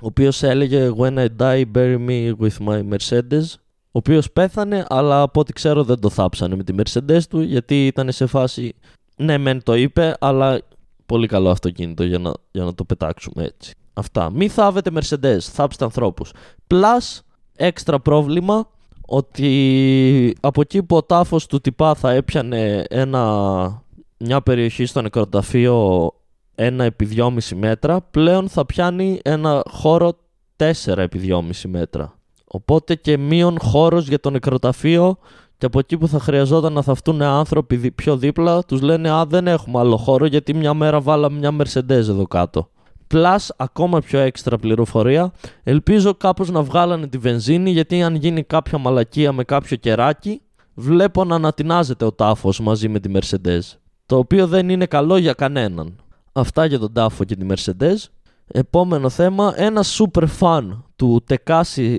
ο 0.00 0.06
οποίος 0.06 0.42
έλεγε 0.42 0.90
When 0.98 1.18
I 1.18 1.26
die, 1.38 1.64
bury 1.74 2.06
me 2.08 2.32
with 2.40 2.66
my 2.66 2.82
Mercedes 2.90 3.44
ο 3.44 3.65
οποίος 3.96 4.30
πέθανε, 4.32 4.84
αλλά 4.88 5.20
από 5.20 5.40
ό,τι 5.40 5.52
ξέρω 5.52 5.84
δεν 5.84 6.00
το 6.00 6.10
θάψανε 6.10 6.56
με 6.56 6.64
τη 6.64 6.74
Mercedes 6.78 7.20
του, 7.28 7.40
γιατί 7.40 7.86
ήταν 7.86 8.12
σε 8.12 8.26
φάση. 8.26 8.74
Ναι, 9.16 9.38
μεν 9.38 9.62
το 9.62 9.74
είπε, 9.74 10.16
αλλά 10.20 10.60
πολύ 11.06 11.26
καλό 11.26 11.50
αυτοκίνητο 11.50 12.04
για 12.04 12.18
να, 12.18 12.32
για 12.50 12.64
να 12.64 12.74
το 12.74 12.84
πετάξουμε 12.84 13.44
έτσι. 13.44 13.74
Αυτά. 13.94 14.30
Μη 14.30 14.48
θάβετε 14.48 14.90
Mercedes, 14.94 15.38
θάψτε 15.40 15.84
ανθρώπους. 15.84 16.32
Plus, 16.66 17.20
έξτρα 17.56 18.00
πρόβλημα 18.00 18.68
ότι 19.06 20.36
από 20.40 20.60
εκεί 20.60 20.82
που 20.82 20.96
ο 20.96 21.02
τάφος 21.02 21.46
του 21.46 21.60
τυπά 21.60 21.94
θα 21.94 22.10
έπιανε 22.10 22.84
ένα, 22.88 23.82
μια 24.18 24.40
περιοχή 24.40 24.86
στο 24.86 25.02
νεκροταφείο 25.02 26.10
ένα 26.54 26.84
επί 26.84 27.08
2,5 27.16 27.38
μέτρα, 27.54 28.00
πλέον 28.00 28.48
θα 28.48 28.66
πιάνει 28.66 29.20
ένα 29.24 29.62
χώρο 29.70 30.12
4 30.56 30.96
επί 30.96 31.20
2,5 31.28 31.40
μέτρα. 31.68 32.15
Οπότε 32.56 32.94
και 32.94 33.18
μείον 33.18 33.56
χώρος 33.60 34.08
για 34.08 34.20
το 34.20 34.30
νεκροταφείο 34.30 35.18
και 35.58 35.66
από 35.66 35.78
εκεί 35.78 35.96
που 35.98 36.08
θα 36.08 36.18
χρειαζόταν 36.18 36.72
να 36.72 36.82
θαυτούν 36.82 37.22
άνθρωποι 37.22 37.90
πιο 37.90 38.16
δίπλα, 38.16 38.62
τους 38.62 38.80
λένε 38.80 39.10
Α, 39.10 39.24
δεν 39.26 39.46
έχουμε 39.46 39.78
άλλο 39.78 39.96
χώρο 39.96 40.26
γιατί 40.26 40.54
μια 40.54 40.74
μέρα 40.74 41.00
βάλαμε 41.00 41.38
μια 41.38 41.56
Mercedes 41.60 41.90
εδώ 41.90 42.26
κάτω. 42.26 42.68
Plus, 43.14 43.36
ακόμα 43.56 44.00
πιο 44.00 44.18
έξτρα 44.18 44.58
πληροφορία, 44.58 45.32
ελπίζω 45.62 46.14
κάπως 46.14 46.50
να 46.50 46.62
βγάλανε 46.62 47.06
τη 47.06 47.18
βενζίνη 47.18 47.70
γιατί 47.70 48.02
αν 48.02 48.14
γίνει 48.14 48.42
κάποια 48.42 48.78
μαλακία 48.78 49.32
με 49.32 49.44
κάποιο 49.44 49.76
κεράκι, 49.76 50.40
βλέπω 50.74 51.24
να 51.24 51.34
ανατινάζεται 51.34 52.04
ο 52.04 52.12
τάφος 52.12 52.60
μαζί 52.60 52.88
με 52.88 53.00
τη 53.00 53.10
Mercedes. 53.14 53.60
Το 54.06 54.16
οποίο 54.18 54.46
δεν 54.46 54.68
είναι 54.68 54.86
καλό 54.86 55.16
για 55.16 55.32
κανέναν. 55.32 55.96
Αυτά 56.32 56.64
για 56.64 56.78
τον 56.78 56.92
τάφο 56.92 57.24
και 57.24 57.36
τη 57.36 57.46
Mercedes. 57.50 57.96
Επόμενο 58.48 59.08
θέμα, 59.08 59.52
ένα 59.56 59.84
super 59.84 60.26
fan 60.40 60.82
του 60.96 61.24
Tekashi 61.28 61.98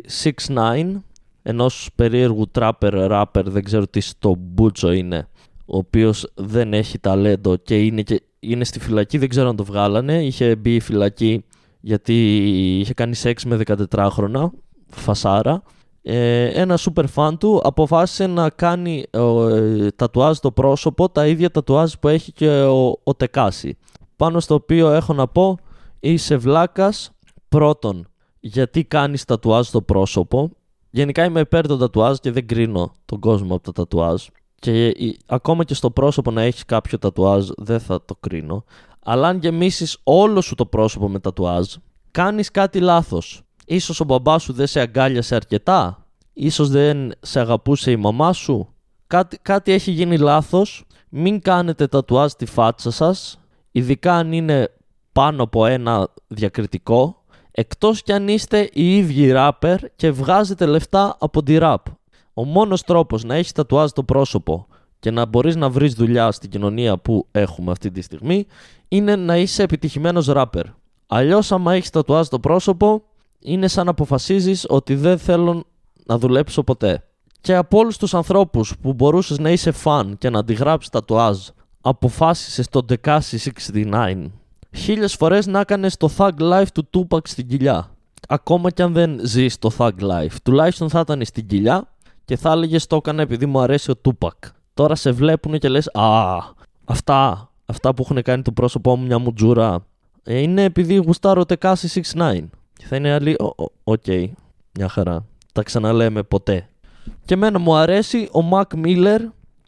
69, 0.56 1.02
ενός 1.42 1.90
περίεργου 1.96 2.52
trapper 2.60 3.10
rapper, 3.12 3.44
δεν 3.46 3.64
ξέρω 3.64 3.88
τι 3.88 4.00
στο 4.00 4.36
μπούτσο 4.40 4.92
είναι, 4.92 5.28
ο 5.66 5.78
οποίος 5.78 6.32
δεν 6.36 6.74
έχει 6.74 7.00
ταλέντο 7.00 7.56
και 7.56 7.80
είναι, 7.80 8.02
και 8.02 8.22
είναι 8.40 8.64
στη 8.64 8.80
φυλακή, 8.80 9.18
δεν 9.18 9.30
ξέρω 9.30 9.50
αν 9.50 9.56
το 9.56 9.64
βγάλανε, 9.64 10.26
είχε 10.26 10.56
μπει 10.56 10.80
φυλακή 10.80 11.44
γιατί 11.82 12.38
είχε 12.80 12.94
κάνει 12.94 13.16
σεξ 13.16 13.46
με 13.46 13.60
14χρονα, 13.66 14.50
φασάρα. 14.88 15.64
ε, 16.02 16.46
ένα 16.46 16.78
super 16.78 17.06
fan 17.16 17.34
του 17.40 17.62
αποφάσισε 17.64 18.28
να 18.28 18.50
κάνει 18.50 19.06
ε, 19.10 19.88
τατουάζ 19.96 20.38
το 20.38 20.52
πρόσωπο 20.52 21.10
τα 21.10 21.28
ίδια 21.28 21.52
τατουάζ 21.52 21.94
που 21.94 22.08
έχει 22.08 22.32
και 22.32 22.50
ο, 22.50 23.00
ο 23.04 23.16
Τεκάση. 23.16 23.78
Πάνω 24.16 24.40
στο 24.40 24.54
οποίο 24.56 24.92
έχω 24.92 25.14
να 25.14 25.28
πω 25.28 25.58
είσαι 26.00 26.38
βλάκας 26.38 27.12
πρώτον 27.50 28.08
γιατί 28.40 28.84
κάνεις 28.84 29.26
τατουάζ 29.26 29.70
το 29.70 29.82
πρόσωπο 29.82 30.52
Γενικά 30.98 31.24
είμαι 31.24 31.40
υπέρ 31.40 31.68
των 31.68 31.80
τατουάζ 31.80 32.18
και 32.18 32.32
δεν 32.32 32.48
κρίνω 32.48 32.94
τον 33.06 33.20
κόσμο 33.20 33.56
από 33.56 33.64
τα 33.64 33.72
τατουάζ. 33.72 34.26
Και 34.60 34.94
ακόμα 35.26 35.64
και 35.64 35.74
στο 35.74 35.92
πρόσωπο 35.92 36.32
να 36.32 36.42
έχεις 36.42 36.66
κάποιο 36.66 36.98
τατουάζ 36.98 37.48
δεν 37.58 37.80
θα 37.80 38.06
το 38.06 38.16
κρίνω. 38.16 38.64
Αλλά 39.04 39.28
αν 39.28 39.38
γεμίσεις 39.38 39.98
όλο 40.04 40.42
σου 40.42 40.56
το 40.56 40.66
πρόσωπο 40.66 41.10
με 41.10 41.20
τατουάζ, 41.20 41.74
κάνεις 42.12 42.52
κάτι 42.52 42.80
λάθος. 42.80 43.42
Ίσως 43.66 44.00
ο 44.00 44.04
μπαμπάς 44.04 44.44
σου 44.44 44.54
δεν 44.54 44.68
σε 44.68 44.80
αγκάλιασε 44.80 45.36
αρκετά; 45.36 46.06
Ίσως 46.34 46.70
δεν 46.70 47.12
σε 47.20 47.40
αγαπούσε 47.40 47.92
η 47.92 47.96
μαμά 47.96 48.34
σου; 48.34 48.68
Κάτι, 49.08 49.38
κάτι 49.42 49.72
έχει 49.72 49.92
γίνει 49.92 50.18
λάθος; 50.18 50.86
Μην 51.10 51.42
κάνετε 51.42 51.88
τατουάζ 51.88 52.32
στη 52.32 52.46
φάτσα 52.46 52.92
σας. 52.92 53.40
Ειδικά 53.72 54.14
αν 54.14 54.32
είναι 54.32 54.72
πάνω 55.18 55.44
από 55.44 55.66
ένα 55.66 56.08
διακριτικό 56.28 57.24
εκτός 57.52 58.02
κι 58.02 58.12
αν 58.12 58.28
είστε 58.28 58.70
οι 58.74 58.98
ίδιοι 58.98 59.32
ράπερ 59.32 59.80
και 59.96 60.12
βγάζετε 60.12 60.66
λεφτά 60.66 61.16
από 61.20 61.44
τη 61.44 61.58
ραπ. 61.58 61.86
Ο 62.34 62.46
μόνος 62.46 62.84
τρόπος 62.84 63.24
να 63.24 63.36
έχεις 63.36 63.52
τατουάζ 63.52 63.92
το 63.92 64.04
πρόσωπο 64.04 64.68
και 65.00 65.12
να 65.12 65.26
μπορείς 65.26 65.56
να 65.56 65.70
βρεις 65.70 65.94
δουλειά 65.94 66.32
στην 66.32 66.50
κοινωνία 66.50 66.98
που 66.98 67.28
έχουμε 67.32 67.72
αυτή 67.72 67.92
τη 67.92 68.02
στιγμή 68.02 68.46
είναι 68.88 69.16
να 69.16 69.38
είσαι 69.38 69.64
επιτυχημένος 69.64 70.26
ράπερ. 70.28 70.66
Αλλιώς 71.08 71.52
άμα 71.52 71.74
έχεις 71.74 71.90
τατουάζ 71.90 72.28
το 72.28 72.40
πρόσωπο 72.40 73.04
είναι 73.40 73.68
σαν 73.68 73.86
να 73.86 73.92
αποφασίζεις 73.92 74.66
ότι 74.70 74.96
δεν 74.96 75.18
θέλω 75.18 75.64
να 76.06 76.18
δουλέψω 76.18 76.64
ποτέ. 76.64 77.04
Και 77.42 77.56
από 77.56 77.78
όλους 77.78 77.98
τους 77.98 78.14
ανθρώπους 78.14 78.76
που 78.82 78.94
μπορούσες 78.94 79.40
να 79.40 79.50
είσαι 79.50 79.72
φαν 79.72 80.18
και 80.18 80.30
να 80.30 80.40
αντιγράψεις 80.40 80.90
τατουάζ, 80.90 81.38
αποφάσισες 81.82 82.68
τον 82.70 82.86
Tekashi 82.90 83.38
69 83.72 84.32
χίλιες 84.76 85.16
φορές 85.16 85.48
να 85.48 85.60
έκανες 85.60 85.98
το 85.98 86.10
thug 86.18 86.32
life 86.40 86.68
του 86.74 86.90
Tupac 86.94 87.28
στην 87.28 87.48
κοιλιά. 87.48 87.92
Ακόμα 88.28 88.70
κι 88.70 88.82
αν 88.82 88.94
δεν 88.94 89.20
ζεις 89.24 89.60
το 89.60 89.72
thug 89.78 90.00
life. 90.02 90.36
Τουλάχιστον 90.44 90.90
θα 90.90 91.00
ήταν 91.00 91.26
στην 91.26 91.48
κοιλιά 91.48 91.88
και 92.26 92.38
θα 92.38 92.52
έλεγες 92.52 92.88
το 92.88 92.96
έκανα 92.96 93.22
επειδή 93.22 93.46
μου 93.46 93.60
αρέσει 93.60 93.92
ο 93.92 93.94
Tupac. 94.04 94.50
Τώρα 94.74 94.96
σε 94.96 95.12
βλέπουν 95.12 95.60
και 95.60 95.70
λες 95.70 95.90
Α, 95.94 96.38
αυτά, 96.86 97.50
αυτά 97.66 97.94
που 97.94 98.02
έχουν 98.10 98.22
κάνει 98.22 98.42
το 98.42 98.52
πρόσωπό 98.52 98.96
μου 98.96 99.06
μια 99.06 99.18
μουτζούρα 99.18 99.86
ε, 100.24 100.40
είναι 100.40 100.64
επειδή 100.64 100.96
γουστάρω 100.96 101.46
Tekashi 101.46 102.02
6 102.16 102.44
Και 102.74 102.86
θα 102.86 102.96
είναι 102.96 103.14
άλλη, 103.14 103.36
OK, 103.84 104.02
okay, 104.06 104.28
μια 104.78 104.88
χαρά. 104.88 105.26
Τα 105.54 105.64
ξαναλέμε 105.64 106.24
ποτέ. 106.24 106.70
Και 107.26 107.34
εμένα 107.34 107.60
μου 107.60 107.76
αρέσει 107.76 108.30
ο 108.32 108.40
Mac 108.52 108.86
Miller 108.86 109.20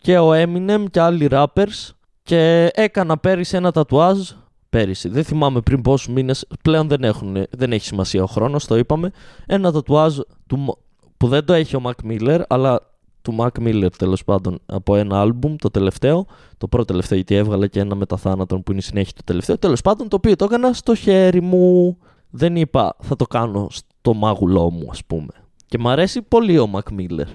και 0.02 0.18
ο 0.18 0.32
Eminem 0.34 0.86
και 0.92 1.00
άλλοι 1.00 1.28
rappers 1.32 1.90
και 2.24 2.70
έκανα 2.74 3.18
πέρυσι 3.18 3.56
ένα 3.56 3.72
τατουάζ 3.72 4.32
πέρυσι. 4.70 5.10
Δεν 5.10 5.24
θυμάμαι 5.24 5.62
πριν 5.62 5.82
πόσους 5.82 6.14
μήνες. 6.14 6.48
Πλέον 6.62 6.88
δεν, 6.88 7.04
έχουν, 7.04 7.38
δεν 7.50 7.72
έχει 7.72 7.86
σημασία 7.86 8.24
ο 8.24 8.26
χρόνος, 8.26 8.66
το 8.66 8.78
είπαμε. 8.78 9.12
Ένα 9.46 9.72
τατουάζ 9.72 10.18
του, 10.48 10.78
που 11.18 11.28
δεν 11.28 11.46
το 11.46 11.54
έχει 11.54 11.76
ο 11.76 11.82
Mac 11.84 12.12
Miller, 12.12 12.42
αλλά 12.48 12.82
του 13.22 13.36
Mac 13.40 13.60
Miller 13.60 13.90
τέλος 13.98 14.24
πάντων 14.24 14.60
από 14.66 14.96
ένα 14.96 15.22
άλμπουμ, 15.22 15.56
το 15.56 15.70
τελευταίο. 15.70 16.26
Το 16.58 16.68
πρώτο 16.68 16.86
τελευταίο, 16.86 17.18
γιατί 17.18 17.36
έβγαλε 17.36 17.68
και 17.68 17.80
ένα 17.80 17.96
μεταθάνατον 17.96 18.64
που 18.64 18.72
είναι 18.72 18.80
η 18.80 18.84
συνέχεια 18.84 19.14
του 19.16 19.22
τελευταίο. 19.26 19.58
Τέλος 19.58 19.82
πάντων, 19.82 20.08
το 20.08 20.16
οποίο 20.16 20.36
το 20.36 20.46
έκανα 20.46 20.74
στο 20.74 20.96
χέρι 20.96 21.42
μου. 21.42 21.98
Δεν 22.30 22.56
είπα 22.56 22.96
θα 23.00 23.16
το 23.16 23.26
κάνω 23.26 23.68
στο 23.70 24.14
μάγουλό 24.14 24.72
μου, 24.72 24.88
ας 24.92 25.06
πούμε. 25.06 25.34
Και 25.66 25.78
μου 25.78 25.90
αρέσει 25.90 26.22
πολύ 26.22 26.60
ο 26.60 26.70
Mac 26.74 27.00
Miller. 27.00 27.28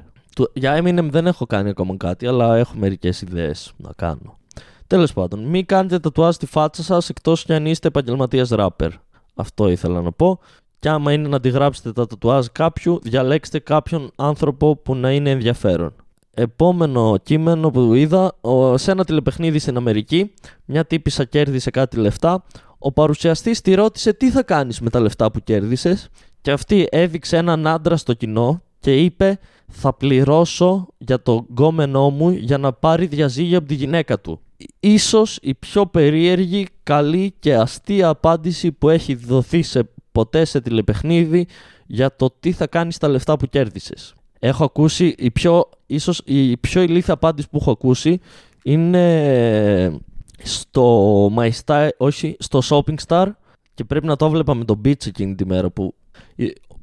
Για 0.52 0.82
Eminem 0.82 1.08
δεν 1.10 1.26
έχω 1.26 1.46
κάνει 1.46 1.68
ακόμα 1.68 1.96
κάτι, 1.96 2.26
αλλά 2.26 2.56
έχω 2.56 2.72
μερικές 2.76 3.22
ιδέες 3.22 3.72
να 3.76 3.90
κάνω. 3.96 4.38
Τέλος 4.86 5.12
πάντων, 5.12 5.44
μην 5.44 5.66
κάνετε 5.66 5.98
τατουάζ 5.98 6.34
στη 6.34 6.46
φάτσα 6.46 6.82
σας 6.82 7.08
εκτός 7.08 7.44
κι 7.44 7.52
αν 7.52 7.66
είστε 7.66 7.88
επαγγελματίας 7.88 8.48
ράπερ. 8.48 8.90
Αυτό 9.34 9.68
ήθελα 9.68 10.00
να 10.00 10.12
πω. 10.12 10.40
Και 10.78 10.88
άμα 10.88 11.12
είναι 11.12 11.28
να 11.28 11.36
αντιγράψετε 11.36 11.92
τα 11.92 12.06
τατουάζ 12.06 12.46
κάποιου, 12.52 12.98
διαλέξτε 13.02 13.58
κάποιον 13.58 14.10
άνθρωπο 14.16 14.76
που 14.76 14.94
να 14.94 15.12
είναι 15.12 15.30
ενδιαφέρον. 15.30 15.92
Επόμενο 16.34 17.16
κείμενο 17.22 17.70
που 17.70 17.94
είδα, 17.94 18.32
σε 18.74 18.90
ένα 18.90 19.04
τηλεπαιχνίδι 19.04 19.58
στην 19.58 19.76
Αμερική, 19.76 20.32
μια 20.64 20.84
τύπησα 20.84 21.24
κέρδισε 21.24 21.70
κάτι 21.70 21.96
λεφτά. 21.96 22.44
Ο 22.78 22.92
παρουσιαστής 22.92 23.60
τη 23.60 23.74
ρώτησε 23.74 24.12
τι 24.12 24.30
θα 24.30 24.42
κάνεις 24.42 24.80
με 24.80 24.90
τα 24.90 25.00
λεφτά 25.00 25.30
που 25.30 25.40
κέρδισες, 25.40 26.08
και 26.40 26.50
αυτή 26.50 26.86
έδειξε 26.90 27.36
έναν 27.36 27.66
άντρα 27.66 27.96
στο 27.96 28.12
κοινό 28.12 28.62
και 28.80 28.96
είπε 29.02 29.38
θα 29.68 29.94
πληρώσω 29.94 30.88
για 30.98 31.22
το 31.22 31.46
γκόμενό 31.50 32.10
μου 32.10 32.30
για 32.30 32.58
να 32.58 32.72
πάρει 32.72 33.06
διαζύγιο 33.06 33.58
από 33.58 33.68
τη 33.68 33.74
γυναίκα 33.74 34.20
του 34.20 34.40
ίσως 34.80 35.38
η 35.42 35.54
πιο 35.54 35.86
περίεργη, 35.86 36.66
καλή 36.82 37.34
και 37.38 37.54
αστεία 37.54 38.08
απάντηση 38.08 38.72
που 38.72 38.88
έχει 38.88 39.14
δοθεί 39.14 39.62
σε 39.62 39.88
ποτέ 40.12 40.44
σε 40.44 40.60
τηλεπαιχνίδι 40.60 41.46
για 41.86 42.16
το 42.16 42.36
τι 42.40 42.52
θα 42.52 42.66
κάνεις 42.66 42.98
τα 42.98 43.08
λεφτά 43.08 43.36
που 43.36 43.46
κέρδισες. 43.46 44.14
Έχω 44.38 44.64
ακούσει, 44.64 45.14
η 45.18 45.30
πιο, 45.30 45.68
ίσως 45.86 46.22
η 46.24 46.56
πιο 46.56 46.82
ηλίθια 46.82 47.14
απάντηση 47.14 47.48
που 47.50 47.58
έχω 47.60 47.70
ακούσει 47.70 48.20
είναι 48.62 49.98
στο 50.42 51.26
My 51.36 51.50
Style, 51.64 51.88
όχι, 51.96 52.36
στο 52.38 52.60
Shopping 52.64 52.96
Star 53.06 53.26
και 53.74 53.84
πρέπει 53.84 54.06
να 54.06 54.16
το 54.16 54.24
έβλεπα 54.24 54.54
με 54.54 54.64
τον 54.64 54.80
Beach 54.84 55.06
εκείνη 55.06 55.34
τη 55.34 55.46
μέρα 55.46 55.70
που 55.70 55.94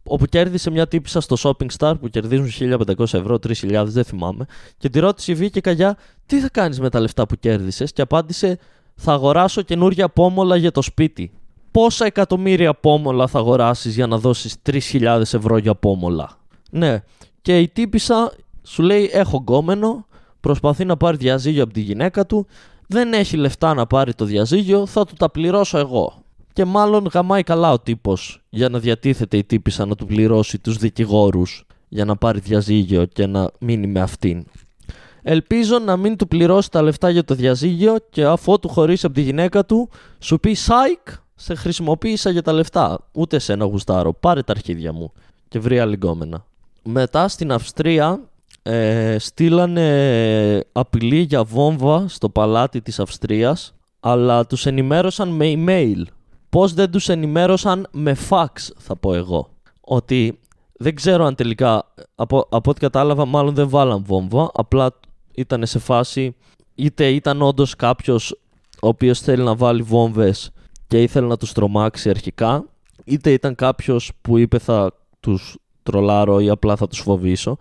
όπου 0.04 0.26
κέρδισε 0.26 0.72
μια 0.72 0.88
τύπησα 0.88 1.22
στο 1.22 1.36
Shopping 1.39 1.68
Star 1.78 1.93
που 1.99 2.08
κερδίζουν 2.08 2.80
1500 2.97 2.99
ευρώ, 2.99 3.36
3000, 3.36 3.84
δεν 3.86 4.04
θυμάμαι. 4.04 4.45
Και 4.78 4.89
τη 4.89 4.99
ρώτησε 4.99 5.32
η 5.32 5.36
Βίκη 5.36 5.62
Καγιά, 5.62 5.97
τι 6.26 6.39
θα 6.39 6.49
κάνεις 6.49 6.80
με 6.80 6.89
τα 6.89 6.99
λεφτά 6.99 7.26
που 7.26 7.36
κέρδισες, 7.36 7.93
και 7.93 8.02
απάντησε, 8.02 8.58
θα 8.95 9.14
αγοράσω 9.14 9.62
καινούργια 9.62 10.10
πόμολα 10.10 10.56
για 10.56 10.72
το 10.72 10.82
σπίτι. 10.82 11.32
Πόσα 11.72 12.06
εκατομμύρια 12.06 12.74
πόμολα 12.74 13.28
θα 13.28 13.39
αγοράσεις 13.39 13.95
για 13.95 14.08
να 14.08 14.18
δώσεις 14.18 14.56
3000 14.72 15.22
ευρώ 15.34 15.58
για 15.58 15.76
πόμολα; 15.76 16.38
Ναι, 16.72 17.04
και 17.41 17.60
η 17.60 17.68
τύπησα 17.68 18.34
σου 18.64 18.82
λέει: 18.82 19.10
Έχω 19.14 19.38
γκόμενο, 19.38 20.06
προσπαθεί 20.39 20.86
να 20.86 20.97
πάρει 20.97 21.18
διαζύγιο 21.18 21.64
από 21.64 21.74
τη 21.74 21.80
γυναίκα 21.82 22.26
του, 22.26 22.47
δεν 22.88 23.14
έχει 23.14 23.38
λεφτά 23.38 23.74
να 23.74 23.88
πάρει 23.88 24.14
το 24.14 24.26
διαζύγιο, 24.26 24.86
θα 24.86 25.06
του 25.06 25.14
τα 25.14 25.30
πληρώσω 25.30 25.78
εγώ 25.78 26.20
και 26.54 26.66
μάλλον 26.66 27.10
γαμάει 27.14 27.43
καλά 27.43 27.72
ο 27.72 27.80
τύπος 27.80 28.41
για 28.49 28.70
να 28.70 28.80
διατίθεται 28.80 29.38
η 29.38 29.43
τύπησα 29.43 29.86
να 29.86 29.95
του 29.95 30.06
πληρώσει 30.06 30.60
τους 30.60 30.78
δικηγόρους 30.78 31.66
για 31.88 32.06
να 32.06 32.16
πάρει 32.16 32.39
διαζύγιο 32.39 33.06
και 33.06 33.26
να 33.26 33.52
μείνει 33.60 33.88
με 33.88 33.99
αυτήν. 33.99 34.45
Ελπίζω 35.24 35.80
να 35.80 35.97
μην 35.97 36.18
του 36.18 36.28
πληρώσει 36.28 36.72
τα 36.72 36.82
λεφτά 36.82 37.10
για 37.10 37.24
το 37.24 37.36
διαζύγιο 37.36 37.95
και 38.10 38.26
αφού 38.26 38.60
του 38.60 38.70
χωρίσει 38.70 39.06
από 39.06 39.16
τη 39.16 39.22
γυναίκα 39.22 39.66
του, 39.66 39.89
σου 40.20 40.39
πει 40.39 40.54
Σάικ, 40.54 40.99
σε 41.36 41.56
χρησιμοποίησα 41.56 42.30
για 42.30 42.41
τα 42.41 42.52
λεφτά. 42.52 42.99
Ούτε 43.12 43.39
σε 43.39 43.54
ένα 43.54 43.66
γουστάρο. 43.66 44.14
Πάρε 44.14 44.41
τα 44.41 44.52
αρχίδια 44.52 44.93
μου. 44.93 45.12
Και 45.47 45.60
βρει 45.60 45.80
αλληγκόμενα. 45.80 46.45
Μετά 46.84 47.28
στην 47.28 47.52
Αυστρία 47.52 48.20
ε, 48.64 49.16
στείλανε 49.20 50.64
απειλή 50.72 51.20
για 51.20 51.43
βόμβα 51.43 52.06
στο 52.08 52.30
παλάτι 52.30 52.82
της 52.82 52.99
Αυστρίας 52.99 53.74
αλλά 53.99 54.45
τους 54.45 54.66
ενημέρωσαν 54.66 55.30
με 55.30 55.54
email 55.56 56.02
πώς 56.52 56.74
δεν 56.74 56.91
τους 56.91 57.10
ενημέρωσαν 57.10 57.88
με 57.91 58.16
fax 58.30 58.47
θα 58.78 58.95
πω 58.95 59.14
εγώ. 59.14 59.49
Ότι 59.82 60.39
δεν 60.74 60.95
ξέρω 60.95 61.26
αν 61.26 61.36
τελικά, 61.36 61.93
από, 62.16 62.47
από 62.49 62.70
ό,τι 62.70 62.80
κατάλαβα 62.80 63.26
μάλλον 63.26 63.54
δεν 63.54 63.70
βάλαν 63.70 64.04
βόμβα, 64.04 64.52
απλά 64.54 64.91
ήταν 65.36 65.66
σε 65.66 65.80
φάση 65.80 66.36
είτε 66.76 67.10
ήταν 67.10 67.41
όντως 67.41 67.76
κάποιος 67.76 68.32
ο 68.82 68.88
οποίος 68.88 69.20
θέλει 69.20 69.43
να 69.43 69.56
βάλει 69.56 69.82
βόμβες 69.82 70.52
και 70.88 71.02
ήθελε 71.02 71.28
να 71.28 71.38
τους 71.38 71.54
τρομάξει 71.54 72.10
αρχικά, 72.10 72.66
είτε 73.04 73.32
ήταν 73.32 73.56
κάποιος 73.56 74.12
που 74.22 74.38
είπε 74.38 74.58
θα 74.60 74.93
τους 75.20 75.58
τρολάρω 75.84 76.39
ή 76.39 76.49
απλά 76.49 76.76
θα 76.76 76.88
τους 76.88 76.99
φοβήσω. 76.99 77.58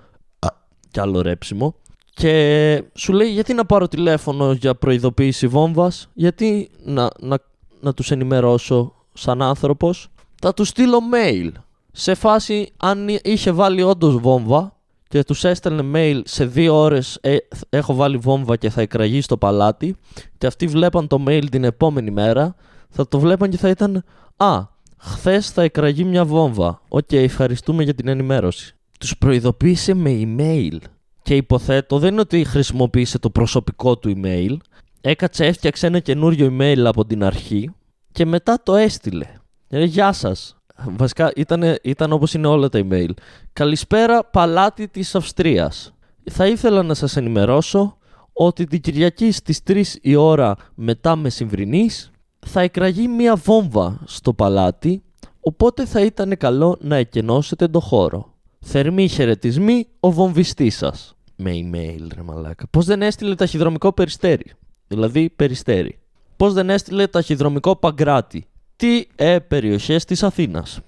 Κι 0.91 1.01
άλλο 1.01 1.21
ρέψιμο. 1.21 1.75
Και 2.15 2.85
σου 2.95 3.13
λέει 3.13 3.31
γιατί 3.31 3.55
να 3.55 3.65
πάρω 3.65 3.89
τηλέφωνο 3.89 4.53
για 4.53 4.75
προειδοποίηση 4.75 5.47
βόμβας, 5.47 6.09
γιατί 6.15 6.71
να, 6.85 7.11
να 7.21 7.39
να 7.81 7.95
τους 7.95 8.11
ενημερώσω 8.11 8.95
σαν 9.13 9.43
άνθρωπος, 9.43 10.09
θα 10.41 10.55
τους 10.55 10.69
στείλω 10.69 10.99
mail. 11.15 11.51
Σε 11.93 12.15
φάση 12.15 12.73
αν 12.77 13.09
είχε 13.23 13.51
βάλει 13.51 13.83
όντως 13.83 14.17
βόμβα 14.17 14.77
και 15.09 15.25
τους 15.25 15.45
έστελνε 15.45 15.91
mail 15.95 16.21
σε 16.25 16.45
δύο 16.45 16.77
ώρες 16.77 17.19
ε, 17.21 17.37
έχω 17.69 17.95
βάλει 17.95 18.17
βόμβα 18.17 18.57
και 18.57 18.71
θα 18.71 18.81
εκραγεί 18.81 19.21
στο 19.21 19.37
παλάτι 19.37 19.97
και 20.39 20.47
αυτοί 20.47 20.67
βλέπαν 20.67 21.07
το 21.07 21.25
mail 21.27 21.45
την 21.51 21.65
επόμενη 21.65 22.11
μέρα, 22.11 22.55
θα 22.89 23.09
το 23.09 23.19
βλέπαν 23.19 23.51
και 23.51 23.57
θα 23.57 23.69
ήταν 23.69 24.05
«Α, 24.37 24.63
χθες 24.97 25.51
θα 25.51 25.63
εκραγεί 25.63 26.05
μια 26.05 26.25
βόμβα. 26.25 26.81
Οκ, 26.89 27.13
ευχαριστούμε 27.13 27.83
για 27.83 27.95
την 27.95 28.09
ενημέρωση». 28.09 28.75
Τους 29.01 29.19
προειδοποίησε 29.19 29.95
με 29.95 30.21
email. 30.23 30.77
Και 31.23 31.37
υποθέτω 31.37 31.99
δεν 31.99 32.13
είναι 32.13 32.21
ότι 32.21 32.45
χρησιμοποίησε 32.45 33.19
το 33.19 33.31
προσωπικό 33.31 33.99
του 33.99 34.13
email, 34.17 34.57
έκατσε, 35.01 35.47
έφτιαξε 35.47 35.87
ένα 35.87 35.99
καινούριο 35.99 36.57
email 36.59 36.83
από 36.85 37.05
την 37.05 37.25
αρχή 37.25 37.71
και 38.13 38.27
μετά 38.27 38.61
το 38.63 38.75
έστειλε. 38.75 39.27
Λέει, 39.69 39.85
γεια 39.85 40.13
σας, 40.13 40.61
Βασικά 40.89 41.33
ήταν, 41.37 41.79
ήταν 41.83 42.13
όπως 42.13 42.35
είναι 42.35 42.47
όλα 42.47 42.69
τα 42.69 42.81
email. 42.85 43.11
Καλησπέρα 43.53 44.25
παλάτι 44.25 44.89
της 44.89 45.15
Αυστρίας. 45.15 45.95
Θα 46.31 46.47
ήθελα 46.47 46.83
να 46.83 46.95
σας 46.95 47.17
ενημερώσω 47.17 47.97
ότι 48.33 48.65
την 48.65 48.81
Κυριακή 48.81 49.33
στις 49.33 49.61
3 49.67 49.83
η 50.01 50.15
ώρα 50.15 50.57
μετά 50.75 51.17
μεσημβρινής 51.17 52.11
θα 52.47 52.61
εκραγεί 52.61 53.09
μία 53.09 53.37
βόμβα 53.37 54.01
στο 54.05 54.33
παλάτι, 54.33 55.03
οπότε 55.41 55.87
θα 55.87 56.01
ήταν 56.01 56.37
καλό 56.37 56.77
να 56.81 56.97
εκενώσετε 56.97 57.69
το 57.69 57.81
χώρο. 57.81 58.35
Θερμοί 58.61 59.09
χαιρετισμοί 59.09 59.87
ο 60.01 60.11
βομβιστής 60.11 60.77
σας. 60.77 61.15
Με 61.37 61.51
email 61.55 62.07
ρε 62.15 62.23
μαλάκα. 62.23 62.67
Πώς 62.71 62.85
δεν 62.87 63.03
έστειλε 63.03 63.35
ταχυδρομικό 63.35 63.93
περιστέρι; 63.93 64.53
Δηλαδή 64.93 65.31
περιστέρι. 65.31 65.99
Πώς 66.37 66.53
δεν 66.53 66.71
έστειλε 66.71 67.07
ταχυδρομικό 67.07 67.77
παγκράτη; 67.77 68.47
Τι 68.77 69.05
ε, 69.17 69.39
περιοχές 69.39 70.05
της 70.05 70.23
Αθήνας. 70.23 70.81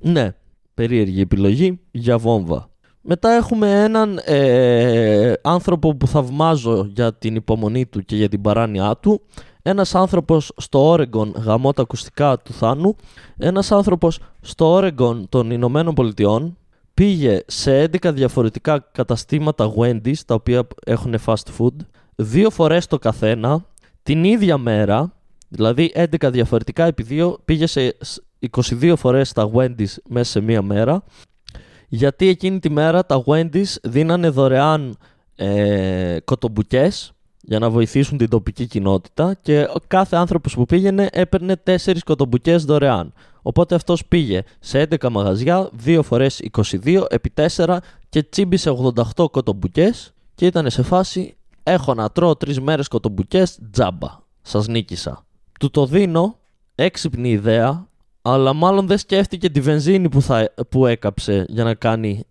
Ναι, 0.00 0.34
περίεργη 0.74 1.20
επιλογή 1.20 1.80
για 1.90 2.18
βόμβα. 2.18 2.68
Μετά 3.00 3.30
έχουμε 3.30 3.82
έναν 3.82 4.20
ε, 4.24 5.32
άνθρωπο 5.42 5.94
που 5.94 6.06
θαυμάζω 6.06 6.90
για 6.94 7.14
την 7.14 7.34
υπομονή 7.34 7.86
του 7.86 8.04
και 8.04 8.16
για 8.16 8.28
την 8.28 8.40
παράνοιά 8.40 8.96
του. 8.96 9.20
Ένας 9.62 9.94
άνθρωπος 9.94 10.52
στο 10.56 10.88
Όρεγκον 10.88 11.34
γαμώ 11.36 11.72
τα 11.72 11.82
ακουστικά 11.82 12.38
του 12.38 12.52
Θάνου. 12.52 12.96
Ένας 13.36 13.72
άνθρωπος 13.72 14.18
στο 14.40 14.66
Όρεγκον 14.66 15.26
των 15.28 15.50
Ηνωμένων 15.50 15.94
Πολιτειών 15.94 16.56
πήγε 16.94 17.42
σε 17.46 17.84
11 17.84 18.12
διαφορετικά 18.14 18.88
καταστήματα 18.92 19.72
Wendy's 19.76 20.18
τα 20.26 20.34
οποία 20.34 20.66
έχουν 20.86 21.14
fast 21.26 21.58
food 21.58 21.76
δύο 22.16 22.50
φορές 22.50 22.86
το 22.86 22.98
καθένα 22.98 23.64
την 24.02 24.24
ίδια 24.24 24.58
μέρα 24.58 25.12
δηλαδή 25.48 25.92
11 25.94 26.30
διαφορετικά 26.32 26.84
επί 26.84 27.02
δύο 27.02 27.38
πήγε 27.44 27.66
σε 27.66 27.96
22 28.50 28.94
φορές 28.96 29.32
τα 29.32 29.50
Wendy's 29.54 29.94
μέσα 30.08 30.30
σε 30.30 30.40
μία 30.40 30.62
μέρα 30.62 31.04
γιατί 31.88 32.28
εκείνη 32.28 32.58
τη 32.58 32.70
μέρα 32.70 33.06
τα 33.06 33.24
Wendy's 33.26 33.76
δίνανε 33.82 34.28
δωρεάν 34.28 34.96
ε, 35.36 36.16
κοτομπουκές 36.24 37.14
για 37.46 37.58
να 37.58 37.70
βοηθήσουν 37.70 38.18
την 38.18 38.28
τοπική 38.28 38.66
κοινότητα 38.66 39.36
και 39.42 39.68
κάθε 39.86 40.16
άνθρωπος 40.16 40.54
που 40.54 40.64
πήγαινε 40.64 41.08
έπαιρνε 41.12 41.62
4 41.64 41.76
κοτομπουκές 42.04 42.64
δωρεάν. 42.64 43.12
Οπότε 43.42 43.74
αυτός 43.74 44.04
πήγε 44.06 44.42
σε 44.60 44.86
11 44.90 45.08
μαγαζιά, 45.10 45.70
2 45.84 46.00
φορές 46.02 46.42
22 46.84 47.04
επί 47.08 47.32
4 47.56 47.76
και 48.08 48.22
τσίμπησε 48.22 48.70
88 49.16 49.30
κοτομπουκές 49.30 50.14
και 50.34 50.46
ήταν 50.46 50.70
σε 50.70 50.82
φάση 50.82 51.36
έχω 51.64 51.94
να 51.94 52.10
τρώω 52.10 52.30
3 52.30 52.58
μέρες 52.58 52.88
κοτομπουκές 52.88 53.58
τζάμπα. 53.70 54.08
Σας 54.42 54.66
νίκησα. 54.66 55.26
Του 55.60 55.70
το 55.70 55.86
δίνω, 55.86 56.38
έξυπνη 56.74 57.30
ιδέα, 57.30 57.88
αλλά 58.22 58.52
μάλλον 58.52 58.86
δεν 58.86 58.98
σκέφτηκε 58.98 59.50
τη 59.50 59.60
βενζίνη 59.60 60.08
που, 60.08 60.22
θα, 60.22 60.54
που 60.68 60.86
έκαψε 60.86 61.44
για 61.48 61.64
να 61.64 61.74
κάνει 61.74 62.24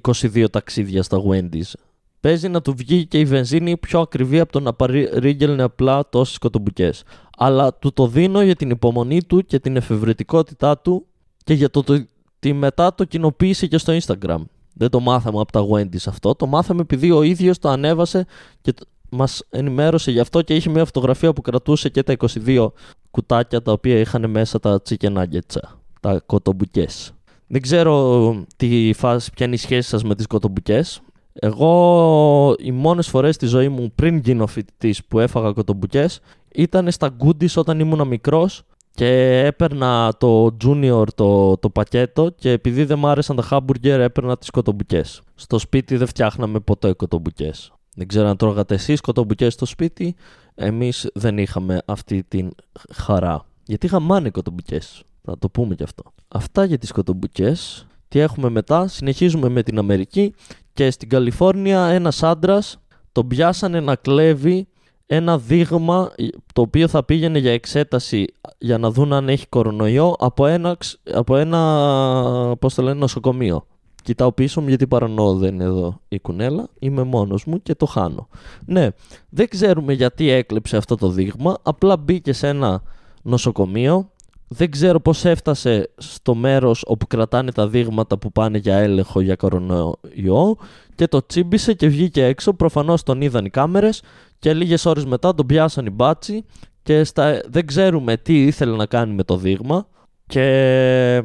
22 0.00 0.46
ταξίδια 0.50 1.02
στα 1.02 1.18
Wendy's. 1.28 1.72
Παίζει 2.20 2.48
να 2.48 2.62
του 2.62 2.74
βγει 2.74 3.06
και 3.06 3.18
η 3.18 3.24
βενζίνη 3.24 3.76
πιο 3.76 4.00
ακριβή 4.00 4.40
από 4.40 4.52
το 4.52 4.60
να 4.60 4.72
παρήγγελνε 4.72 5.62
απλά 5.62 6.08
τόσες 6.08 6.38
κοτομπουκές. 6.38 7.02
Αλλά 7.36 7.74
του 7.74 7.92
το 7.92 8.06
δίνω 8.06 8.42
για 8.42 8.56
την 8.56 8.70
υπομονή 8.70 9.22
του 9.24 9.44
και 9.44 9.58
την 9.58 9.76
εφευρετικότητά 9.76 10.78
του 10.78 11.06
και 11.44 11.54
για 11.54 11.70
το 11.70 11.78
ότι 11.78 12.52
μετά 12.52 12.94
το 12.94 13.04
κοινοποίησε 13.04 13.66
και 13.66 13.78
στο 13.78 13.96
Instagram. 14.02 14.42
Δεν 14.78 14.90
το 14.90 15.00
μάθαμε 15.00 15.40
από 15.40 15.52
τα 15.52 15.66
Wendy's 15.70 16.06
αυτό. 16.06 16.34
Το 16.34 16.46
μάθαμε 16.46 16.80
επειδή 16.80 17.10
ο 17.10 17.22
ίδιος 17.22 17.58
το 17.58 17.68
ανέβασε 17.68 18.26
και 18.60 18.74
μας 19.10 19.42
ενημέρωσε 19.50 20.10
γι' 20.10 20.20
αυτό 20.20 20.42
και 20.42 20.54
είχε 20.54 20.70
μια 20.70 20.84
φωτογραφία 20.84 21.32
που 21.32 21.40
κρατούσε 21.40 21.88
και 21.88 22.02
τα 22.02 22.16
22 22.46 22.68
κουτάκια 23.10 23.62
τα 23.62 23.72
οποία 23.72 23.98
είχαν 23.98 24.30
μέσα 24.30 24.60
τα 24.60 24.82
chicken 24.88 25.16
nuggets, 25.16 25.58
τα 26.00 26.22
κοτομπουκές. 26.26 27.12
Δεν 27.46 27.60
ξέρω 27.60 28.34
τι 28.56 28.92
φάση, 28.96 29.30
ποια 29.30 29.46
είναι 29.46 29.54
η 29.54 29.58
σχέση 29.58 29.88
σας 29.88 30.04
με 30.04 30.14
τις 30.14 30.26
κοτομπουκές. 30.26 31.00
Εγώ 31.32 32.54
οι 32.58 32.70
μόνες 32.70 33.08
φορές 33.08 33.34
στη 33.34 33.46
ζωή 33.46 33.68
μου 33.68 33.92
πριν 33.94 34.16
γίνω 34.16 34.46
φοιτητής 34.46 35.04
που 35.04 35.18
έφαγα 35.18 35.52
κοτομπουκές 35.52 36.20
ήταν 36.54 36.90
στα 36.90 37.16
goodies 37.24 37.54
όταν 37.54 37.80
ήμουν 37.80 38.06
μικρός 38.06 38.62
και 38.96 39.38
έπαιρνα 39.46 40.14
το 40.18 40.56
junior 40.64 41.04
το, 41.14 41.56
το 41.56 41.70
πακέτο 41.70 42.30
και 42.38 42.50
επειδή 42.50 42.84
δεν 42.84 42.98
μ' 42.98 43.06
άρεσαν 43.06 43.36
τα 43.36 43.48
hamburger 43.50 43.84
έπαιρνα 43.84 44.38
τις 44.38 44.50
κοτομπουκές. 44.50 45.22
Στο 45.34 45.58
σπίτι 45.58 45.96
δεν 45.96 46.06
φτιάχναμε 46.06 46.60
ποτέ 46.60 46.92
κοτομπουκές. 46.92 47.72
Δεν 47.94 48.06
ξέρω 48.06 48.28
αν 48.28 48.36
τρώγατε 48.36 48.74
εσείς 48.74 49.00
κοτομπουκές 49.00 49.52
στο 49.52 49.66
σπίτι, 49.66 50.14
εμείς 50.54 51.10
δεν 51.14 51.38
είχαμε 51.38 51.82
αυτή 51.84 52.22
την 52.28 52.50
χαρά. 52.92 53.44
Γιατί 53.64 53.86
είχαμε 53.86 54.30
κοτομπουκές, 54.30 55.02
θα 55.22 55.38
το 55.38 55.48
πούμε 55.48 55.74
κι 55.74 55.82
αυτό. 55.82 56.02
Αυτά 56.28 56.64
για 56.64 56.78
τις 56.78 56.92
κοτομπουκές. 56.92 57.86
Τι 58.08 58.18
έχουμε 58.18 58.48
μετά, 58.48 58.88
συνεχίζουμε 58.88 59.48
με 59.48 59.62
την 59.62 59.78
Αμερική 59.78 60.34
και 60.72 60.90
στην 60.90 61.08
Καλιφόρνια 61.08 61.86
ένας 61.86 62.22
άντρας 62.22 62.78
τον 63.12 63.26
πιάσανε 63.26 63.80
να 63.80 63.96
κλέβει 63.96 64.68
ένα 65.06 65.38
δείγμα 65.38 66.12
το 66.52 66.60
οποίο 66.60 66.88
θα 66.88 67.04
πήγαινε 67.04 67.38
για 67.38 67.52
εξέταση 67.52 68.26
για 68.58 68.78
να 68.78 68.90
δουν 68.90 69.12
αν 69.12 69.28
έχει 69.28 69.46
κορονοϊό 69.46 70.16
από 70.18 70.46
ένα, 70.46 70.76
από 71.12 71.36
ένα 71.36 72.56
πώς 72.58 72.74
το 72.74 72.82
λένε, 72.82 72.98
νοσοκομείο. 72.98 73.66
Κοιτάω 74.02 74.32
πίσω 74.32 74.60
μου 74.60 74.68
γιατί 74.68 74.86
παρανοώ 74.86 75.34
δεν 75.34 75.54
είναι 75.54 75.64
εδώ 75.64 76.00
η 76.08 76.18
κουνέλα, 76.18 76.68
είμαι 76.78 77.02
μόνος 77.02 77.44
μου 77.44 77.62
και 77.62 77.74
το 77.74 77.86
χάνω. 77.86 78.28
Ναι, 78.66 78.88
δεν 79.28 79.48
ξέρουμε 79.48 79.92
γιατί 79.92 80.30
έκλεψε 80.30 80.76
αυτό 80.76 80.96
το 80.96 81.08
δείγμα, 81.08 81.58
απλά 81.62 81.96
μπήκε 81.96 82.32
σε 82.32 82.48
ένα 82.48 82.82
νοσοκομείο, 83.22 84.10
δεν 84.48 84.70
ξέρω 84.70 85.00
πώς 85.00 85.24
έφτασε 85.24 85.90
στο 85.96 86.34
μέρος 86.34 86.82
όπου 86.86 87.06
κρατάνε 87.06 87.52
τα 87.52 87.68
δείγματα 87.68 88.18
που 88.18 88.32
πάνε 88.32 88.58
για 88.58 88.76
έλεγχο 88.76 89.20
για 89.20 89.36
κορονοϊό 89.36 90.56
και 90.94 91.06
το 91.08 91.26
τσίμπησε 91.26 91.72
και 91.74 91.88
βγήκε 91.88 92.24
έξω. 92.24 92.52
Προφανώς 92.52 93.02
τον 93.02 93.20
είδαν 93.20 93.44
οι 93.44 93.50
κάμερες 93.50 94.02
και 94.38 94.54
λίγες 94.54 94.86
ώρες 94.86 95.04
μετά 95.04 95.34
τον 95.34 95.46
πιάσαν 95.46 95.86
οι 95.86 95.90
μπάτσι 95.90 96.44
και 96.82 97.04
στα... 97.04 97.40
δεν 97.48 97.66
ξέρουμε 97.66 98.16
τι 98.16 98.46
ήθελε 98.46 98.76
να 98.76 98.86
κάνει 98.86 99.14
με 99.14 99.22
το 99.22 99.36
δείγμα 99.36 99.86
και 100.26 101.22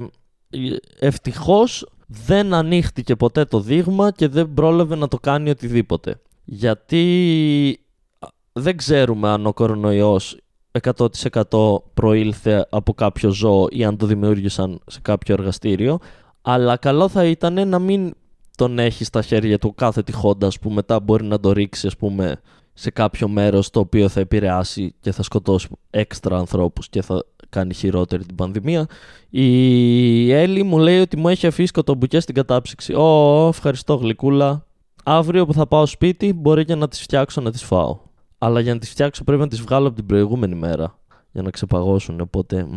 ευτυχώς 0.99 1.89
δεν 2.07 2.53
ανοίχτηκε 2.53 3.15
ποτέ 3.15 3.45
το 3.45 3.59
δείγμα 3.59 4.11
και 4.11 4.28
δεν 4.28 4.53
πρόλαβε 4.53 4.95
να 4.95 5.07
το 5.07 5.17
κάνει 5.17 5.49
οτιδήποτε. 5.49 6.22
Γιατί 6.43 7.86
δεν 8.53 8.78
ξέρουμε 8.78 9.30
αν 9.30 9.45
ο 9.45 9.53
κορονοϊός 9.53 10.38
100% 10.82 11.82
προήλθε 11.93 12.67
από 12.69 12.93
κάποιο 12.93 13.30
ζώο 13.30 13.67
ή 13.69 13.84
αν 13.84 13.97
το 13.97 14.05
δημιούργησαν 14.05 14.80
σε 14.86 14.99
κάποιο 15.01 15.34
εργαστήριο. 15.34 15.99
Αλλά 16.41 16.78
καλό 16.78 17.07
θα 17.07 17.26
ήταν 17.26 17.67
να 17.67 17.80
μην 17.80 18.13
τον 18.57 18.80
έχεις 18.80 19.07
στα 19.07 19.22
χέρια 19.22 19.57
του 19.57 19.74
κάθε 19.76 20.03
τυχόντα 20.03 20.51
που 20.61 20.69
μετά 20.69 20.99
μπορεί 20.99 21.24
να 21.24 21.39
το 21.39 21.51
ρίξει 21.51 21.88
ας 21.88 21.97
πούμε, 21.97 22.39
σε 22.74 22.91
κάποιο 22.91 23.28
μέρος 23.28 23.69
το 23.69 23.80
οποίο 23.80 24.09
θα 24.09 24.19
επηρεάσει 24.19 24.95
και 24.99 25.11
θα 25.11 25.24
σκοτώσει 25.24 25.67
έξτρα 25.89 26.38
ανθρώπους 26.38 26.89
και 26.89 27.01
θα 27.01 27.26
κάνει 27.49 27.74
χειρότερη 27.74 28.26
την 28.26 28.36
πανδημία. 28.36 28.88
Η 29.30 30.32
Έλλη 30.32 30.63
μου 30.63 30.78
λέει 30.78 30.99
ότι 30.99 31.17
μου 31.17 31.28
έχει 31.28 31.47
αφήσει 31.47 31.72
κοτομπουκέ 31.72 32.19
στην 32.19 32.36
κατάψυξη. 32.36 32.93
Ω, 32.93 33.47
ευχαριστώ 33.47 33.95
γλυκούλα. 33.95 34.65
Αύριο 35.03 35.45
που 35.45 35.53
θα 35.53 35.67
πάω 35.67 35.86
σπίτι 35.86 36.34
μπορεί 36.34 36.65
και 36.65 36.76
να 36.76 36.88
τις 36.88 37.01
φτιάξω 37.01 37.41
να 37.41 37.51
τις 37.51 37.63
φάω. 37.63 37.97
Αλλά 38.43 38.59
για 38.59 38.73
να 38.73 38.79
τις 38.79 38.89
φτιάξω 38.89 39.23
πρέπει 39.23 39.41
να 39.41 39.47
τις 39.47 39.61
βγάλω 39.61 39.87
από 39.87 39.95
την 39.95 40.05
προηγούμενη 40.05 40.55
μέρα 40.55 40.99
για 41.31 41.41
να 41.41 41.49
ξεπαγώσουν. 41.49 42.21
Οπότε 42.21 42.67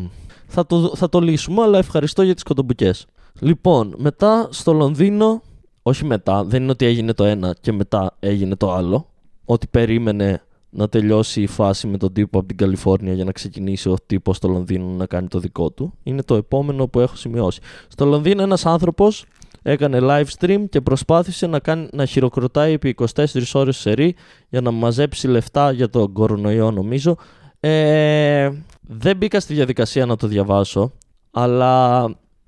θα 0.47 0.67
το, 0.67 0.93
θα 0.97 1.09
το 1.09 1.21
λύσουμε, 1.21 1.63
αλλά 1.63 1.79
ευχαριστώ 1.79 2.23
για 2.23 2.35
τις 2.35 2.43
κοτομπουκές. 2.43 3.07
Λοιπόν, 3.41 3.95
μετά 3.99 4.49
στο 4.51 4.73
Λονδίνο, 4.73 5.43
όχι 5.83 6.05
μετά, 6.05 6.45
δεν 6.45 6.63
είναι 6.63 6.71
ότι 6.71 6.85
έγινε 6.85 7.13
το 7.13 7.25
ένα 7.25 7.57
και 7.61 7.73
μετά 7.73 8.17
έγινε 8.21 8.57
το 8.57 8.73
άλλο. 8.73 9.07
Ότι 9.45 9.67
περίμενε 9.67 10.43
να 10.71 10.89
τελειώσει 10.89 11.43
η 11.43 11.47
φάση 11.47 11.87
με 11.87 11.97
τον 11.97 12.13
τύπο 12.13 12.39
από 12.39 12.49
την 12.49 12.57
Καλιφόρνια 12.57 13.13
για 13.13 13.25
να 13.25 13.33
ξεκινήσει 13.33 13.89
ο 13.89 13.97
τύπος 14.07 14.37
στο 14.37 14.49
Λονδίνο 14.49 14.87
να 14.87 15.07
κάνει 15.07 15.29
το 15.29 15.39
δικό 15.39 15.71
του. 15.71 15.95
Είναι 16.03 16.23
το 16.23 16.35
επόμενο 16.35 16.87
που 16.87 17.01
έχω 17.01 17.17
σημειώσει. 17.17 17.61
Στο 17.89 18.05
Λονδίνο 18.05 18.43
ένας 18.43 18.67
άνθρωπος 18.67 19.25
έκανε 19.67 19.99
live 20.03 20.25
stream 20.39 20.65
και 20.69 20.81
προσπάθησε 20.81 21.47
να, 21.47 21.59
κάνει, 21.59 21.89
να 21.93 22.05
χειροκροτάει 22.05 22.73
επί 22.73 22.95
24 23.15 23.25
ώρες 23.53 23.77
σερή 23.77 24.15
για 24.49 24.61
να 24.61 24.71
μαζέψει 24.71 25.29
λεφτά 25.29 25.73
για 25.73 25.89
τον 25.91 26.13
κορονοϊό 26.13 26.71
νομίζω. 26.71 27.17
Ε, 27.61 28.51
δεν 28.81 29.17
μπήκα 29.17 29.41
στη 29.41 29.55
διαδικασία 29.55 30.07
να 30.07 30.17
το 30.17 30.27
διαβάσω, 30.27 30.93
αλλά 31.31 32.05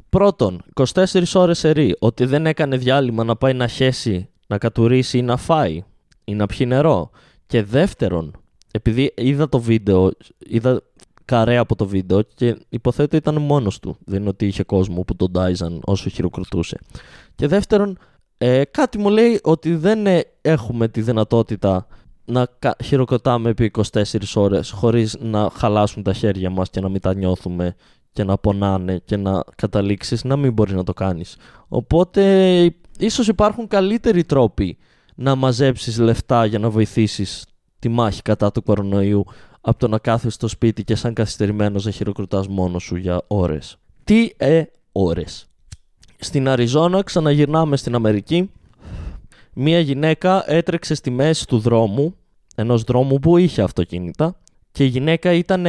πρώτον, 0.08 0.62
24 0.74 1.22
ώρες 1.34 1.58
σερή, 1.58 1.96
ότι 1.98 2.24
δεν 2.24 2.46
έκανε 2.46 2.76
διάλειμμα 2.76 3.24
να 3.24 3.36
πάει 3.36 3.54
να 3.54 3.66
χέσει, 3.66 4.28
να 4.46 4.58
κατουρίσει 4.58 5.18
ή 5.18 5.22
να 5.22 5.36
φάει 5.36 5.84
ή 6.24 6.34
να 6.34 6.46
πιει 6.46 6.66
νερό. 6.68 7.10
Και 7.46 7.62
δεύτερον, 7.62 8.40
επειδή 8.70 9.14
είδα 9.16 9.48
το 9.48 9.60
βίντεο, 9.60 10.10
είδα 10.38 10.82
καρέ 11.26 11.56
από 11.56 11.76
το 11.76 11.86
βίντεο 11.86 12.22
και 12.34 12.56
υποθέτω 12.68 13.16
ήταν 13.16 13.42
μόνος 13.42 13.78
του. 13.78 13.96
Δεν 14.04 14.20
είναι 14.20 14.28
ότι 14.28 14.46
είχε 14.46 14.62
κόσμο 14.62 15.02
που 15.02 15.16
τον 15.16 15.32
τάιζαν 15.32 15.80
όσο 15.84 16.08
χειροκροτούσε. 16.08 16.78
Και 17.34 17.46
δεύτερον, 17.46 17.98
ε, 18.38 18.64
κάτι 18.64 18.98
μου 18.98 19.08
λέει 19.08 19.40
ότι 19.42 19.74
δεν 19.74 20.06
ε, 20.06 20.24
έχουμε 20.40 20.88
τη 20.88 21.00
δυνατότητα 21.00 21.86
να 22.24 22.48
χειροκροτάμε 22.84 23.50
επί 23.50 23.70
24 23.92 24.02
ώρες 24.34 24.70
χωρίς 24.70 25.16
να 25.20 25.50
χαλάσουν 25.54 26.02
τα 26.02 26.12
χέρια 26.12 26.50
μας 26.50 26.70
και 26.70 26.80
να 26.80 26.88
μην 26.88 27.00
τα 27.00 27.14
νιώθουμε 27.14 27.74
και 28.12 28.24
να 28.24 28.38
πονάνε 28.38 29.00
και 29.04 29.16
να 29.16 29.42
καταλήξεις 29.56 30.24
να 30.24 30.36
μην 30.36 30.52
μπορείς 30.52 30.74
να 30.74 30.84
το 30.84 30.92
κάνεις. 30.92 31.36
Οπότε 31.68 32.24
ίσως 32.98 33.28
υπάρχουν 33.28 33.66
καλύτεροι 33.66 34.24
τρόποι 34.24 34.78
να 35.14 35.34
μαζέψεις 35.34 35.98
λεφτά 35.98 36.46
για 36.46 36.58
να 36.58 36.70
βοηθήσεις 36.70 37.46
τη 37.78 37.88
μάχη 37.88 38.22
κατά 38.22 38.50
του 38.50 38.62
κορονοϊού 38.62 39.24
από 39.68 39.78
το 39.78 39.88
να 39.88 39.98
κάθεσαι 39.98 40.34
στο 40.34 40.48
σπίτι 40.48 40.84
και 40.84 40.94
σαν 40.94 41.14
καθυστερημένος 41.14 41.84
να 41.84 41.90
χειροκροτάς 41.90 42.48
μόνος 42.48 42.82
σου 42.82 42.96
για 42.96 43.22
ώρες. 43.26 43.76
Τι 44.04 44.30
ε 44.36 44.62
ώρες. 44.92 45.46
Στην 46.18 46.48
Αριζόνα 46.48 47.02
ξαναγυρνάμε 47.02 47.76
στην 47.76 47.94
Αμερική. 47.94 48.50
Μία 49.52 49.80
γυναίκα 49.80 50.50
έτρεξε 50.50 50.94
στη 50.94 51.10
μέση 51.10 51.46
του 51.46 51.58
δρόμου, 51.58 52.14
ενός 52.54 52.82
δρόμου 52.82 53.18
που 53.18 53.36
είχε 53.36 53.62
αυτοκίνητα 53.62 54.36
και 54.72 54.84
η 54.84 54.86
γυναίκα 54.86 55.32
ήταν 55.32 55.66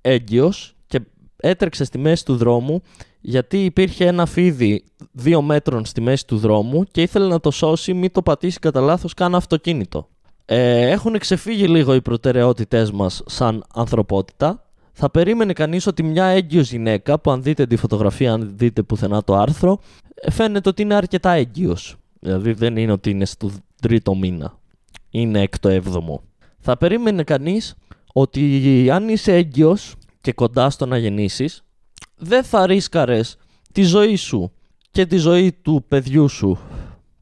έγκυος 0.00 0.76
και 0.86 1.00
έτρεξε 1.36 1.84
στη 1.84 1.98
μέση 1.98 2.24
του 2.24 2.36
δρόμου 2.36 2.82
γιατί 3.20 3.64
υπήρχε 3.64 4.06
ένα 4.06 4.26
φίδι 4.26 4.84
δύο 5.12 5.42
μέτρων 5.42 5.84
στη 5.84 6.00
μέση 6.00 6.26
του 6.26 6.38
δρόμου 6.38 6.84
και 6.84 7.02
ήθελε 7.02 7.26
να 7.26 7.40
το 7.40 7.50
σώσει 7.50 7.94
μην 7.94 8.12
το 8.12 8.22
πατήσει 8.22 8.58
κατά 8.58 8.80
λάθος 8.80 9.14
καν 9.14 9.34
αυτοκίνητο. 9.34 10.08
Ε, 10.46 10.90
έχουν 10.90 11.18
ξεφύγει 11.18 11.66
λίγο 11.66 11.94
οι 11.94 12.02
προτεραιότητές 12.02 12.90
μας 12.90 13.22
σαν 13.26 13.64
ανθρωπότητα. 13.74 14.62
Θα 14.92 15.10
περίμενε 15.10 15.52
κανείς 15.52 15.86
ότι 15.86 16.02
μια 16.02 16.24
έγκυος 16.24 16.70
γυναίκα, 16.70 17.18
που 17.18 17.30
αν 17.30 17.42
δείτε 17.42 17.66
τη 17.66 17.76
φωτογραφία, 17.76 18.32
αν 18.32 18.52
δείτε 18.56 18.82
πουθενά 18.82 19.22
το 19.24 19.36
άρθρο, 19.36 19.78
ε, 20.14 20.30
φαίνεται 20.30 20.68
ότι 20.68 20.82
είναι 20.82 20.94
αρκετά 20.94 21.30
έγκυος. 21.30 21.96
Δηλαδή 22.20 22.52
δεν 22.52 22.76
είναι 22.76 22.92
ότι 22.92 23.10
είναι 23.10 23.24
στο 23.24 23.50
τρίτο 23.80 24.14
μήνα. 24.14 24.58
Είναι 25.10 25.40
έκτο 25.40 25.68
έβδομο. 25.68 26.22
Θα 26.58 26.76
περίμενε 26.76 27.22
κανείς 27.22 27.74
ότι 28.12 28.90
αν 28.90 29.08
είσαι 29.08 29.34
έγκυος 29.34 29.94
και 30.20 30.32
κοντά 30.32 30.70
στο 30.70 30.86
να 30.86 30.96
γεννήσεις, 30.96 31.64
δεν 32.16 32.44
θα 32.44 32.66
ρίσκαρες 32.66 33.36
τη 33.72 33.82
ζωή 33.82 34.16
σου 34.16 34.52
και 34.90 35.06
τη 35.06 35.16
ζωή 35.16 35.52
του 35.52 35.84
παιδιού 35.88 36.28
σου 36.28 36.58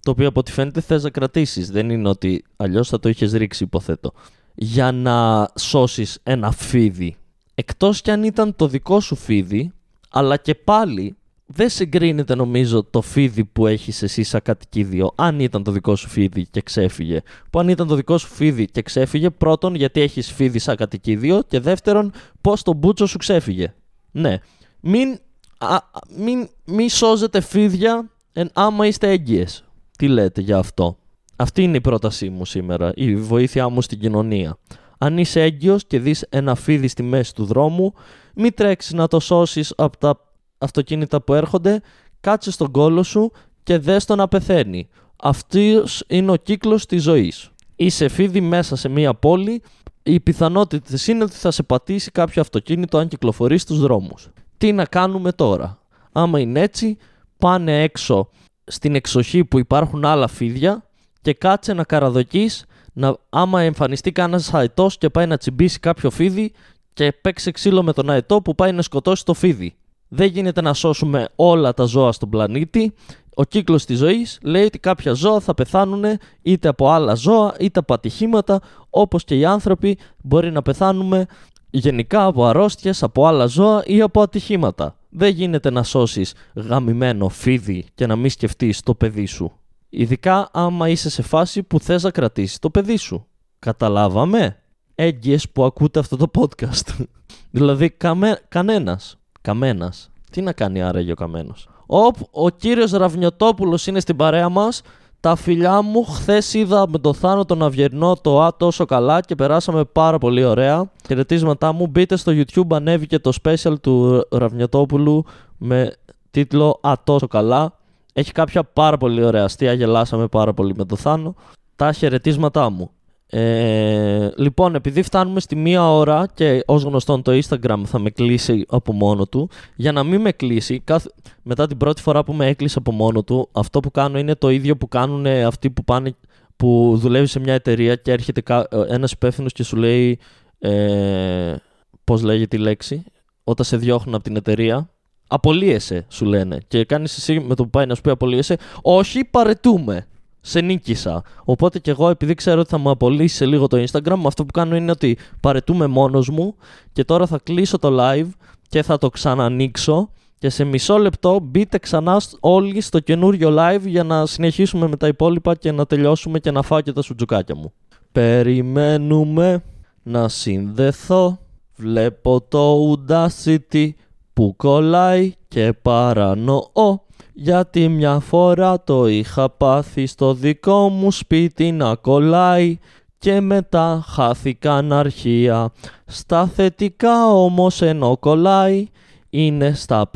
το 0.02 0.10
οποίο 0.10 0.28
από 0.28 0.40
ό,τι 0.40 0.52
φαίνεται 0.52 0.80
θες 0.80 1.02
να 1.02 1.10
κρατήσεις. 1.10 1.70
Δεν 1.70 1.90
είναι 1.90 2.08
ότι 2.08 2.44
αλλιώς 2.56 2.88
θα 2.88 3.00
το 3.00 3.08
είχες 3.08 3.32
ρίξει 3.32 3.64
υποθέτω. 3.64 4.12
Για 4.54 4.92
να 4.92 5.48
σώσεις 5.54 6.18
ένα 6.22 6.50
φίδι. 6.50 7.16
Εκτός 7.54 8.00
κι 8.00 8.10
αν 8.10 8.24
ήταν 8.24 8.56
το 8.56 8.68
δικό 8.68 9.00
σου 9.00 9.16
φίδι, 9.16 9.72
αλλά 10.10 10.36
και 10.36 10.54
πάλι 10.54 11.16
δεν 11.46 11.68
συγκρίνεται 11.68 12.34
νομίζω 12.34 12.84
το 12.84 13.00
φίδι 13.00 13.44
που 13.44 13.66
έχεις 13.66 14.02
εσύ 14.02 14.22
σαν 14.22 14.40
κατοικίδιο 14.42 15.12
αν 15.14 15.40
ήταν 15.40 15.62
το 15.62 15.70
δικό 15.70 15.96
σου 15.96 16.08
φίδι 16.08 16.46
και 16.50 16.60
ξέφυγε. 16.60 17.22
Που 17.50 17.58
αν 17.58 17.68
ήταν 17.68 17.86
το 17.86 17.94
δικό 17.94 18.18
σου 18.18 18.28
φίδι 18.28 18.66
και 18.66 18.82
ξέφυγε, 18.82 19.30
πρώτον 19.30 19.74
γιατί 19.74 20.00
έχεις 20.00 20.32
φίδι 20.32 20.58
σαν 20.58 20.76
κατοικίδιο 20.76 21.42
και 21.48 21.60
δεύτερον 21.60 22.12
πώς 22.40 22.62
το 22.62 22.72
μπούτσο 22.72 23.06
σου 23.06 23.18
ξέφυγε. 23.18 23.74
Ναι. 24.10 24.38
Μην, 24.80 25.18
α, 25.58 25.76
μην, 26.16 26.48
μην 26.64 26.88
σώζετε 26.88 27.40
φίδια 27.40 28.10
εν, 28.32 28.50
άμα 28.52 28.86
είστε 28.86 29.10
έγκυες. 29.10 29.64
Τι 30.02 30.08
λέτε 30.08 30.40
για 30.40 30.58
αυτό; 30.58 30.96
Αυτή 31.36 31.62
είναι 31.62 31.76
η 31.76 31.80
πρότασή 31.80 32.28
μου 32.28 32.44
σήμερα, 32.44 32.92
η 32.94 33.16
βοήθειά 33.16 33.68
μου 33.68 33.82
στην 33.82 33.98
κοινωνία. 33.98 34.58
Αν 34.98 35.18
είσαι 35.18 35.42
έγκυος 35.42 35.84
και 35.86 35.98
δεις 35.98 36.26
ένα 36.28 36.54
φίδι 36.54 36.88
στη 36.88 37.02
μέση 37.02 37.34
του 37.34 37.44
δρόμου, 37.44 37.94
μην 38.34 38.54
τρέξεις 38.54 38.92
να 38.92 39.08
το 39.08 39.20
σώσεις 39.20 39.72
από 39.76 39.98
τα 39.98 40.20
αυτοκίνητα 40.58 41.22
που 41.22 41.34
έρχονται, 41.34 41.80
κάτσε 42.20 42.50
στον 42.50 42.70
κόλο 42.70 43.02
σου 43.02 43.32
και 43.62 43.78
δες 43.78 44.04
το 44.04 44.14
να 44.14 44.28
πεθαίνει. 44.28 44.88
Αυτός 45.22 46.04
είναι 46.08 46.30
ο 46.30 46.36
κύκλος 46.36 46.86
της 46.86 47.02
ζωής. 47.02 47.50
Είσαι 47.76 48.08
φίδι 48.08 48.40
μέσα 48.40 48.76
σε 48.76 48.88
μια 48.88 49.14
πόλη, 49.14 49.62
οι 50.02 50.20
πιθανότητε 50.20 51.12
είναι 51.12 51.24
ότι 51.24 51.36
θα 51.36 51.50
σε 51.50 51.62
πατήσει 51.62 52.10
κάποιο 52.10 52.40
αυτοκίνητο 52.40 52.98
αν 52.98 53.08
κυκλοφορείς 53.08 53.62
στους 53.62 53.80
δρόμους. 53.80 54.28
Τι 54.58 54.72
να 54.72 54.84
κάνουμε 54.84 55.32
τώρα; 55.32 55.78
Άμα 56.12 56.38
είναι 56.40 56.60
έτσι, 56.60 56.96
πάνε 57.38 57.82
έξω 57.82 58.28
στην 58.64 58.94
εξοχή 58.94 59.44
που 59.44 59.58
υπάρχουν 59.58 60.04
άλλα 60.04 60.28
φίδια 60.28 60.84
και 61.22 61.34
κάτσε 61.34 61.72
να 61.72 61.84
καραδοκείς 61.84 62.64
να, 62.92 63.16
άμα 63.30 63.60
εμφανιστεί 63.62 64.12
κανένας 64.12 64.54
αετός 64.54 64.98
και 64.98 65.10
πάει 65.10 65.26
να 65.26 65.36
τσιμπήσει 65.36 65.80
κάποιο 65.80 66.10
φίδι 66.10 66.52
και 66.92 67.12
παίξει 67.12 67.50
ξύλο 67.50 67.82
με 67.82 67.92
τον 67.92 68.10
αετό 68.10 68.42
που 68.42 68.54
πάει 68.54 68.72
να 68.72 68.82
σκοτώσει 68.82 69.24
το 69.24 69.34
φίδι. 69.34 69.74
Δεν 70.08 70.26
γίνεται 70.26 70.60
να 70.60 70.74
σώσουμε 70.74 71.28
όλα 71.36 71.74
τα 71.74 71.84
ζώα 71.84 72.12
στον 72.12 72.30
πλανήτη. 72.30 72.94
Ο 73.34 73.44
κύκλος 73.44 73.84
της 73.84 73.98
ζωής 73.98 74.38
λέει 74.42 74.64
ότι 74.64 74.78
κάποια 74.78 75.12
ζώα 75.12 75.40
θα 75.40 75.54
πεθάνουν 75.54 76.04
είτε 76.42 76.68
από 76.68 76.90
άλλα 76.90 77.14
ζώα 77.14 77.54
είτε 77.58 77.78
από 77.78 77.94
ατυχήματα, 77.94 78.60
όπως 78.90 79.24
και 79.24 79.34
οι 79.34 79.44
άνθρωποι 79.44 79.98
μπορεί 80.22 80.50
να 80.50 80.62
πεθάνουμε 80.62 81.26
γενικά 81.70 82.24
από 82.24 82.44
αρρώστιες, 82.44 83.02
από 83.02 83.26
άλλα 83.26 83.46
ζώα 83.46 83.82
ή 83.86 84.00
από 84.00 84.20
ατυχήματα. 84.20 84.96
Δεν 85.14 85.30
γίνεται 85.30 85.70
να 85.70 85.82
σώσεις 85.82 86.34
γαμημένο 86.54 87.28
φίδι 87.28 87.84
και 87.94 88.06
να 88.06 88.16
μην 88.16 88.30
σκεφτείς 88.30 88.80
το 88.80 88.94
παιδί 88.94 89.26
σου. 89.26 89.52
Ειδικά 89.88 90.48
άμα 90.52 90.88
είσαι 90.88 91.10
σε 91.10 91.22
φάση 91.22 91.62
που 91.62 91.80
θες 91.80 92.02
να 92.02 92.10
κρατήσεις 92.10 92.58
το 92.58 92.70
παιδί 92.70 92.96
σου. 92.96 93.26
Καταλάβαμε; 93.58 94.56
Έγκυες 94.94 95.48
που 95.48 95.64
ακούτε 95.64 95.98
αυτό 95.98 96.16
το 96.16 96.30
podcast. 96.34 97.04
δηλαδή 97.50 97.90
καμε... 97.90 98.40
κανένας. 98.48 99.18
Καμένας. 99.40 100.10
Τι 100.30 100.40
να 100.40 100.52
κάνει 100.52 100.82
άραγε 100.82 101.12
ο 101.12 101.14
καμένος. 101.14 101.68
Ο, 101.86 101.98
ο 102.30 102.48
κύριος 102.48 102.90
Ραβνιωτόπουλος 102.90 103.86
είναι 103.86 104.00
στην 104.00 104.16
παρέα 104.16 104.48
μας 104.48 104.82
τα 105.22 105.36
φιλιά 105.36 105.82
μου, 105.82 106.04
χθες 106.04 106.54
είδα 106.54 106.88
με 106.88 106.98
το 106.98 107.12
Θάνο 107.12 107.44
τον 107.44 107.62
Αυγερνό 107.62 108.16
το 108.20 108.42
Α 108.42 108.56
τόσο 108.56 108.84
καλά 108.84 109.20
και 109.20 109.34
περάσαμε 109.34 109.84
πάρα 109.84 110.18
πολύ 110.18 110.44
ωραία. 110.44 110.90
Χαιρετίσματά 111.06 111.72
μου, 111.72 111.86
μπείτε 111.86 112.16
στο 112.16 112.32
YouTube, 112.32 112.66
ανέβηκε 112.74 113.18
το 113.18 113.32
special 113.42 113.80
του 113.80 114.26
Ραβνιωτόπουλου 114.30 115.24
με 115.58 115.92
τίτλο 116.30 116.78
Α 116.80 116.92
τόσο 117.04 117.26
καλά. 117.26 117.78
Έχει 118.12 118.32
κάποια 118.32 118.64
πάρα 118.64 118.96
πολύ 118.96 119.24
ωραία 119.24 119.44
αστεία, 119.44 119.72
γελάσαμε 119.72 120.26
πάρα 120.26 120.52
πολύ 120.52 120.74
με 120.76 120.84
το 120.84 120.96
Θάνο. 120.96 121.34
Τα 121.76 121.92
χαιρετίσματά 121.92 122.70
μου. 122.70 122.90
Ε, 123.34 124.30
λοιπόν, 124.36 124.74
επειδή 124.74 125.02
φτάνουμε 125.02 125.40
στη 125.40 125.56
μία 125.56 125.90
ώρα 125.90 126.26
και 126.34 126.62
ως 126.66 126.82
γνωστόν 126.82 127.22
το 127.22 127.32
Instagram 127.32 127.82
θα 127.84 127.98
με 127.98 128.10
κλείσει 128.10 128.64
από 128.68 128.92
μόνο 128.92 129.26
του, 129.26 129.48
για 129.76 129.92
να 129.92 130.02
μην 130.02 130.20
με 130.20 130.32
κλείσει, 130.32 130.80
κάθε... 130.80 131.10
μετά 131.42 131.66
την 131.66 131.76
πρώτη 131.76 132.02
φορά 132.02 132.24
που 132.24 132.32
με 132.32 132.46
έκλεισε 132.46 132.78
από 132.78 132.92
μόνο 132.92 133.22
του, 133.22 133.48
αυτό 133.52 133.80
που 133.80 133.90
κάνω 133.90 134.18
είναι 134.18 134.34
το 134.34 134.48
ίδιο 134.50 134.76
που 134.76 134.88
κάνουν 134.88 135.26
αυτοί 135.26 135.70
που 135.70 135.84
πάνε 135.84 136.14
που 136.56 136.92
δουλεύει 136.96 137.26
σε 137.26 137.40
μια 137.40 137.54
εταιρεία 137.54 137.94
και 137.94 138.12
έρχεται 138.12 138.66
ένας 138.88 139.12
υπεύθυνος 139.12 139.52
και 139.52 139.62
σου 139.62 139.76
λέει. 139.76 140.18
Ε, 140.58 141.56
Πώς 142.04 142.22
λέγεται 142.22 142.56
η 142.56 142.60
λέξη, 142.60 143.04
όταν 143.44 143.64
σε 143.64 143.76
διώχνουν 143.76 144.14
από 144.14 144.24
την 144.24 144.36
εταιρεία. 144.36 144.88
Απολύεσαι, 145.26 146.06
σου 146.08 146.24
λένε. 146.24 146.58
Και 146.68 146.84
κάνεις 146.84 147.16
εσύ 147.16 147.40
με 147.40 147.54
το 147.54 147.62
που 147.62 147.70
πάει 147.70 147.86
να 147.86 147.94
σου 147.94 148.00
πει 148.00 148.10
απολύεσαι. 148.10 148.56
Όχι, 148.82 149.24
παρετούμε 149.24 150.06
σε 150.44 150.60
νίκησα. 150.60 151.22
Οπότε 151.44 151.78
και 151.78 151.90
εγώ, 151.90 152.08
επειδή 152.08 152.34
ξέρω 152.34 152.60
ότι 152.60 152.68
θα 152.68 152.78
μου 152.78 152.90
απολύσει 152.90 153.36
σε 153.36 153.46
λίγο 153.46 153.66
το 153.66 153.84
Instagram, 153.86 154.20
αυτό 154.26 154.44
που 154.44 154.52
κάνω 154.52 154.76
είναι 154.76 154.90
ότι 154.90 155.18
παρετούμε 155.40 155.86
μόνος 155.86 156.28
μου 156.28 156.54
και 156.92 157.04
τώρα 157.04 157.26
θα 157.26 157.40
κλείσω 157.42 157.78
το 157.78 157.96
live 158.00 158.28
και 158.68 158.82
θα 158.82 158.98
το 158.98 159.08
ξανανοίξω. 159.08 160.10
Και 160.38 160.48
σε 160.48 160.64
μισό 160.64 160.98
λεπτό 160.98 161.40
μπείτε 161.42 161.78
ξανά 161.78 162.20
όλοι 162.40 162.80
στο 162.80 163.00
καινούριο 163.00 163.54
live 163.58 163.82
για 163.84 164.04
να 164.04 164.26
συνεχίσουμε 164.26 164.88
με 164.88 164.96
τα 164.96 165.06
υπόλοιπα 165.06 165.54
και 165.54 165.72
να 165.72 165.86
τελειώσουμε 165.86 166.38
και 166.38 166.50
να 166.50 166.62
φάω 166.62 166.80
και 166.80 166.92
τα 166.92 167.02
σουτζουκάκια 167.02 167.56
μου. 167.56 167.72
Περιμένουμε 168.12 169.62
να 170.02 170.28
συνδεθώ. 170.28 171.38
Βλέπω 171.76 172.40
το 172.48 172.92
Udacity 172.92 173.90
που 174.32 174.54
κολλάει 174.56 175.32
και 175.48 175.72
παρανοώ. 175.82 176.98
Γιατί 177.32 177.88
μια 177.88 178.18
φορά 178.18 178.82
το 178.84 179.06
είχα 179.06 179.50
πάθει 179.50 180.06
στο 180.06 180.34
δικό 180.34 180.88
μου 180.88 181.10
σπίτι 181.10 181.72
να 181.72 181.94
κολλάει 181.94 182.78
και 183.18 183.40
μετά 183.40 184.04
χάθηκαν 184.06 184.92
αρχεία. 184.92 185.72
Στα 186.06 186.46
θετικά 186.46 187.26
όμως 187.26 187.82
ενώ 187.82 188.16
κολλάει 188.16 188.88
είναι 189.30 189.72
στα 189.72 190.10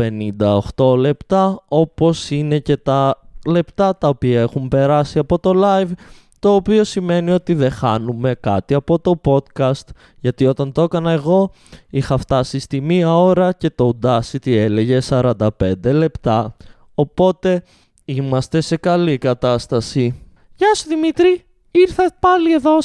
58 0.76 0.96
λεπτά 0.96 1.64
όπως 1.68 2.30
είναι 2.30 2.58
και 2.58 2.76
τα 2.76 3.20
λεπτά 3.46 3.96
τα 3.98 4.08
οποία 4.08 4.40
έχουν 4.40 4.68
περάσει 4.68 5.18
από 5.18 5.38
το 5.38 5.52
live 5.56 5.90
το 6.38 6.54
οποίο 6.54 6.84
σημαίνει 6.84 7.30
ότι 7.30 7.54
δεν 7.54 7.70
χάνουμε 7.70 8.34
κάτι 8.34 8.74
από 8.74 8.98
το 8.98 9.20
podcast 9.24 9.88
γιατί 10.20 10.46
όταν 10.46 10.72
το 10.72 10.82
έκανα 10.82 11.10
εγώ 11.10 11.50
είχα 11.90 12.16
φτάσει 12.16 12.58
στη 12.58 12.80
μία 12.80 13.16
ώρα 13.18 13.52
και 13.52 13.70
το 13.70 13.98
Audacity 14.02 14.50
έλεγε 14.50 14.98
45 15.08 15.38
λεπτά 15.82 16.56
Οπότε 16.98 17.62
είμαστε 18.04 18.60
σε 18.60 18.76
καλή 18.76 19.18
κατάσταση. 19.18 20.22
Γεια 20.54 20.74
σου 20.74 20.88
Δημήτρη, 20.88 21.44
ήρθα 21.70 22.16
πάλι 22.20 22.52
εδώ 22.52 22.78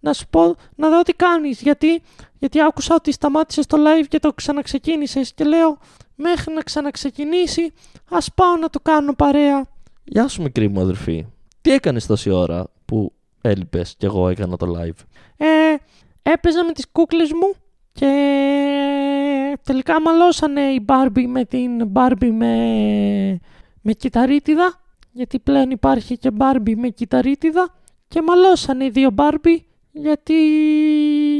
να 0.00 0.12
σου 0.12 0.26
πω 0.30 0.54
να 0.74 0.88
δω 0.88 1.02
τι 1.02 1.12
κάνεις 1.12 1.60
γιατί, 1.60 2.02
γιατί 2.38 2.60
άκουσα 2.60 2.94
ότι 2.94 3.12
σταμάτησες 3.12 3.66
το 3.66 3.76
live 3.78 4.06
και 4.08 4.18
το 4.18 4.32
ξαναξεκίνησες 4.32 5.32
και 5.34 5.44
λέω 5.44 5.78
μέχρι 6.14 6.54
να 6.54 6.60
ξαναξεκινήσει 6.60 7.72
ας 8.10 8.28
πάω 8.34 8.56
να 8.56 8.70
το 8.70 8.80
κάνω 8.80 9.14
παρέα. 9.14 9.66
Γεια 10.04 10.28
σου 10.28 10.42
μικρή 10.42 10.68
μου 10.68 10.80
αδερφή. 10.80 11.26
Τι 11.60 11.72
έκανες 11.72 12.06
τόση 12.06 12.30
ώρα 12.30 12.66
που 12.84 13.12
έλειπες 13.40 13.94
και 13.98 14.06
εγώ 14.06 14.28
έκανα 14.28 14.56
το 14.56 14.66
live; 14.66 15.04
Ε, 15.36 15.74
έπαιζα 16.22 16.64
με 16.64 16.72
τις 16.72 16.86
κούκλες 16.92 17.32
μου 17.32 17.54
και 17.92 18.08
τελικά 19.62 20.00
μαλώσανε 20.00 20.60
η 20.60 20.84
Barbie 20.88 21.26
με 21.26 21.44
την 21.44 21.92
Barbie 21.92 22.30
με, 22.30 23.40
με 23.82 23.92
κυταρίτιδα. 23.92 24.80
Γιατί 25.12 25.38
πλέον 25.38 25.70
υπάρχει 25.70 26.18
και 26.18 26.30
Barbie 26.38 26.74
με 26.76 26.88
κυταρίτιδα. 26.88 27.74
Και 28.08 28.22
μαλώσανε 28.22 28.84
οι 28.84 28.90
δύο 28.90 29.10
Barbie 29.16 29.58
γιατί 29.92 30.34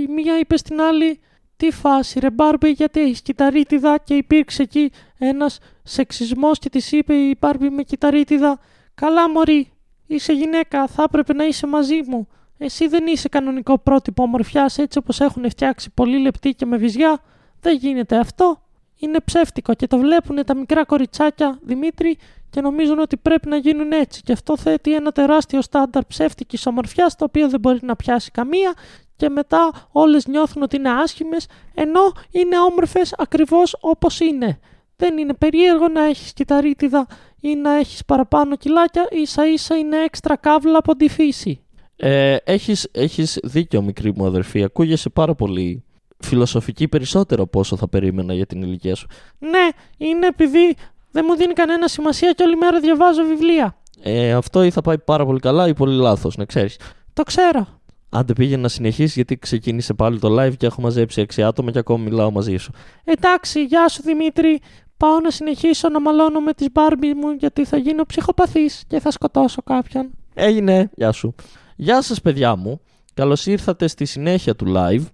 μία 0.08 0.38
είπε 0.38 0.56
στην 0.56 0.80
άλλη 0.80 1.20
τι 1.56 1.70
φάση 1.70 2.18
ρε 2.18 2.28
Barbie 2.36 2.72
γιατί 2.74 3.00
έχεις 3.00 3.22
κυταρίτιδα 3.22 3.98
και 3.98 4.14
υπήρξε 4.14 4.62
εκεί 4.62 4.90
ένας 5.18 5.58
σεξισμός 5.82 6.58
και 6.58 6.68
της 6.68 6.92
είπε 6.92 7.14
η 7.14 7.38
Barbie 7.40 7.68
με 7.70 7.82
κυταρίτιδα 7.82 8.60
καλά 8.94 9.30
μωρή 9.30 9.72
είσαι 10.06 10.32
γυναίκα 10.32 10.86
θα 10.86 11.02
έπρεπε 11.02 11.32
να 11.32 11.44
είσαι 11.44 11.66
μαζί 11.66 12.00
μου 12.06 12.28
εσύ 12.64 12.88
δεν 12.88 13.06
είσαι 13.06 13.28
κανονικό 13.28 13.78
πρότυπο 13.78 14.22
ομορφιάς 14.22 14.78
έτσι 14.78 14.98
όπως 14.98 15.20
έχουν 15.20 15.50
φτιάξει 15.50 15.90
πολύ 15.94 16.18
λεπτή 16.18 16.54
και 16.54 16.66
με 16.66 16.76
βυζιά. 16.76 17.20
Δεν 17.60 17.76
γίνεται 17.76 18.16
αυτό. 18.18 18.62
Είναι 19.02 19.20
ψεύτικο 19.24 19.74
και 19.74 19.86
το 19.86 19.98
βλέπουν 19.98 20.44
τα 20.44 20.56
μικρά 20.56 20.84
κοριτσάκια 20.84 21.58
Δημήτρη 21.62 22.16
και 22.50 22.60
νομίζουν 22.60 22.98
ότι 22.98 23.16
πρέπει 23.16 23.48
να 23.48 23.56
γίνουν 23.56 23.92
έτσι. 23.92 24.22
Και 24.22 24.32
αυτό 24.32 24.56
θέτει 24.56 24.94
ένα 24.94 25.12
τεράστιο 25.12 25.62
στάνταρ 25.62 26.04
ψεύτικης 26.04 26.66
ομορφιάς 26.66 27.16
το 27.16 27.24
οποίο 27.24 27.48
δεν 27.48 27.60
μπορεί 27.60 27.78
να 27.82 27.96
πιάσει 27.96 28.30
καμία 28.30 28.74
και 29.16 29.28
μετά 29.28 29.88
όλες 29.92 30.26
νιώθουν 30.26 30.62
ότι 30.62 30.76
είναι 30.76 30.90
άσχημες 30.90 31.46
ενώ 31.74 32.12
είναι 32.30 32.58
όμορφες 32.58 33.14
ακριβώς 33.18 33.76
όπως 33.80 34.20
είναι. 34.20 34.58
Δεν 34.96 35.18
είναι 35.18 35.34
περίεργο 35.34 35.88
να 35.88 36.04
έχεις 36.04 36.32
κυταρίτιδα 36.32 37.06
ή 37.40 37.54
να 37.54 37.72
έχεις 37.72 38.04
παραπάνω 38.04 38.56
κιλάκια, 38.56 39.08
ίσα 39.10 39.46
ίσα 39.46 39.76
είναι 39.76 39.96
έξτρα 39.96 40.36
καύλα 40.36 40.78
από 40.78 40.96
τη 40.96 41.08
φύση. 41.08 41.64
Ε, 41.96 42.36
έχεις, 42.44 42.88
έχεις 42.92 43.38
δίκιο 43.42 43.82
μικρή 43.82 44.12
μου 44.16 44.26
αδερφή, 44.26 44.62
ακούγεσαι 44.62 45.08
πάρα 45.08 45.34
πολύ 45.34 45.84
φιλοσοφική 46.22 46.88
περισσότερο 46.88 47.42
από 47.42 47.60
όσο 47.60 47.76
θα 47.76 47.88
περίμενα 47.88 48.34
για 48.34 48.46
την 48.46 48.62
ηλικία 48.62 48.94
σου. 48.94 49.06
Ναι, 49.38 49.68
είναι 49.96 50.26
επειδή 50.26 50.76
δεν 51.10 51.24
μου 51.28 51.36
δίνει 51.36 51.52
κανένα 51.52 51.88
σημασία 51.88 52.32
και 52.32 52.42
όλη 52.42 52.56
μέρα 52.56 52.80
διαβάζω 52.80 53.24
βιβλία. 53.24 53.76
Ε, 54.02 54.32
αυτό 54.32 54.64
ή 54.64 54.70
θα 54.70 54.80
πάει 54.80 54.98
πάρα 54.98 55.24
πολύ 55.26 55.40
καλά 55.40 55.68
ή 55.68 55.74
πολύ 55.74 55.96
λάθος, 55.96 56.36
να 56.36 56.44
ξέρεις. 56.44 56.78
Το 57.12 57.22
ξέρω. 57.22 57.66
Άντε 58.14 58.32
πήγαινε 58.32 58.62
να 58.62 58.68
συνεχίσεις 58.68 59.14
γιατί 59.14 59.38
ξεκίνησε 59.38 59.94
πάλι 59.94 60.18
το 60.18 60.42
live 60.42 60.56
και 60.56 60.66
έχω 60.66 60.80
μαζέψει 60.80 61.26
6 61.34 61.42
άτομα 61.42 61.70
και 61.70 61.78
ακόμα 61.78 62.04
μιλάω 62.04 62.30
μαζί 62.30 62.56
σου. 62.56 62.72
Εντάξει, 63.04 63.64
γεια 63.64 63.88
σου 63.88 64.02
Δημήτρη. 64.02 64.60
Πάω 64.96 65.20
να 65.20 65.30
συνεχίσω 65.30 65.88
να 65.88 66.00
μαλώνω 66.00 66.40
με 66.40 66.52
τις 66.52 66.66
μπάρμπι 66.72 67.14
μου 67.14 67.30
γιατί 67.30 67.64
θα 67.64 67.76
γίνω 67.76 68.04
ψυχοπαθής 68.04 68.84
και 68.86 69.00
θα 69.00 69.10
σκοτώσω 69.10 69.62
κάποιον. 69.62 70.10
Έγινε, 70.34 70.90
γεια 70.94 71.12
σου. 71.12 71.34
Γεια 71.76 72.02
σας 72.02 72.20
παιδιά 72.20 72.56
μου, 72.56 72.80
καλώς 73.14 73.46
ήρθατε 73.46 73.86
στη 73.86 74.04
συνέχεια 74.04 74.54
του 74.56 74.72
live. 74.76 75.04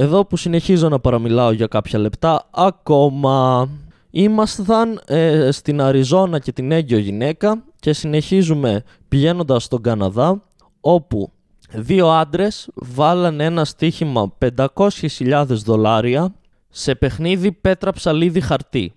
Εδώ 0.00 0.24
που 0.24 0.36
συνεχίζω 0.36 0.88
να 0.88 0.98
παραμιλάω 0.98 1.52
για 1.52 1.66
κάποια 1.66 1.98
λεπτά 1.98 2.48
ακόμα. 2.50 3.68
Ήμασταν 4.10 5.00
ε, 5.06 5.50
στην 5.50 5.80
Αριζόνα 5.80 6.38
και 6.38 6.52
την 6.52 6.72
έγκυο 6.72 6.98
γυναίκα 6.98 7.64
και 7.80 7.92
συνεχίζουμε 7.92 8.82
πηγαίνοντας 9.08 9.64
στον 9.64 9.82
Καναδά 9.82 10.42
όπου 10.80 11.32
δύο 11.72 12.08
άντρες 12.08 12.68
βάλαν 12.74 13.40
ένα 13.40 13.64
στοίχημα 13.64 14.32
500.000 14.56 15.44
δολάρια 15.48 16.34
σε 16.68 16.94
παιχνίδι 16.94 17.52
πέτρα 17.52 17.92
ψαλίδι 17.92 18.40
χαρτί. 18.40 18.92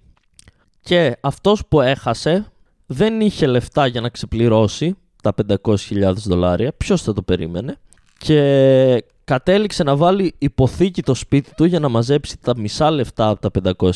Και 0.82 1.18
αυτός 1.22 1.66
που 1.68 1.82
έχασε 1.82 2.46
δεν 2.86 3.22
είχε 3.22 3.46
λεφτά 3.46 3.88
για 3.88 4.02
να 4.02 4.10
ξεπληρώσει 4.10 4.96
τα 5.24 5.34
500.000 5.66 6.14
δολάρια. 6.16 6.74
Ποιος 6.78 7.02
θα 7.02 7.14
το 7.14 7.22
περίμενε. 7.22 7.78
Και 8.18 9.04
κατέληξε 9.32 9.84
να 9.84 9.96
βάλει 9.96 10.36
υποθήκη 10.38 11.02
το 11.02 11.14
σπίτι 11.14 11.56
του 11.56 11.66
για 11.66 11.80
να 11.80 11.90
μαζέψει 11.90 12.38
τα 12.40 12.58
μισά 12.58 12.92
λεφτά 12.92 13.30
από 13.30 13.50
τα 13.52 13.74
500.000 13.80 13.94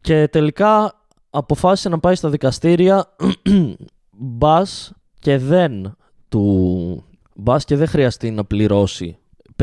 και 0.00 0.28
τελικά 0.28 1.00
αποφάσισε 1.30 1.88
να 1.88 1.98
πάει 1.98 2.14
στα 2.14 2.28
δικαστήρια. 2.28 3.16
Μπας 4.18 4.92
και 5.18 5.38
δεν 5.38 5.96
του 6.28 7.04
μπας 7.34 7.64
και 7.64 7.76
δεν 7.76 7.86
χρειαστεί 7.86 8.30
να 8.30 8.44
πληρώσει 8.44 9.18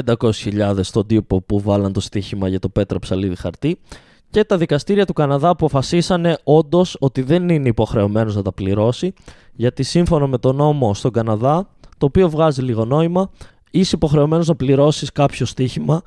500.000 0.05 0.79
στον 0.81 1.07
τύπο 1.07 1.41
που 1.41 1.59
βάλαν 1.59 1.93
το 1.93 1.99
στοίχημα 1.99 2.47
για 2.47 2.59
το 2.59 2.69
πέτρα 2.69 2.99
ψαλίδι 2.99 3.35
χαρτί. 3.35 3.79
Και 4.29 4.43
τα 4.43 4.57
δικαστήρια 4.57 5.05
του 5.05 5.13
Καναδά 5.13 5.49
αποφασίσανε 5.49 6.37
όντως 6.43 6.97
ότι 6.99 7.21
δεν 7.21 7.49
είναι 7.49 7.67
υποχρεωμένος 7.67 8.35
να 8.35 8.41
τα 8.41 8.53
πληρώσει 8.53 9.13
γιατί 9.53 9.83
σύμφωνα 9.83 10.27
με 10.27 10.37
τον 10.37 10.55
νόμο 10.55 10.93
στον 10.93 11.11
Καναδά 11.11 11.67
το 11.97 12.05
οποίο 12.05 12.29
βγάζει 12.29 12.61
λίγο 12.61 12.85
νόημα 12.85 13.29
είσαι 13.71 13.95
υποχρεωμένος 13.95 14.47
να 14.47 14.55
πληρώσεις 14.55 15.11
κάποιο 15.11 15.45
στοίχημα 15.45 16.01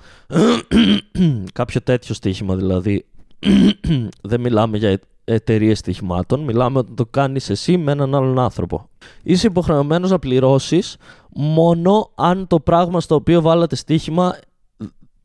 κάποιο 1.53 1.81
τέτοιο 1.83 2.15
στοίχημα 2.15 2.57
δηλαδή 2.57 3.05
δεν 4.31 4.41
μιλάμε 4.41 4.79
για 4.79 5.01
εταιρείες 5.25 5.79
στοιχημάτων, 5.79 6.41
μιλάμε 6.41 6.79
ότι 6.79 6.93
το 6.93 7.07
κάνεις 7.07 7.51
εσύ 7.51 7.77
με 7.77 7.93
έναν 7.93 8.15
άλλον 8.15 8.39
άνθρωπο. 8.39 8.89
Είσαι 9.23 9.47
υποχρεωμένος 9.47 10.11
να 10.11 10.19
πληρώσεις 10.19 10.97
μόνο 11.35 12.11
αν 12.15 12.47
το 12.47 12.61
πράγμα 12.61 13.01
στο 13.01 13.15
οποίο 13.15 13.41
βάλατε 13.41 13.77
στοίχημα 13.77 14.39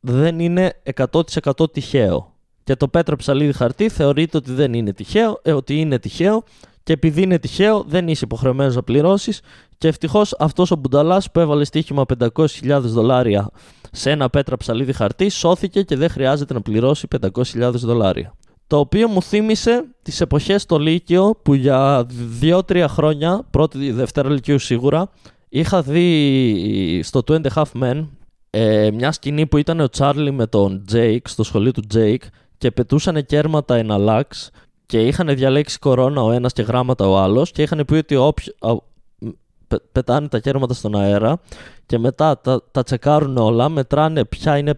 δεν 0.00 0.38
είναι 0.38 0.82
100% 1.12 1.72
τυχαίο. 1.72 2.32
Και 2.64 2.76
το 2.76 2.88
πέτρο 2.88 3.16
ψαλίδι 3.16 3.52
χαρτί 3.52 3.88
θεωρείται 3.88 4.36
ότι 4.36 4.52
δεν 4.52 4.72
είναι 4.72 4.92
τυχαίο, 4.92 5.40
ε, 5.42 5.52
ότι 5.52 5.80
είναι 5.80 5.98
τυχαίο 5.98 6.44
και 6.88 6.94
επειδή 6.94 7.22
είναι 7.22 7.38
τυχαίο 7.38 7.84
δεν 7.88 8.08
είσαι 8.08 8.24
υποχρεωμένος 8.24 8.74
να 8.74 8.82
πληρώσεις 8.82 9.40
και 9.78 9.88
ευτυχώς 9.88 10.34
αυτός 10.38 10.70
ο 10.70 10.76
Μπουνταλάς 10.76 11.30
που 11.30 11.40
έβαλε 11.40 11.64
στοίχημα 11.64 12.04
500.000 12.18 12.80
δολάρια 12.80 13.50
σε 13.92 14.10
ένα 14.10 14.30
πέτρα 14.30 14.56
ψαλίδι 14.56 14.92
χαρτί 14.92 15.28
σώθηκε 15.28 15.82
και 15.82 15.96
δεν 15.96 16.08
χρειάζεται 16.08 16.54
να 16.54 16.60
πληρώσει 16.60 17.06
500.000 17.20 17.70
δολάρια. 17.72 18.34
Το 18.66 18.78
οποίο 18.78 19.08
μου 19.08 19.22
θύμισε 19.22 19.84
τις 20.02 20.20
εποχές 20.20 20.62
στο 20.62 20.78
Λύκειο 20.78 21.38
που 21.42 21.54
για 21.54 22.06
2-3 22.40 22.84
χρόνια, 22.88 23.46
πρώτη 23.50 23.90
δευτέρα 23.90 24.30
Λυκείου 24.30 24.58
σίγουρα, 24.58 25.10
είχα 25.48 25.82
δει 25.82 27.00
στο 27.04 27.22
Two 27.26 27.34
and 27.34 27.46
a 27.46 27.62
Half 27.62 27.82
Men 27.82 28.06
ε, 28.50 28.90
μια 28.90 29.12
σκηνή 29.12 29.46
που 29.46 29.56
ήταν 29.56 29.80
ο 29.80 29.88
Τσάρλι 29.88 30.30
με 30.30 30.46
τον 30.46 30.84
Τζέικ 30.86 31.28
στο 31.28 31.42
σχολείο 31.42 31.72
του 31.72 31.82
Τζέικ 31.88 32.22
και 32.58 32.70
πετούσαν 32.70 33.26
κέρματα 33.26 33.74
εναλλάξ 33.76 34.50
και 34.88 35.06
είχαν 35.06 35.36
διαλέξει 35.36 35.78
κορώνα 35.78 36.22
ο 36.22 36.30
ένας 36.30 36.52
και 36.52 36.62
γράμματα 36.62 37.08
ο 37.08 37.18
άλλος 37.18 37.50
και 37.50 37.62
είχαν 37.62 37.84
πει 37.86 37.94
ότι 37.94 38.16
όποιο, 38.16 38.52
πετάνε 39.92 40.28
τα 40.28 40.38
κέρματα 40.38 40.74
στον 40.74 40.96
αέρα 40.96 41.40
και 41.86 41.98
μετά 41.98 42.38
τα, 42.38 42.62
τα 42.70 42.82
τσεκάρουν 42.82 43.36
όλα, 43.36 43.68
μετράνε 43.68 44.24
ποια 44.24 44.58
είναι, 44.58 44.74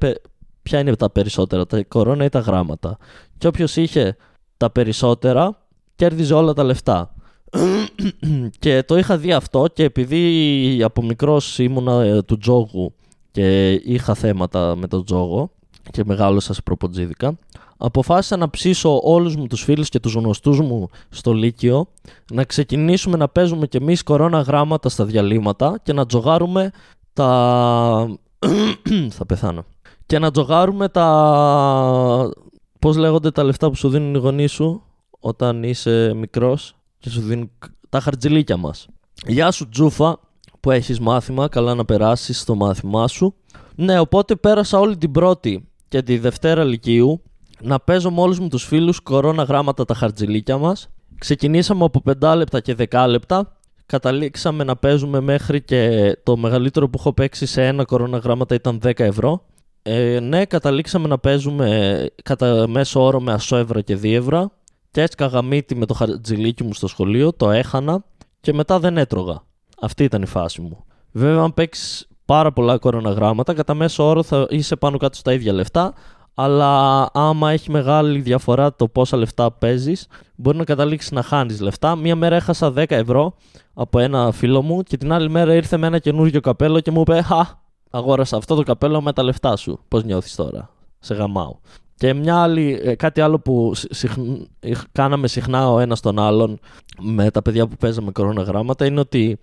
ποια 0.62 0.78
είναι 0.78 0.96
τα 0.96 1.11
περισσότερα, 1.11 1.66
τα 1.66 1.82
κορώνα 1.82 2.24
ή 2.24 2.28
τα 2.28 2.38
γράμματα. 2.38 2.98
Και 3.38 3.46
όποιος 3.46 3.76
είχε 3.76 4.16
τα 4.56 4.70
περισσότερα, 4.70 5.66
κέρδιζε 5.96 6.34
όλα 6.34 6.52
τα 6.52 6.64
λεφτά. 6.64 7.14
και 8.58 8.82
το 8.82 8.98
είχα 8.98 9.18
δει 9.18 9.32
αυτό 9.32 9.66
και 9.72 9.84
επειδή 9.84 10.82
από 10.82 11.02
μικρός 11.02 11.58
ήμουνα 11.58 12.02
ε, 12.02 12.22
του 12.22 12.38
τζόγου 12.38 12.94
και 13.30 13.72
είχα 13.72 14.14
θέματα 14.14 14.76
με 14.76 14.86
τον 14.86 15.04
τζόγο 15.04 15.50
και 15.90 16.02
μεγάλωσα 16.04 16.54
σε 16.54 16.62
προποτζίδικα, 16.62 17.38
αποφάσισα 17.81 18.37
να 18.37 18.51
ψήσω 18.51 19.01
όλους 19.03 19.37
μου 19.37 19.47
τους 19.47 19.62
φίλους 19.62 19.89
και 19.89 20.01
τους 20.01 20.14
γνωστούς 20.14 20.61
μου 20.61 20.89
στο 21.09 21.33
Λύκειο 21.33 21.87
να 22.33 22.45
ξεκινήσουμε 22.45 23.16
να 23.16 23.28
παίζουμε 23.28 23.66
κι 23.66 23.76
εμείς 23.76 24.03
κορώνα 24.03 24.41
γράμματα 24.41 24.89
στα 24.89 25.05
διαλύματα 25.05 25.81
και 25.83 25.93
να 25.93 26.07
τζογάρουμε 26.07 26.70
τα... 27.12 28.18
θα 29.16 29.26
πεθάνω. 29.26 29.64
Και 30.07 30.18
να 30.18 30.31
τζογάρουμε 30.31 30.89
τα... 30.89 32.31
Πώς 32.78 32.97
λέγονται 32.97 33.31
τα 33.31 33.45
λεφτά 33.45 33.68
που 33.68 33.76
σου 33.76 33.89
δίνουν 33.89 34.14
οι 34.14 34.18
γονείς 34.18 34.53
σου 34.53 34.83
όταν 35.20 35.62
είσαι 35.62 36.12
μικρός 36.14 36.74
και 36.99 37.11
σου 37.11 37.20
δίνουν 37.20 37.51
τα 37.89 38.01
χαρτζιλίκια 38.01 38.57
μας. 38.57 38.89
Γεια 39.26 39.51
σου 39.51 39.68
Τζούφα 39.68 40.18
που 40.61 40.70
έχεις 40.70 41.01
μάθημα, 41.01 41.49
καλά 41.49 41.74
να 41.74 41.85
περάσεις 41.85 42.41
στο 42.41 42.55
μάθημά 42.55 43.09
σου. 43.09 43.35
Ναι, 43.74 43.99
οπότε 43.99 44.37
πέρασα 44.37 44.78
όλη 44.78 44.97
την 44.97 45.12
πρώτη 45.12 45.68
και 45.89 46.03
τη 46.03 46.18
Δευτέρα 46.18 46.64
Λυκείου 46.64 47.22
να 47.62 47.80
παίζω 47.80 48.11
με 48.11 48.20
όλους 48.20 48.38
μου 48.38 48.48
τους 48.48 48.64
φίλους 48.64 49.00
κορώνα 49.00 49.42
γράμματα 49.42 49.84
τα 49.84 49.94
χαρτζηλίκια 49.94 50.58
μας. 50.58 50.88
Ξεκινήσαμε 51.18 51.84
από 51.84 52.02
5 52.20 52.34
λεπτά 52.36 52.61
και 52.61 52.76
10 52.90 53.06
λεπτά. 53.08 53.56
Καταλήξαμε 53.86 54.64
να 54.64 54.76
παίζουμε 54.76 55.20
μέχρι 55.20 55.62
και 55.62 56.12
το 56.22 56.36
μεγαλύτερο 56.36 56.88
που 56.88 56.96
έχω 56.98 57.12
παίξει 57.12 57.46
σε 57.46 57.66
ένα 57.66 57.84
κορώνα 57.84 58.18
γράμματα 58.18 58.54
ήταν 58.54 58.80
10 58.84 59.00
ευρώ. 59.00 59.44
Ε, 59.82 60.20
ναι, 60.20 60.44
καταλήξαμε 60.44 61.08
να 61.08 61.18
παίζουμε 61.18 62.06
κατά 62.22 62.68
μέσο 62.68 63.04
όρο 63.04 63.20
με 63.20 63.32
ασόευρα 63.32 63.80
και 63.80 63.96
δίευρα. 63.96 64.50
Και 64.90 65.02
έτσι 65.02 65.16
καγαμίτι 65.16 65.74
με 65.74 65.86
το 65.86 65.94
χαρτζηλίκι 65.94 66.64
μου 66.64 66.74
στο 66.74 66.86
σχολείο, 66.86 67.32
το 67.32 67.50
έχανα 67.50 68.04
και 68.40 68.52
μετά 68.52 68.78
δεν 68.78 68.96
έτρωγα. 68.96 69.42
Αυτή 69.80 70.04
ήταν 70.04 70.22
η 70.22 70.26
φάση 70.26 70.61
μου. 70.61 70.84
Βέβαια, 71.12 71.42
αν 71.42 71.54
παίξεις 71.54 72.08
πάρα 72.24 72.52
πολλά 72.52 72.78
κορώνα 72.78 73.11
γράμματα, 73.11 73.54
κατά 73.54 73.74
μέσο 73.74 74.08
όρο 74.08 74.22
θα 74.22 74.46
είσαι 74.50 74.76
πάνω 74.76 74.96
κάτω 74.96 75.16
στα 75.16 75.32
ίδια 75.32 75.52
λεφτά 75.52 75.94
αλλά 76.43 77.09
άμα 77.12 77.51
έχει 77.51 77.70
μεγάλη 77.70 78.20
διαφορά 78.20 78.74
το 78.74 78.88
πόσα 78.88 79.16
λεφτά 79.16 79.53
παίζεις, 79.53 80.07
μπορεί 80.36 80.57
να 80.57 80.64
καταλήξεις 80.64 81.11
να 81.11 81.22
χάνεις 81.22 81.61
λεφτά. 81.61 81.97
Μία 81.97 82.16
μέρα 82.16 82.36
έχασα 82.36 82.72
10 82.76 82.84
ευρώ 82.88 83.34
από 83.74 83.99
ένα 83.99 84.32
φίλο 84.32 84.62
μου 84.62 84.82
και 84.82 84.97
την 84.97 85.12
άλλη 85.12 85.30
μέρα 85.30 85.55
ήρθε 85.55 85.76
με 85.76 85.86
ένα 85.86 85.99
καινούργιο 85.99 86.41
καπέλο 86.41 86.80
και 86.80 86.91
μου 86.91 87.01
είπε 87.01 87.22
Χα, 87.22 87.47
αγόρασα 87.91 88.36
αυτό 88.36 88.55
το 88.55 88.62
καπέλο 88.62 89.01
με 89.01 89.12
τα 89.12 89.22
λεφτά 89.22 89.57
σου. 89.57 89.78
Πώς 89.88 90.05
νιώθεις 90.05 90.34
τώρα, 90.34 90.70
σε 90.99 91.14
γαμάω. 91.14 91.57
Και 91.95 92.14
μια 92.14 92.43
άλλη, 92.43 92.80
ε, 92.84 92.95
κάτι 92.95 93.20
άλλο 93.20 93.38
που 93.38 93.72
συχν- 93.74 94.49
ε, 94.61 94.72
κάναμε 94.93 95.28
συχνά 95.28 95.70
ο 95.70 95.78
ένας 95.78 96.01
τον 96.01 96.18
άλλον 96.18 96.59
με 97.01 97.30
τα 97.30 97.43
παιδιά 97.43 97.66
που 97.66 97.76
παίζαμε 97.76 98.11
κοροναγράμματα 98.11 98.86
είναι 98.86 99.01
ότι 99.01 99.38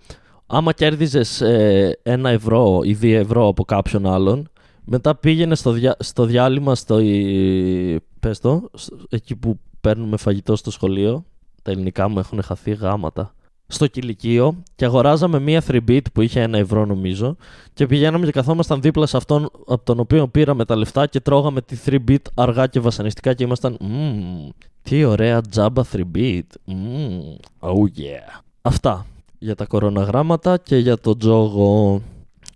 άμα 0.46 0.72
κέρδιζες 0.72 1.40
ε, 1.40 1.98
ένα 2.02 2.30
ευρώ 2.30 2.80
ή 2.82 2.92
δύο 2.92 3.18
ευρώ 3.18 3.46
από 3.46 3.64
κάποιον 3.64 4.06
άλλον, 4.06 4.48
μετά 4.90 5.14
πήγαινε 5.16 5.54
στο, 5.54 5.70
διά, 5.70 5.96
στο 5.98 6.24
διάλειμμα, 6.24 6.74
στο, 6.74 6.96
ε, 6.96 7.96
πες 8.20 8.38
το, 8.40 8.70
σ- 8.74 8.92
εκεί 9.08 9.36
που 9.36 9.58
παίρνουμε 9.80 10.16
φαγητό 10.16 10.56
στο 10.56 10.70
σχολείο. 10.70 11.24
Τα 11.62 11.70
ελληνικά 11.70 12.08
μου 12.08 12.18
έχουν 12.18 12.42
χαθεί 12.42 12.70
γάματα. 12.74 13.32
Στο 13.70 13.86
κηλικείο 13.86 14.62
και 14.74 14.84
αγοράζαμε 14.84 15.38
μία 15.38 15.62
3-bit 15.68 16.00
που 16.12 16.20
είχε 16.20 16.40
ένα 16.40 16.58
ευρώ 16.58 16.84
νομίζω 16.86 17.36
και 17.74 17.86
πηγαίναμε 17.86 18.24
και 18.26 18.32
καθόμασταν 18.32 18.80
δίπλα 18.80 19.06
σε 19.06 19.16
αυτόν 19.16 19.50
από 19.66 19.84
τον 19.84 20.00
οποίο 20.00 20.28
πήραμε 20.28 20.64
τα 20.64 20.76
λεφτά 20.76 21.06
και 21.06 21.20
τρώγαμε 21.20 21.60
τη 21.62 21.76
3-bit 21.86 22.16
αργά 22.34 22.66
και 22.66 22.80
βασανιστικά 22.80 23.34
και 23.34 23.44
ήμασταν 23.44 23.76
«Μμμ, 23.80 24.48
τι 24.82 25.04
ωραία 25.04 25.40
τζάμπα 25.40 25.82
3-bit. 25.92 26.42
Μμμ, 26.64 27.20
oh 27.60 27.82
yeah. 28.00 28.40
Αυτά 28.62 29.06
για 29.38 29.54
τα 29.54 29.64
κοροναγράμματα 29.66 30.56
και 30.58 30.76
για 30.76 30.98
το 30.98 31.16
τζόγο. 31.16 32.02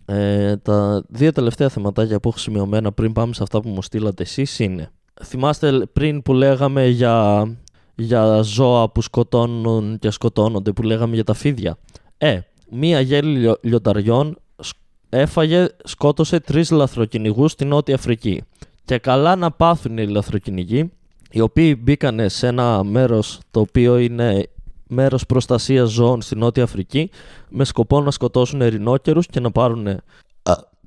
Ε, 0.04 0.56
τα 0.56 1.04
δύο 1.08 1.32
τελευταία 1.32 1.68
θεματάκια 1.68 2.20
που 2.20 2.28
έχω 2.28 2.38
σημειωμένα 2.38 2.92
πριν 2.92 3.12
πάμε 3.12 3.34
σε 3.34 3.42
αυτά 3.42 3.60
που 3.60 3.68
μου 3.68 3.82
στείλατε 3.82 4.22
εσείς 4.22 4.58
είναι 4.58 4.90
θυμάστε 5.24 5.86
πριν 5.92 6.22
που 6.22 6.32
λέγαμε 6.32 6.86
για, 6.86 7.46
για 7.94 8.40
ζώα 8.42 8.90
που 8.90 9.02
σκοτώνουν 9.02 9.98
και 9.98 10.10
σκοτώνονται 10.10 10.72
που 10.72 10.82
λέγαμε 10.82 11.14
για 11.14 11.24
τα 11.24 11.34
φίδια. 11.34 11.78
Ε, 12.18 12.40
μία 12.70 13.00
γέλη 13.00 13.38
λιο- 13.38 13.58
λιονταριών 13.62 14.38
σκ- 14.58 14.76
έφαγε, 15.08 15.66
σκότωσε 15.84 16.40
τρεις 16.40 16.70
λαθροκυνηγούς 16.70 17.52
στην 17.52 17.68
Νότια 17.68 17.94
Αφρική. 17.94 18.42
Και 18.84 18.98
καλά 18.98 19.36
να 19.36 19.50
πάθουν 19.50 19.98
οι 19.98 20.06
λαθροκυνηγοί 20.06 20.92
οι 21.30 21.40
οποίοι 21.40 21.76
μπήκανε 21.82 22.28
σε 22.28 22.46
ένα 22.46 22.84
μέρος 22.84 23.40
το 23.50 23.60
οποίο 23.60 23.98
είναι 23.98 24.46
μέρος 24.92 25.26
προστασίας 25.26 25.90
ζώων 25.90 26.22
στη 26.22 26.36
Νότια 26.36 26.62
Αφρική 26.62 27.10
με 27.48 27.64
σκοπό 27.64 28.00
να 28.00 28.10
σκοτώσουν 28.10 28.60
ερηνόκερους 28.60 29.26
και 29.26 29.40
να 29.40 29.50
πάρουν 29.50 29.86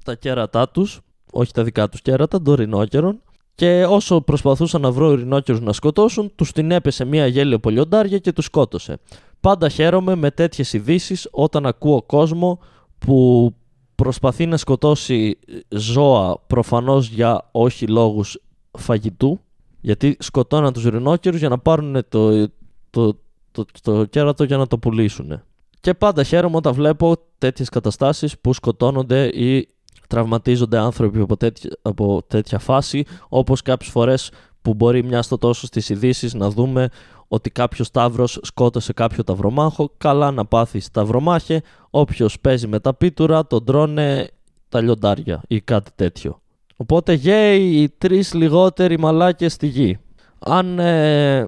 τα 0.04 0.16
κέρατά 0.16 0.70
τους, 0.70 1.00
όχι 1.32 1.52
τα 1.52 1.64
δικά 1.64 1.90
τους 1.90 2.02
κέρατα, 2.02 2.42
των 2.42 2.54
ερηνόκερων 2.54 3.22
και 3.56 3.86
όσο 3.90 4.22
προσπαθούσαν 4.22 4.82
να 4.82 4.92
βρουν 4.92 5.12
ερηνόκερους 5.12 5.62
να 5.62 5.74
σκοτώσουν, 5.74 6.32
τους 6.36 6.52
την 6.52 6.72
έπεσε 6.72 7.06
μια 7.06 7.28
γέλιο 7.28 7.60
πολιοντάρια 7.60 8.18
και 8.18 8.32
τους 8.32 8.46
σκότωσε. 8.46 9.00
Πάντα 9.42 9.70
χαίρομαι 9.70 10.16
με 10.16 10.32
τέτοιες 10.32 10.74
ειδήσεις 10.74 11.28
όταν 11.32 11.66
ακούω 11.66 12.02
κόσμο 12.02 12.60
που 12.98 13.54
προσπαθεί 13.96 14.46
να 14.46 14.58
σκοτώσει 14.58 15.38
ζώα 15.70 16.40
προφανώς 16.48 17.08
για 17.08 17.50
όχι 17.52 17.88
λόγους 17.88 18.42
φαγητού 18.78 19.40
γιατί 19.82 20.18
σκοτώναν 20.20 20.74
τους 20.74 20.84
ρινόκερους 20.84 21.40
για 21.40 21.50
να 21.50 21.58
πάρουν 21.58 22.06
το, 22.10 22.50
το, 22.90 23.18
το, 23.56 23.66
το 23.82 24.06
κέρατο 24.06 24.44
για 24.44 24.58
να 24.58 24.68
το 24.68 24.78
πουλήσουν. 24.78 25.42
Και 25.80 25.94
πάντα 25.94 26.24
χαίρομαι 26.24 26.56
όταν 26.56 26.74
βλέπω 26.74 27.16
τέτοιες 27.38 27.70
καταστάσεις 27.70 28.40
που 28.40 28.54
σκοτώνονται 28.54 29.28
ή 29.28 29.68
τραυματίζονται 30.08 30.78
άνθρωποι 30.78 31.20
από 31.20 31.38
τέτοια, 31.38 31.70
από 31.82 32.24
τέτοια 32.28 32.60
φάση, 32.60 33.06
όπως 33.30 33.62
κάποιες 33.62 33.92
φορές 33.92 34.32
που 34.62 34.74
μπορεί 34.74 35.04
μια 35.04 35.22
στο 35.22 35.38
τόσο 35.38 35.66
στις 35.66 35.90
ειδήσεις 35.90 36.34
να 36.34 36.50
δούμε 36.50 36.90
ότι 37.28 37.50
κάποιος 37.50 37.92
τάβρος 37.92 38.40
σκότωσε 38.42 38.94
κάποιο 38.94 39.24
ταυρομάχο, 39.24 39.92
καλά 39.98 40.32
να 40.32 40.46
πάθει 40.46 40.82
ταυρομάχε, 40.92 41.62
όποιος 41.90 42.40
παίζει 42.40 42.68
με 42.68 42.80
τα 42.80 42.94
πίτουρα 42.94 43.48
τον 43.48 43.66
τρώνε 43.66 44.30
τα 44.70 44.82
λιοντάρια 44.82 45.42
ή 45.48 45.62
κάτι 45.62 45.92
τέτοιο. 45.96 46.42
Οπότε 46.76 47.14
γέι 47.14 47.82
οι 47.82 47.90
τρεις 47.90 48.34
λιγότεροι 48.34 49.00
μαλάκες 49.00 49.54
στη 49.54 49.68
γη. 49.68 50.00
Αν, 50.40 50.80
ε, 50.80 51.48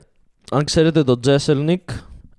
αν 0.52 0.64
ξέρετε 0.64 1.04
τον 1.04 1.22
Τζέσελνικ, 1.22 1.90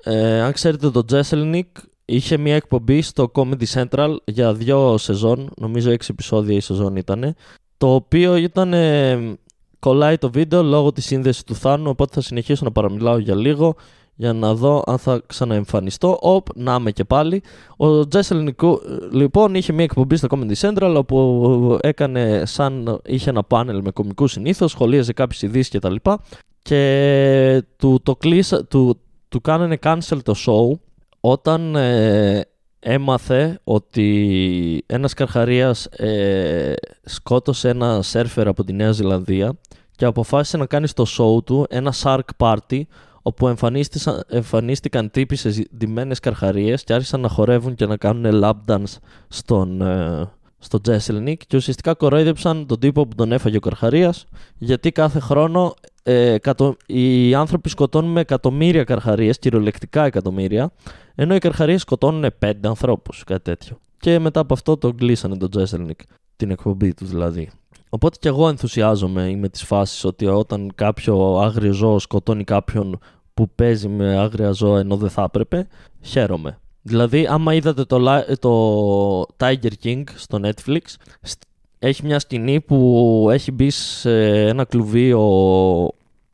ε, 0.03 0.41
αν 0.41 0.53
ξέρετε 0.53 0.91
τον 0.91 1.07
Τζέσελνικ, 1.07 1.67
είχε 2.05 2.37
μια 2.37 2.55
εκπομπή 2.55 3.03
στο 3.03 3.31
Comedy 3.35 3.65
Central 3.73 4.17
για 4.25 4.55
δύο 4.55 4.99
σεζόν, 4.99 5.51
νομίζω 5.57 5.91
έξι 5.91 6.09
επεισόδια 6.13 6.57
η 6.57 6.61
σεζόν 6.61 6.97
ήταν, 6.97 7.35
το 7.79 7.95
οποίο 7.95 8.37
ήταν, 8.37 8.73
ε, 8.73 9.37
κολλάει 9.79 10.19
το 10.19 10.31
βίντεο 10.31 10.63
λόγω 10.63 10.93
της 10.93 11.05
σύνδεσης 11.05 11.45
του 11.45 11.55
Θάνου, 11.55 11.91
οπότε 11.91 12.15
θα 12.15 12.21
συνεχίσω 12.21 12.65
να 12.65 12.73
παραμιλάω 12.73 13.19
για 13.19 13.35
λίγο 13.35 13.77
για 14.21 14.33
να 14.33 14.55
δω 14.55 14.83
αν 14.87 14.99
θα 14.99 15.23
ξαναεμφανιστώ. 15.27 16.19
Οπ, 16.21 16.47
να 16.55 16.75
είμαι 16.75 16.91
και 16.91 17.05
πάλι. 17.05 17.43
Ο 17.77 18.09
Τζέσελνικ, 18.09 18.81
λοιπόν, 19.13 19.55
είχε 19.55 19.73
μια 19.73 19.85
εκπομπή 19.85 20.17
στο 20.17 20.29
Comedy 20.31 20.55
Central 20.61 20.95
όπου 20.97 21.79
έκανε 21.83 22.43
σαν 22.47 23.01
είχε 23.05 23.31
ένα 23.31 23.43
πάνελ 23.43 23.81
με 23.83 23.91
κομικούς 23.91 24.33
συνήθως, 24.33 24.71
σχολίαζε 24.71 25.13
κάποιες 25.13 25.43
ειδήσεις 25.43 25.79
κτλ. 25.79 25.95
Και, 25.95 26.19
και 26.63 27.63
του, 27.77 28.01
το 28.03 28.17
κλείσα, 28.17 28.65
του, 28.65 29.01
του 29.29 29.41
κάνανε 29.41 29.79
cancel 29.83 30.19
το 30.23 30.35
show 30.47 30.79
όταν 31.21 31.77
ε, 31.77 32.45
έμαθε 32.81 33.61
ότι 33.65 34.85
ένας 34.87 35.15
καρχαρίας 35.15 35.85
ε, 35.85 36.75
σκότωσε 37.05 37.69
ένα 37.69 38.03
σέρφερ 38.03 38.49
από 38.49 38.65
τη 38.65 38.73
Νέα 38.73 38.93
Ζηλανδία 38.93 39.57
και 39.97 40.05
αποφάσισε 40.05 40.57
να 40.57 40.67
κάνει 40.67 40.87
στο 40.87 41.05
show 41.19 41.45
του 41.45 41.67
ένα 41.69 41.95
shark 42.03 42.21
party 42.37 42.81
όπου 43.23 43.49
εμφανίστηκαν, 43.49 44.23
εμφανίστηκαν 44.29 45.11
τύποι 45.11 45.37
σε 45.37 45.51
ζητημένες 45.51 46.21
καρχαρίες 46.21 46.85
και 46.85 46.93
άρχισαν 46.93 47.21
να 47.21 47.29
χορεύουν 47.29 47.75
και 47.75 47.87
να 47.87 47.97
κάνουν 47.97 48.41
lap 48.43 48.55
dance 48.67 48.97
στον, 49.29 49.81
ε, 49.81 50.29
στο 50.59 50.81
Jesselnik 50.89 51.37
και 51.47 51.57
ουσιαστικά 51.57 51.95
κορόιδεψαν 51.95 52.67
τον 52.67 52.79
τύπο 52.79 53.07
που 53.07 53.15
τον 53.15 53.33
έφαγε 53.33 53.57
ο 53.57 53.61
καρχαρίας 53.61 54.27
γιατί 54.59 54.93
κάθε 54.93 55.21
χρόνο 55.21 55.75
ε, 56.03 56.33
εκατο... 56.33 56.77
οι 56.87 57.35
άνθρωποι 57.35 57.69
σκοτώνουν 57.69 58.11
με 58.11 58.21
εκατομμύρια 58.21 58.85
καρχαρίες, 58.85 59.39
κυριολεκτικά 59.39 60.05
εκατομμύρια, 60.05 60.73
ενώ 61.15 61.35
οι 61.35 61.39
καρχαρίες 61.39 61.81
σκοτώνουν 61.81 62.33
πέντε 62.39 62.69
ανθρώπους, 62.69 63.25
κάτι 63.25 63.43
τέτοιο. 63.43 63.79
Και 63.99 64.19
μετά 64.19 64.41
από 64.41 64.55
αυτό 64.55 64.77
τον 64.77 64.97
κλείσανε 64.97 65.37
τον 65.37 65.51
Τζέσελνικ, 65.51 66.01
την 66.37 66.51
εκπομπή 66.51 66.95
τους 66.95 67.09
δηλαδή. 67.09 67.51
Οπότε 67.89 68.17
και 68.21 68.29
εγώ 68.29 68.49
ενθουσιάζομαι 68.49 69.37
με 69.37 69.49
τις 69.49 69.63
φάσεις 69.63 70.05
ότι 70.05 70.27
όταν 70.27 70.73
κάποιο 70.75 71.39
άγριο 71.39 71.73
ζώο 71.73 71.99
σκοτώνει 71.99 72.45
κάποιον 72.45 72.99
που 73.35 73.51
παίζει 73.55 73.89
με 73.89 74.19
άγρια 74.19 74.51
ζώα 74.51 74.79
ενώ 74.79 74.97
δεν 74.97 75.11
θα 75.11 75.23
έπρεπε, 75.23 75.67
χαίρομαι. 76.01 76.59
Δηλαδή, 76.83 77.27
άμα 77.27 77.55
είδατε 77.55 77.85
το, 77.85 77.99
το 78.41 79.35
Tiger 79.37 79.73
King 79.83 80.03
στο 80.15 80.41
Netflix, 80.43 80.81
έχει 81.79 82.07
μια 82.07 82.19
σκηνή 82.19 82.61
που 82.61 83.29
έχει 83.31 83.53
μπει 83.53 83.71
σε 83.71 84.47
ένα 84.47 84.65
κλουβί 84.65 85.13
ο, 85.13 85.27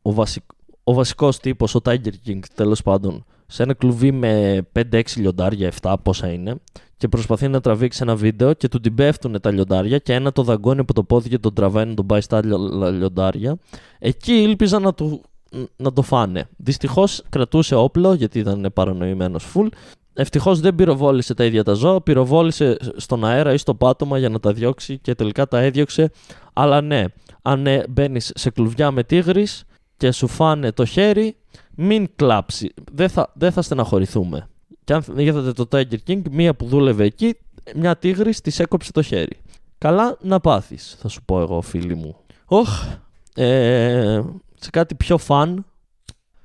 ο, 0.03 0.13
βασικ, 0.13 0.43
ο 0.85 0.93
βασικός 0.93 1.39
τύπος, 1.39 1.75
ο 1.75 1.81
Tiger 1.85 2.13
King 2.27 2.39
τέλος 2.55 2.83
πάντων, 2.83 3.25
σε 3.47 3.63
ένα 3.63 3.75
κλουβί 3.75 4.13
με 4.13 4.63
5-6 4.93 5.03
λιοντάρια, 5.17 5.73
7 5.81 5.95
πόσα 6.03 6.33
είναι, 6.33 6.57
και 6.97 7.09
προσπαθεί 7.09 7.49
να 7.49 7.61
τραβήξει 7.61 7.99
ένα 8.03 8.17
βίντεο 8.17 8.53
και 8.53 8.69
του 8.69 8.81
την 8.81 8.95
πέφτουν 8.95 9.41
τα 9.41 9.51
λιοντάρια 9.51 9.99
και 9.99 10.13
ένα 10.13 10.33
το 10.33 10.43
δαγκώνει 10.43 10.81
από 10.81 10.95
το 10.95 11.03
πόδι 11.03 11.29
και 11.29 11.39
τον 11.39 11.55
τραβάει 11.55 11.85
να 11.85 11.95
τον 11.95 12.07
πάει 12.07 12.21
στα 12.21 12.45
λιοντάρια. 12.93 13.57
Εκεί 13.99 14.33
ήλπιζα 14.33 14.79
να, 14.79 14.95
του, 14.95 15.23
να 15.77 15.93
το 15.93 16.03
φάνε. 16.03 16.49
Δυστυχώς 16.57 17.23
κρατούσε 17.29 17.75
όπλο 17.75 18.15
γιατί 18.15 18.39
ήταν 18.39 18.71
παρανοημένος 18.75 19.53
full. 19.55 19.69
Ευτυχώς 20.15 20.61
δεν 20.61 20.75
πυροβόλησε 20.75 21.35
τα 21.35 21.45
ίδια 21.45 21.65
τα 21.65 21.73
ζώα, 21.73 22.01
πυροβόλησε 22.01 22.77
στον 22.97 23.25
αέρα 23.25 23.53
ή 23.53 23.57
στο 23.57 23.75
πάτωμα 23.75 24.19
για 24.19 24.29
να 24.29 24.41
τα 24.41 24.53
διώξει 24.53 24.99
και 24.99 25.15
τελικά 25.15 25.47
τα 25.47 25.59
έδιωξε. 25.59 26.11
Αλλά 26.53 26.81
ναι, 26.81 27.05
αν 27.43 27.67
μπαίνεις 27.89 28.33
σε 28.35 28.51
κλουβιά 28.51 28.91
με 28.91 29.05
τίγρης 29.05 29.65
και 29.97 30.11
σου 30.11 30.27
φάνε 30.27 30.73
το 30.73 30.85
χέρι, 30.85 31.37
μην 31.77 32.09
κλάψει. 32.17 32.73
Δεν 32.93 33.09
θα, 33.09 33.33
δεν 33.35 33.53
θα 33.53 33.63
στεναχωρηθούμε. 33.63 34.49
Και 34.85 34.93
αν 34.93 35.05
είδατε 35.17 35.53
το 35.53 35.69
Tiger 35.73 35.99
King, 36.07 36.23
μία 36.31 36.55
που 36.55 36.67
δούλευε 36.67 37.05
εκεί, 37.05 37.37
μια 37.75 37.97
τίγρη 37.97 38.35
της 38.35 38.59
έκοψε 38.59 38.93
το 38.93 39.03
χέρι. 39.03 39.37
Καλά 39.79 40.17
να 40.21 40.41
πάθεις, 40.41 40.97
θα 41.01 41.09
σου 41.09 41.23
πω 41.25 41.41
εγώ, 41.41 41.61
φίλοι 41.61 41.95
μου. 41.95 42.17
Όχ, 42.45 42.87
ε, 43.35 44.21
σε 44.55 44.71
κάτι 44.71 44.95
πιο 44.95 45.19
φαν, 45.19 45.65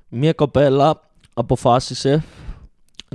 μία 0.10 0.34
κοπέλα 0.34 1.02
αποφάσισε 1.34 2.24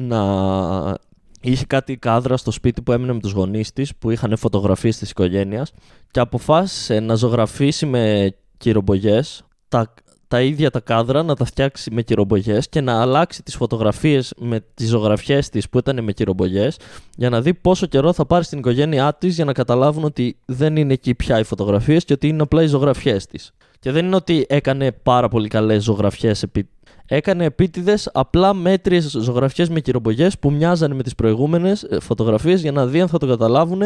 να 0.01 0.99
είχε 1.41 1.65
κάτι 1.67 1.97
κάδρα 1.97 2.37
στο 2.37 2.51
σπίτι 2.51 2.83
που 2.83 2.93
έμεινε 2.93 3.12
με 3.12 3.21
τους 3.21 3.33
γονείς 3.33 3.73
της 3.73 3.97
που 3.97 4.11
είχαν 4.11 4.37
φωτογραφίες 4.37 4.99
της 4.99 5.11
οικογένειας 5.11 5.73
και 6.11 6.21
αποφάσισε 6.21 7.01
να 7.01 7.15
ζωγραφίσει 7.15 7.87
με 7.87 8.35
κυρομπογιές 8.57 9.45
τα, 9.69 9.95
τα 10.35 10.43
ίδια 10.43 10.70
τα 10.70 10.80
κάδρα 10.80 11.22
να 11.22 11.35
τα 11.35 11.45
φτιάξει 11.45 11.91
με 11.91 12.03
κυρομπογιές 12.03 12.68
και 12.68 12.80
να 12.80 13.01
αλλάξει 13.01 13.43
τις 13.43 13.57
φωτογραφίες 13.57 14.35
με 14.37 14.64
τις 14.74 14.89
ζωγραφιές 14.89 15.49
της 15.49 15.68
που 15.68 15.78
ήταν 15.78 16.05
με 16.05 16.12
κυρομπογιές 16.12 16.76
για 17.16 17.30
να 17.30 17.41
δει 17.41 17.55
πόσο 17.55 17.87
καιρό 17.87 18.12
θα 18.12 18.26
πάρει 18.26 18.45
στην 18.45 18.59
οικογένειά 18.59 19.14
της 19.14 19.35
για 19.35 19.45
να 19.45 19.53
καταλάβουν 19.53 20.05
ότι 20.05 20.37
δεν 20.45 20.76
είναι 20.76 20.93
εκεί 20.93 21.14
πια 21.14 21.39
οι 21.39 21.43
φωτογραφίες 21.43 22.05
και 22.05 22.12
ότι 22.12 22.28
είναι 22.28 22.43
απλά 22.43 22.62
οι 22.62 22.66
ζωγραφιές 22.66 23.26
της. 23.26 23.53
Και 23.80 23.91
δεν 23.91 24.07
είναι 24.07 24.16
ότι 24.16 24.47
έκανε 24.49 24.93
πάρα 24.93 25.28
πολύ 25.28 25.49
καλές 25.49 25.82
ζωγραφιές 25.82 26.43
επί, 26.43 26.68
έκανε 27.07 27.45
επίτηδες 27.45 28.11
απλά 28.13 28.55
μέτριες 28.55 29.11
ζωγραφιές 29.11 29.69
με 29.69 29.81
κυρομπογιέ 29.81 30.29
που 30.41 30.51
μοιάζανε 30.51 30.95
με 30.95 31.03
τις 31.03 31.15
προηγούμενες 31.15 31.87
φωτογραφίες 32.01 32.61
για 32.61 32.73
να 32.73 32.87
δει 32.87 33.01
αν 33.01 33.09
θα 33.09 33.19
το 33.19 33.27
καταλάβουν 33.27 33.83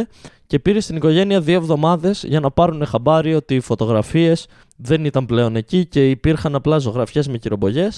και 0.46 0.58
πήρε 0.58 0.80
στην 0.80 0.96
οικογένεια 0.96 1.40
δύο 1.40 1.56
εβδομάδες 1.56 2.24
για 2.26 2.40
να 2.40 2.50
πάρουν 2.50 2.86
χαμπάρι 2.86 3.34
ότι 3.34 3.54
οι 3.54 3.60
φωτογραφίες 3.60 4.46
δεν 4.76 5.04
ήταν 5.04 5.26
πλέον 5.26 5.56
εκεί 5.56 5.86
και 5.86 6.10
υπήρχαν 6.10 6.54
απλά 6.54 6.78
ζωγραφιές 6.78 7.28
με 7.28 7.38
κυρομπογιέ. 7.38 7.88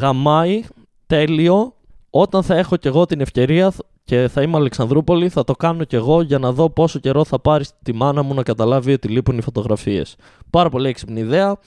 Γαμάει, 0.00 0.62
τέλειο. 1.06 1.74
Όταν 2.10 2.42
θα 2.42 2.56
έχω 2.56 2.76
κι 2.76 2.86
εγώ 2.86 3.06
την 3.06 3.20
ευκαιρία 3.20 3.72
και 4.04 4.28
θα 4.28 4.42
είμαι 4.42 4.56
Αλεξανδρούπολη, 4.56 5.28
θα 5.28 5.44
το 5.44 5.52
κάνω 5.52 5.84
κι 5.84 5.96
εγώ 5.96 6.22
για 6.22 6.38
να 6.38 6.52
δω 6.52 6.70
πόσο 6.70 6.98
καιρό 6.98 7.24
θα 7.24 7.38
πάρει 7.38 7.64
τη 7.82 7.94
μάνα 7.94 8.22
μου 8.22 8.34
να 8.34 8.42
καταλάβει 8.42 8.92
ότι 8.92 9.08
λείπουν 9.08 9.38
οι 9.38 9.42
φωτογραφίες. 9.42 10.16
Πάρα 10.50 10.68
πολύ 10.68 10.88
έξυπνη 10.88 11.20
ιδέα 11.20 11.58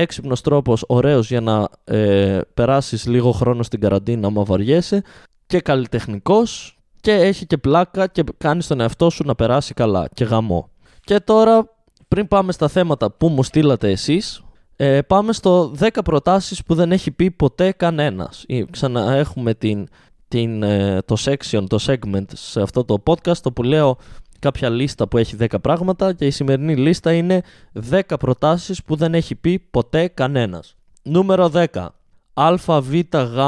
έξυπνος 0.00 0.40
τρόπος, 0.40 0.84
ωραίος 0.86 1.28
για 1.28 1.40
να 1.40 1.68
ε, 1.84 2.40
περάσεις 2.54 3.06
λίγο 3.06 3.32
χρόνο 3.32 3.62
στην 3.62 3.80
καραντίνα, 3.80 4.26
άμα 4.26 4.44
βαριέσαι, 4.44 5.02
και 5.46 5.60
καλλιτεχνικός 5.60 6.78
και 7.00 7.12
έχει 7.12 7.46
και 7.46 7.56
πλάκα 7.56 8.06
και 8.06 8.24
κάνεις 8.38 8.66
τον 8.66 8.80
εαυτό 8.80 9.10
σου 9.10 9.24
να 9.26 9.34
περάσει 9.34 9.74
καλά 9.74 10.08
και 10.14 10.24
γαμό. 10.24 10.68
Και 11.00 11.20
τώρα, 11.20 11.74
πριν 12.08 12.28
πάμε 12.28 12.52
στα 12.52 12.68
θέματα 12.68 13.10
που 13.10 13.28
μου 13.28 13.42
στείλατε 13.42 13.90
εσείς, 13.90 14.42
ε, 14.76 15.02
πάμε 15.02 15.32
στο 15.32 15.72
10 15.78 15.88
προτάσεις 16.04 16.62
που 16.62 16.74
δεν 16.74 16.92
έχει 16.92 17.10
πει 17.10 17.30
ποτέ 17.30 17.72
κανένας. 17.72 18.44
Ξανά 18.70 19.14
έχουμε 19.14 19.54
την, 19.54 19.88
την, 20.28 20.62
ε, 20.62 21.02
το 21.04 21.16
section, 21.24 21.64
το 21.68 21.78
segment 21.86 22.24
σε 22.32 22.60
αυτό 22.60 22.84
το 22.84 23.02
podcast, 23.06 23.36
το 23.36 23.52
που 23.52 23.62
λέω 23.62 23.98
κάποια 24.38 24.68
λίστα 24.68 25.08
που 25.08 25.18
έχει 25.18 25.36
10 25.40 25.46
πράγματα 25.60 26.12
και 26.12 26.26
η 26.26 26.30
σημερινή 26.30 26.76
λίστα 26.76 27.12
είναι 27.12 27.42
10 27.90 28.00
προτάσεις 28.18 28.82
που 28.82 28.96
δεν 28.96 29.14
έχει 29.14 29.34
πει 29.34 29.58
ποτέ 29.58 30.08
κανένας. 30.08 30.76
Νούμερο 31.02 31.50
10. 31.54 31.64
Α, 32.34 32.54
Β, 32.80 32.94
Γ, 33.16 33.38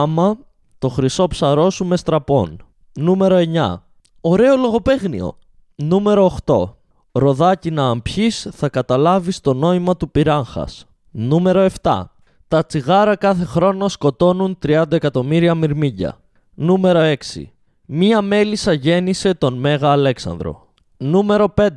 το 0.79 0.89
χρυσό 0.89 1.27
ψαρό 1.27 1.71
σου 1.71 1.85
με 1.85 1.97
στραπών. 1.97 2.57
Νούμερο 2.93 3.37
9. 3.37 3.83
Ωραίο 4.21 4.57
λογοπαίγνιο. 4.57 5.39
Νούμερο 5.75 6.25
8. 6.45 6.75
Ροδάκι 7.13 7.71
να 7.71 7.89
αμπιείς 7.89 8.49
θα 8.53 8.69
καταλάβεις 8.69 9.41
το 9.41 9.55
νόημα 9.55 9.97
του 9.97 10.11
πυράγχας. 10.11 10.87
Νούμερο 11.11 11.61
7. 11.83 12.03
Τα 12.49 12.67
τσιγάρα 12.67 13.17
κάθε 13.17 13.45
χρόνο 13.45 13.89
σκοτώνουν 13.89 14.59
30 14.67 14.93
εκατομμύρια 14.93 15.55
μυρμήγκια. 15.55 16.21
Νούμερο 16.55 17.01
6. 17.01 17.53
Μία 17.87 18.23
μέλισσα 18.23 18.73
γέννησε 18.73 19.35
τον 19.35 19.55
Μέγα 19.55 19.91
Αλέξανδρο. 19.91 20.70
Νούμερο 21.03 21.55
5. 21.57 21.69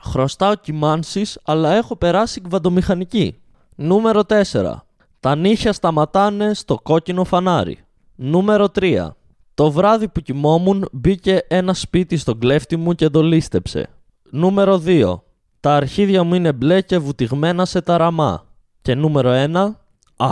Χρωστάω 0.00 0.54
κοιμάνσεις, 0.54 1.38
αλλά 1.44 1.72
έχω 1.72 1.96
περάσει 1.96 2.40
κβαντομηχανική. 2.40 3.36
Νούμερο 3.74 4.22
4. 4.52 4.86
Τα 5.20 5.34
νύχια 5.34 5.72
σταματάνε 5.72 6.54
στο 6.54 6.78
κόκκινο 6.82 7.24
φανάρι. 7.24 7.78
Νούμερο 8.14 8.68
3. 8.74 9.08
Το 9.54 9.70
βράδυ 9.70 10.08
που 10.08 10.20
κοιμόμουν 10.20 10.88
μπήκε 10.92 11.44
ένα 11.48 11.74
σπίτι 11.74 12.16
στον 12.16 12.38
κλέφτη 12.38 12.76
μου 12.76 12.92
και 12.92 13.08
το 13.08 13.22
λίστεψε. 13.22 13.88
Νούμερο 14.30 14.82
2. 14.86 15.20
Τα 15.60 15.76
αρχίδια 15.76 16.22
μου 16.22 16.34
είναι 16.34 16.52
μπλε 16.52 16.80
και 16.80 16.98
βουτυγμένα 16.98 17.64
σε 17.64 17.80
ταραμά. 17.80 18.44
Και 18.82 18.94
νούμερο 18.94 19.30
1. 19.32 19.70
Α, 20.16 20.30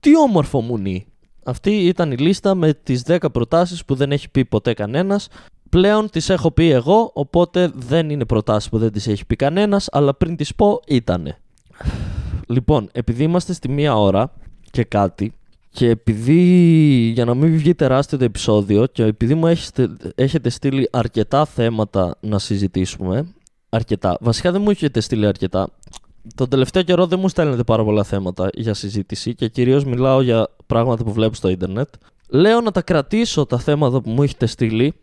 τι 0.00 0.18
όμορφο 0.18 0.60
μουνί. 0.60 1.06
Αυτή 1.44 1.70
ήταν 1.70 2.12
η 2.12 2.16
λίστα 2.16 2.54
με 2.54 2.74
τις 2.74 3.02
10 3.06 3.32
προτάσεις 3.32 3.84
που 3.84 3.94
δεν 3.94 4.12
έχει 4.12 4.30
πει 4.30 4.44
ποτέ 4.44 4.74
κανένας 4.74 5.28
Πλέον 5.72 6.10
τις 6.10 6.28
έχω 6.28 6.50
πει 6.50 6.70
εγώ, 6.70 7.10
οπότε 7.14 7.70
δεν 7.74 8.10
είναι 8.10 8.24
προτάσεις 8.24 8.68
που 8.70 8.78
δεν 8.78 8.92
τις 8.92 9.06
έχει 9.06 9.26
πει 9.26 9.36
κανένας, 9.36 9.88
αλλά 9.92 10.14
πριν 10.14 10.36
τις 10.36 10.54
πω 10.54 10.80
ήτανε. 10.86 11.38
Λοιπόν, 12.46 12.88
επειδή 12.92 13.22
είμαστε 13.22 13.52
στη 13.52 13.68
μία 13.68 13.96
ώρα 13.96 14.32
και 14.70 14.84
κάτι, 14.84 15.34
και 15.70 15.88
επειδή 15.88 16.40
για 17.14 17.24
να 17.24 17.34
μην 17.34 17.56
βγει 17.56 17.74
τεράστιο 17.74 18.18
το 18.18 18.24
επεισόδιο 18.24 18.86
και 18.86 19.02
επειδή 19.04 19.34
μου 19.34 19.46
έχετε 20.14 20.48
στείλει 20.48 20.88
αρκετά 20.92 21.44
θέματα 21.44 22.16
να 22.20 22.38
συζητήσουμε, 22.38 23.34
αρκετά, 23.68 24.16
βασικά 24.20 24.52
δεν 24.52 24.62
μου 24.62 24.70
έχετε 24.70 25.00
στείλει 25.00 25.26
αρκετά, 25.26 25.68
τον 26.34 26.48
τελευταίο 26.48 26.82
καιρό 26.82 27.06
δεν 27.06 27.18
μου 27.18 27.28
στέλνετε 27.28 27.62
πάρα 27.62 27.84
πολλά 27.84 28.04
θέματα 28.04 28.48
για 28.52 28.74
συζήτηση 28.74 29.34
και 29.34 29.48
κυρίως 29.48 29.84
μιλάω 29.84 30.22
για 30.22 30.48
πράγματα 30.66 31.04
που 31.04 31.12
βλέπω 31.12 31.34
στο 31.34 31.48
ίντερνετ. 31.48 31.88
Λέω 32.28 32.60
να 32.60 32.70
τα 32.70 32.82
κρατήσω 32.82 33.46
τα 33.46 33.58
θέματα 33.58 34.00
που 34.00 34.10
μου 34.10 34.22
έχετε 34.22 34.46
στείλει 34.46 34.94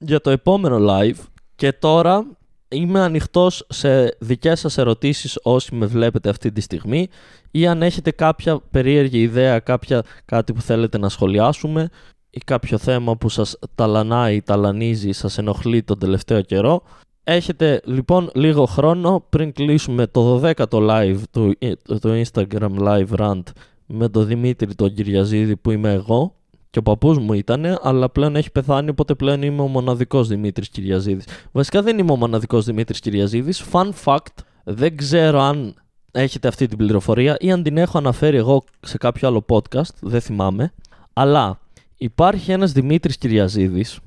για 0.00 0.20
το 0.20 0.30
επόμενο 0.30 0.78
live 0.80 1.18
και 1.54 1.72
τώρα 1.72 2.26
είμαι 2.68 3.00
ανοιχτός 3.00 3.66
σε 3.68 4.16
δικές 4.20 4.60
σας 4.60 4.78
ερωτήσεις 4.78 5.38
όσοι 5.42 5.74
με 5.74 5.86
βλέπετε 5.86 6.28
αυτή 6.28 6.52
τη 6.52 6.60
στιγμή 6.60 7.08
ή 7.50 7.66
αν 7.66 7.82
έχετε 7.82 8.10
κάποια 8.10 8.60
περίεργη 8.70 9.20
ιδέα, 9.20 9.58
κάποια, 9.58 10.02
κάτι 10.24 10.52
που 10.52 10.60
θέλετε 10.60 10.98
να 10.98 11.08
σχολιάσουμε 11.08 11.88
ή 12.30 12.38
κάποιο 12.38 12.78
θέμα 12.78 13.16
που 13.16 13.28
σας 13.28 13.58
ταλανάει, 13.74 14.42
ταλανίζει, 14.42 15.12
σας 15.12 15.38
ενοχλεί 15.38 15.82
τον 15.82 15.98
τελευταίο 15.98 16.40
καιρό. 16.40 16.82
Έχετε 17.24 17.80
λοιπόν 17.84 18.30
λίγο 18.34 18.66
χρόνο 18.66 19.24
πριν 19.28 19.52
κλείσουμε 19.52 20.06
το 20.06 20.40
12ο 20.44 20.90
live 20.90 21.20
του, 21.30 21.56
του 22.00 22.22
Instagram 22.24 22.78
Live 22.78 23.16
Rant 23.18 23.42
με 23.86 24.08
τον 24.08 24.26
Δημήτρη 24.26 24.74
τον 24.74 24.94
Κυριαζίδη 24.94 25.56
που 25.56 25.70
είμαι 25.70 25.92
εγώ 25.92 26.34
και 26.70 26.78
ο 26.78 26.82
παππούς 26.82 27.18
μου 27.18 27.32
ήταν, 27.32 27.78
αλλά 27.82 28.08
πλέον 28.10 28.36
έχει 28.36 28.50
πεθάνει, 28.50 28.90
οπότε 28.90 29.14
πλέον 29.14 29.42
είμαι 29.42 29.62
ο 29.62 29.66
μοναδικός 29.66 30.28
Δημήτρης 30.28 30.68
Κυριαζίδης. 30.68 31.26
Βασικά 31.52 31.82
δεν 31.82 31.98
είμαι 31.98 32.12
ο 32.12 32.16
μοναδικός 32.16 32.64
Δημήτρης 32.64 33.00
Κυριαζίδης. 33.00 33.64
Fun 33.72 33.90
fact, 34.04 34.34
δεν 34.64 34.96
ξέρω 34.96 35.40
αν 35.40 35.74
έχετε 36.12 36.48
αυτή 36.48 36.66
την 36.66 36.78
πληροφορία 36.78 37.36
ή 37.38 37.52
αν 37.52 37.62
την 37.62 37.76
έχω 37.76 37.98
αναφέρει 37.98 38.36
εγώ 38.36 38.64
σε 38.80 38.98
κάποιο 38.98 39.28
άλλο 39.28 39.44
podcast, 39.48 39.94
δεν 40.00 40.20
θυμάμαι. 40.20 40.72
Αλλά 41.12 41.60
υπάρχει 41.96 42.52
ένας 42.52 42.72
Δημήτρης 42.72 43.18
Κυριαζίδης, 43.18 43.98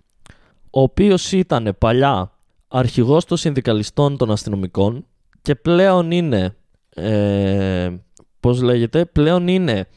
ο 0.70 0.82
οποίος 0.82 1.32
ήταν 1.32 1.76
παλιά 1.78 2.32
αρχηγός 2.68 3.26
των 3.26 3.38
συνδικαλιστών 3.38 4.18
των 4.18 4.32
αστυνομικών 4.32 5.06
και 5.42 5.56
πλέον 5.56 6.12
είναι. 6.12 6.56
Ε, 6.96 7.92
πώς 8.40 8.62
λέγεται, 8.62 9.06
πλέον 9.06 9.48
είναι 9.48 9.88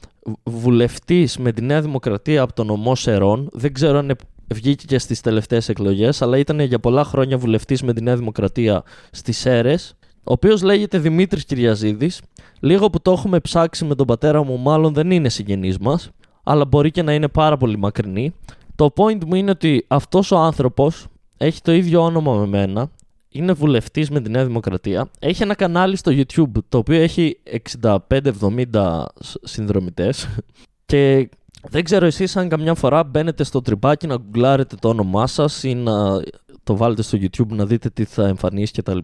βουλευτής 0.43 1.39
με 1.39 1.53
τη 1.53 1.63
Νέα 1.63 1.81
Δημοκρατία 1.81 2.43
από 2.43 2.53
τον 2.53 2.71
ομό 2.71 2.95
Σερών. 2.95 3.49
Δεν 3.53 3.73
ξέρω 3.73 3.99
αν 3.99 4.17
βγήκε 4.55 4.85
και 4.87 4.99
στις 4.99 5.21
τελευταίες 5.21 5.69
εκλογές, 5.69 6.23
αλλά 6.23 6.39
ήταν 6.39 6.61
για 6.61 6.79
πολλά 6.79 7.05
χρόνια 7.05 7.39
βουλευτής 7.39 7.83
με 7.83 7.93
τη 7.93 8.03
Νέα 8.03 8.17
Δημοκρατία 8.17 8.83
στις 9.11 9.39
ΣΕΡΕ. 9.39 9.79
Ο 10.01 10.33
οποίος 10.33 10.63
λέγεται 10.63 10.99
Δημήτρης 10.99 11.45
Κυριαζίδης. 11.45 12.21
Λίγο 12.61 12.91
που 12.91 13.01
το 13.03 13.11
έχουμε 13.11 13.41
ψάξει 13.41 13.85
με 13.85 13.95
τον 13.95 14.07
πατέρα 14.07 14.45
μου, 14.45 14.59
μάλλον 14.59 14.95
δεν 14.95 15.11
είναι 15.11 15.29
συγγενής 15.29 15.79
μας, 15.79 16.11
αλλά 16.43 16.65
μπορεί 16.65 16.91
και 16.91 17.03
να 17.03 17.15
είναι 17.15 17.29
πάρα 17.29 17.57
πολύ 17.57 17.79
μακρινή. 17.79 18.35
Το 18.75 18.93
point 18.97 19.25
μου 19.27 19.35
είναι 19.35 19.51
ότι 19.51 19.85
αυτός 19.89 20.31
ο 20.31 20.37
άνθρωπος 20.37 21.07
έχει 21.37 21.61
το 21.63 21.73
ίδιο 21.73 22.03
όνομα 22.03 22.35
με 22.35 22.47
μένα 22.47 22.91
είναι 23.37 23.53
βουλευτής 23.53 24.11
με 24.11 24.21
τη 24.21 24.31
Νέα 24.31 24.45
Δημοκρατία. 24.45 25.11
Έχει 25.19 25.43
ένα 25.43 25.55
κανάλι 25.55 25.97
στο 25.97 26.13
YouTube 26.15 26.63
το 26.69 26.79
οποίο 26.79 27.01
έχει 27.01 27.39
65-70 27.81 29.05
συνδρομητές. 29.43 30.29
Και 30.87 31.29
δεν 31.69 31.85
ξέρω 31.85 32.07
εσείς 32.07 32.37
αν 32.37 32.49
καμιά 32.49 32.75
φορά 32.75 33.05
μπαίνετε 33.05 33.45
στο 33.45 33.63
τρυπάκι 33.63 34.07
να 34.07 34.17
γκουγκλάρετε 34.17 34.77
το 34.81 34.89
όνομά 34.89 35.27
σας 35.27 35.63
ή 35.63 35.75
να 35.75 36.23
το 36.63 36.77
βάλετε 36.77 37.03
στο 37.03 37.19
YouTube 37.21 37.49
να 37.49 37.67
δείτε 37.67 37.91
τι 37.91 38.05
θα 38.05 38.27
εμφανίσει 38.27 38.73
κτλ. 38.73 38.99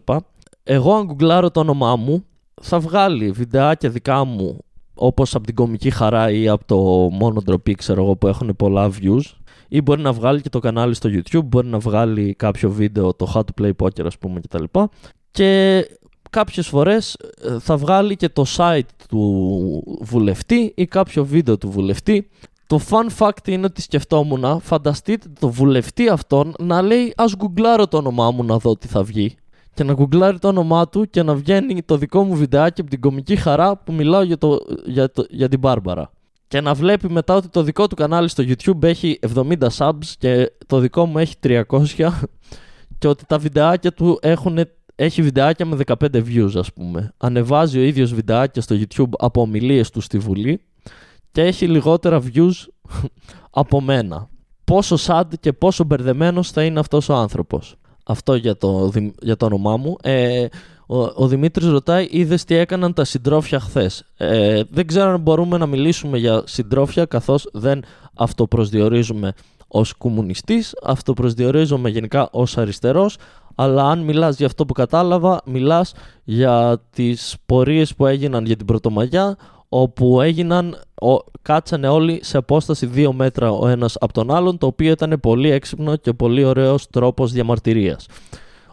Εγώ 0.63 0.93
αν 0.93 1.05
γκουγκλάρω 1.05 1.51
το 1.51 1.59
όνομά 1.59 1.95
μου 1.95 2.25
θα 2.61 2.79
βγάλει 2.79 3.31
βιντεάκια 3.31 3.89
δικά 3.89 4.23
μου 4.23 4.57
όπως 4.93 5.35
από 5.35 5.45
την 5.45 5.55
κομική 5.55 5.89
χαρά 5.89 6.31
ή 6.31 6.47
από 6.47 6.65
το 6.65 6.77
μόνο 7.11 7.41
ντροπή 7.41 7.75
ξέρω 7.75 8.03
εγώ 8.03 8.15
που 8.15 8.27
έχουν 8.27 8.55
πολλά 8.55 8.91
views 9.01 9.21
ή 9.73 9.81
μπορεί 9.81 10.01
να 10.01 10.13
βγάλει 10.13 10.41
και 10.41 10.49
το 10.49 10.59
κανάλι 10.59 10.93
στο 10.93 11.09
YouTube, 11.13 11.43
μπορεί 11.43 11.67
να 11.67 11.79
βγάλει 11.79 12.33
κάποιο 12.33 12.69
βίντεο, 12.69 13.13
το 13.13 13.31
How 13.35 13.39
to 13.39 13.61
Play 13.61 13.71
Poker 13.83 14.05
ας 14.05 14.17
πούμε 14.17 14.39
κτλ. 14.39 14.63
Και, 14.63 14.81
και 15.31 15.87
κάποιες 16.29 16.67
φορές 16.67 17.17
ε, 17.41 17.59
θα 17.59 17.77
βγάλει 17.77 18.15
και 18.15 18.29
το 18.29 18.45
site 18.57 18.79
του 19.07 19.99
βουλευτή 20.01 20.73
ή 20.75 20.85
κάποιο 20.85 21.25
βίντεο 21.25 21.57
του 21.57 21.69
βουλευτή. 21.69 22.29
Το 22.67 22.79
fun 22.89 23.17
fact 23.17 23.47
είναι 23.47 23.65
ότι 23.65 23.81
σκεφτόμουν, 23.81 24.59
φανταστείτε 24.61 25.27
το 25.39 25.49
βουλευτή 25.49 26.09
αυτόν 26.09 26.53
να 26.59 26.81
λέει 26.81 27.13
ας 27.17 27.35
γκουγκλάρω 27.35 27.87
το 27.87 27.97
όνομά 27.97 28.31
μου 28.31 28.43
να 28.43 28.57
δω 28.57 28.77
τι 28.77 28.87
θα 28.87 29.03
βγει 29.03 29.35
και 29.73 29.83
να 29.83 29.93
γκουγκλάρει 29.93 30.39
το 30.39 30.47
όνομά 30.47 30.89
του 30.89 31.09
και 31.09 31.23
να 31.23 31.35
βγαίνει 31.35 31.81
το 31.81 31.97
δικό 31.97 32.23
μου 32.23 32.35
βιντεάκι 32.35 32.81
από 32.81 32.89
την 32.89 32.99
κομική 32.99 33.35
χαρά 33.35 33.77
που 33.77 33.93
μιλάω 33.93 34.21
για, 34.21 34.37
το, 34.37 34.59
για, 34.85 35.11
το, 35.11 35.25
για 35.29 35.49
την 35.49 35.59
Μπάρμπαρα 35.59 36.11
και 36.53 36.61
να 36.61 36.73
βλέπει 36.73 37.09
μετά 37.09 37.35
ότι 37.35 37.47
το 37.47 37.63
δικό 37.63 37.87
του 37.87 37.95
κανάλι 37.95 38.27
στο 38.27 38.43
YouTube 38.47 38.83
έχει 38.83 39.19
70 39.35 39.55
subs 39.77 40.05
και 40.17 40.51
το 40.67 40.79
δικό 40.79 41.05
μου 41.05 41.17
έχει 41.17 41.35
300 41.43 41.63
και 42.99 43.07
ότι 43.07 43.25
τα 43.25 43.37
βιντεάκια 43.37 43.93
του 43.93 44.19
έχουν, 44.21 44.59
έχει 44.95 45.21
βιντεάκια 45.21 45.65
με 45.65 45.77
15 45.85 45.95
views 46.15 46.51
ας 46.55 46.73
πούμε. 46.73 47.13
Ανεβάζει 47.17 47.79
ο 47.79 47.81
ίδιος 47.81 48.13
βιντεάκια 48.13 48.61
στο 48.61 48.75
YouTube 48.75 49.09
από 49.17 49.41
ομιλίες 49.41 49.89
του 49.89 50.01
στη 50.01 50.17
Βουλή 50.17 50.61
και 51.31 51.41
έχει 51.41 51.67
λιγότερα 51.67 52.21
views 52.33 52.53
από 53.61 53.81
μένα. 53.81 54.29
Πόσο 54.63 54.95
sad 55.07 55.27
και 55.39 55.53
πόσο 55.53 55.83
μπερδεμένος 55.83 56.51
θα 56.51 56.63
είναι 56.63 56.79
αυτός 56.79 57.09
ο 57.09 57.13
άνθρωπος. 57.13 57.75
Αυτό 58.05 58.35
για 58.35 58.57
το, 58.57 58.89
δι- 58.89 59.15
για 59.21 59.35
το 59.35 59.45
όνομά 59.45 59.77
μου. 59.77 59.95
Ε, 60.01 60.45
ο, 60.93 61.11
ο 61.15 61.27
Δημήτρης 61.27 61.67
ρωτάει, 61.67 62.07
είδες 62.09 62.43
τι 62.43 62.55
έκαναν 62.55 62.93
τα 62.93 63.03
συντρόφια 63.03 63.59
χθες. 63.59 64.03
Ε, 64.17 64.61
δεν 64.69 64.87
ξέρω 64.87 65.09
αν 65.09 65.19
μπορούμε 65.19 65.57
να 65.57 65.65
μιλήσουμε 65.65 66.17
για 66.17 66.43
συντρόφια, 66.45 67.05
καθώς 67.05 67.49
δεν 67.53 67.83
αυτοπροσδιορίζουμε 68.13 69.33
ως 69.67 69.93
κομμουνιστής, 69.93 70.75
αυτοπροσδιορίζομαι 70.83 71.89
γενικά 71.89 72.29
ως 72.31 72.57
αριστερός, 72.57 73.17
αλλά 73.55 73.89
αν 73.89 73.99
μιλάς 73.99 74.37
για 74.37 74.45
αυτό 74.45 74.65
που 74.65 74.73
κατάλαβα, 74.73 75.41
μιλάς 75.45 75.93
για 76.23 76.81
τις 76.89 77.35
πορείες 77.45 77.95
που 77.95 78.05
έγιναν 78.05 78.45
για 78.45 78.55
την 78.55 78.65
Πρωτομαγιά, 78.65 79.37
όπου 79.69 80.21
έγιναν, 80.21 80.77
ο, 81.01 81.17
κάτσανε 81.41 81.87
όλοι 81.87 82.19
σε 82.23 82.37
απόσταση 82.37 82.85
δύο 82.85 83.13
μέτρα 83.13 83.51
ο 83.51 83.67
ένας 83.67 83.97
από 83.99 84.13
τον 84.13 84.31
άλλον, 84.31 84.57
το 84.57 84.67
οποίο 84.67 84.91
ήταν 84.91 85.19
πολύ 85.21 85.51
έξυπνο 85.51 85.95
και 85.95 86.13
πολύ 86.13 86.43
ωραίος 86.43 86.89
τρόπος 86.89 87.31
διαμαρτυρίας. 87.31 88.05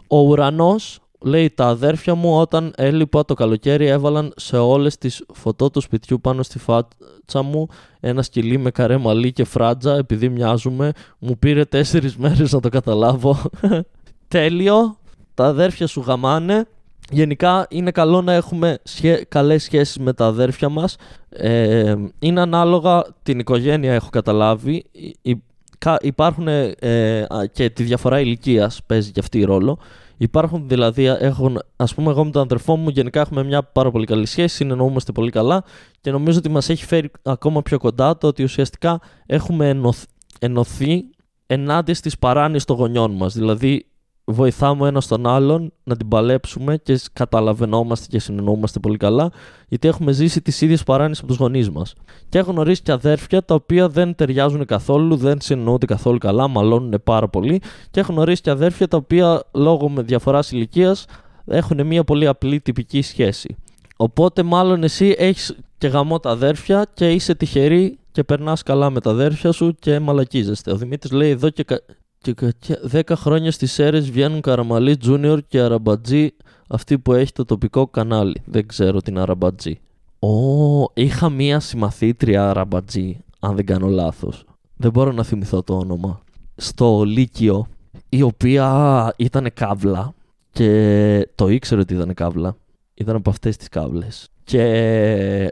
Ο 0.07 0.17
ουρανός, 0.19 0.99
λέει 1.21 1.49
τα 1.49 1.65
αδέρφια 1.67 2.15
μου, 2.15 2.37
όταν 2.39 2.73
έλειπα 2.77 3.25
το 3.25 3.33
καλοκαίρι 3.33 3.85
έβαλαν 3.87 4.33
σε 4.35 4.57
όλες 4.57 4.97
τις 4.97 5.23
φωτό 5.33 5.69
του 5.69 5.81
σπιτιού 5.81 6.21
πάνω 6.21 6.43
στη 6.43 6.59
φάτσα 6.59 7.41
μου 7.41 7.67
ένα 7.99 8.21
σκυλί 8.21 8.57
με 8.57 8.71
καρέ 8.71 8.97
μαλλί 8.97 9.31
και 9.31 9.43
φράτζα 9.43 9.95
επειδή 9.95 10.29
μοιάζουμε. 10.29 10.91
Μου 11.19 11.37
πήρε 11.37 11.65
τέσσερις 11.65 12.17
μέρες 12.17 12.51
να 12.51 12.59
το 12.59 12.69
καταλάβω. 12.69 13.41
Τέλειο. 14.27 14.95
Τα 15.33 15.45
αδέρφια 15.45 15.87
σου 15.87 15.99
γαμάνε. 16.07 16.65
Γενικά 17.11 17.67
είναι 17.69 17.91
καλό 17.91 18.21
να 18.21 18.33
έχουμε 18.33 18.77
σχέ... 18.83 19.25
καλές 19.27 19.63
σχέσεις 19.63 19.97
με 19.97 20.13
τα 20.13 20.25
αδέρφια 20.25 20.69
μας. 20.69 20.95
Ε, 21.29 21.95
είναι 22.19 22.41
ανάλογα 22.41 23.03
την 23.23 23.39
οικογένεια 23.39 23.93
έχω 23.93 24.09
καταλάβει. 24.09 24.83
Υ- 25.21 25.37
κα- 25.77 25.97
Υπάρχουν 26.01 26.47
ε, 26.47 27.21
α, 27.21 27.45
και 27.51 27.69
τη 27.69 27.83
διαφορά 27.83 28.19
ηλικίας 28.19 28.81
παίζει 28.85 29.11
και 29.11 29.19
αυτή 29.19 29.43
ρόλο. 29.43 29.77
Υπάρχουν 30.21 30.67
δηλαδή, 30.67 31.05
έχουν, 31.05 31.61
ας 31.75 31.93
πούμε 31.93 32.09
εγώ 32.09 32.25
με 32.25 32.31
τον 32.31 32.41
αδερφό 32.41 32.75
μου 32.75 32.89
γενικά 32.89 33.19
έχουμε 33.21 33.43
μια 33.43 33.63
πάρα 33.63 33.91
πολύ 33.91 34.05
καλή 34.05 34.25
σχέση, 34.25 34.55
συνεννοούμαστε 34.55 35.11
πολύ 35.11 35.31
καλά 35.31 35.63
και 36.01 36.11
νομίζω 36.11 36.37
ότι 36.37 36.49
μας 36.49 36.69
έχει 36.69 36.85
φέρει 36.85 37.11
ακόμα 37.23 37.61
πιο 37.61 37.77
κοντά 37.77 38.17
το 38.17 38.27
ότι 38.27 38.43
ουσιαστικά 38.43 38.99
έχουμε 39.25 39.69
ενωθ- 39.69 40.09
ενωθεί 40.39 41.03
ενάντια 41.47 41.95
στις 41.95 42.17
παράνοιες 42.17 42.65
των 42.65 42.75
γονιών 42.75 43.11
μας. 43.11 43.33
Δηλαδή 43.33 43.85
βοηθάμε 44.31 44.83
ο 44.83 44.85
ένας 44.85 45.07
τον 45.07 45.27
άλλον 45.27 45.73
να 45.83 45.95
την 45.95 46.07
παλέψουμε 46.07 46.77
και 46.77 46.95
σ- 46.95 47.07
καταλαβαίνόμαστε 47.13 48.05
και 48.09 48.19
συνεννοούμαστε 48.19 48.79
πολύ 48.79 48.97
καλά 48.97 49.31
γιατί 49.67 49.87
έχουμε 49.87 50.11
ζήσει 50.11 50.41
τις 50.41 50.61
ίδιες 50.61 50.83
παράνοιες 50.83 51.17
από 51.19 51.27
τους 51.27 51.37
γονείς 51.37 51.69
μας. 51.69 51.93
Και 52.29 52.37
έχω 52.37 52.51
γνωρίσει 52.51 52.81
και 52.81 52.91
αδέρφια 52.91 53.43
τα 53.43 53.55
οποία 53.55 53.89
δεν 53.89 54.15
ταιριάζουν 54.15 54.65
καθόλου, 54.65 55.15
δεν 55.15 55.41
συνεννοούνται 55.41 55.85
καθόλου 55.85 56.17
καλά, 56.17 56.47
μαλώνουν 56.47 57.01
πάρα 57.03 57.27
πολύ 57.27 57.61
και 57.91 57.99
έχω 57.99 58.13
γνωρίσει 58.13 58.41
και 58.41 58.49
αδέρφια 58.49 58.87
τα 58.87 58.97
οποία 58.97 59.43
λόγω 59.53 59.89
με 59.89 60.01
διαφοράς 60.01 60.51
ηλικίας 60.51 61.05
έχουν 61.45 61.85
μια 61.85 62.03
πολύ 62.03 62.27
απλή 62.27 62.59
τυπική 62.59 63.01
σχέση. 63.01 63.55
Οπότε 63.97 64.43
μάλλον 64.43 64.83
εσύ 64.83 65.15
έχεις 65.17 65.55
και 65.77 65.87
γαμό 65.87 66.19
τα 66.19 66.29
αδέρφια 66.29 66.85
και 66.93 67.11
είσαι 67.11 67.35
τυχερή 67.35 67.99
και 68.11 68.23
περνάς 68.23 68.63
καλά 68.63 68.89
με 68.89 68.99
τα 68.99 69.09
αδέρφια 69.09 69.51
σου 69.51 69.75
και 69.79 69.99
μαλακίζεστε. 69.99 70.71
Ο 70.71 70.75
Δημήτρης 70.75 71.11
λέει 71.11 71.29
εδώ 71.29 71.49
και, 71.49 71.63
κα... 71.63 71.79
και 72.21 72.33
κα- 72.33 72.51
και 72.59 72.79
10 72.91 73.15
χρόνια 73.15 73.51
στις 73.51 73.79
αίρες 73.79 74.11
βγαίνουν 74.11 74.41
Καραμαλή 74.41 74.97
Junior 75.05 75.37
και 75.47 75.59
Αραμπατζή 75.59 76.29
αυτή 76.67 76.99
που 76.99 77.13
έχει 77.13 77.31
το 77.31 77.45
τοπικό 77.45 77.87
κανάλι. 77.87 78.41
Δεν 78.45 78.67
ξέρω 78.67 79.01
την 79.01 79.17
Αραμπατζή. 79.17 79.79
Ω, 80.19 80.83
είχα 80.93 81.29
μία 81.29 81.59
συμμαθήτρια 81.59 82.49
Αραμπατζή, 82.49 83.17
αν 83.39 83.55
δεν 83.55 83.65
κάνω 83.65 83.87
λάθος. 83.87 84.45
Δεν 84.75 84.91
μπορώ 84.91 85.11
να 85.11 85.23
θυμηθώ 85.23 85.63
το 85.63 85.77
όνομα. 85.77 86.21
Στο 86.55 87.03
Λύκειο, 87.03 87.67
η 88.09 88.21
οποία 88.21 89.13
ήταν 89.17 89.47
καύλα 89.53 90.13
και 90.51 91.29
το 91.35 91.47
ήξερε 91.47 91.81
ότι 91.81 91.93
ήταν 91.93 92.13
καύλα. 92.13 92.55
Ήταν 92.93 93.15
από 93.15 93.29
αυτές 93.29 93.57
τις 93.57 93.69
κάβλες. 93.69 94.27
Και 94.43 94.63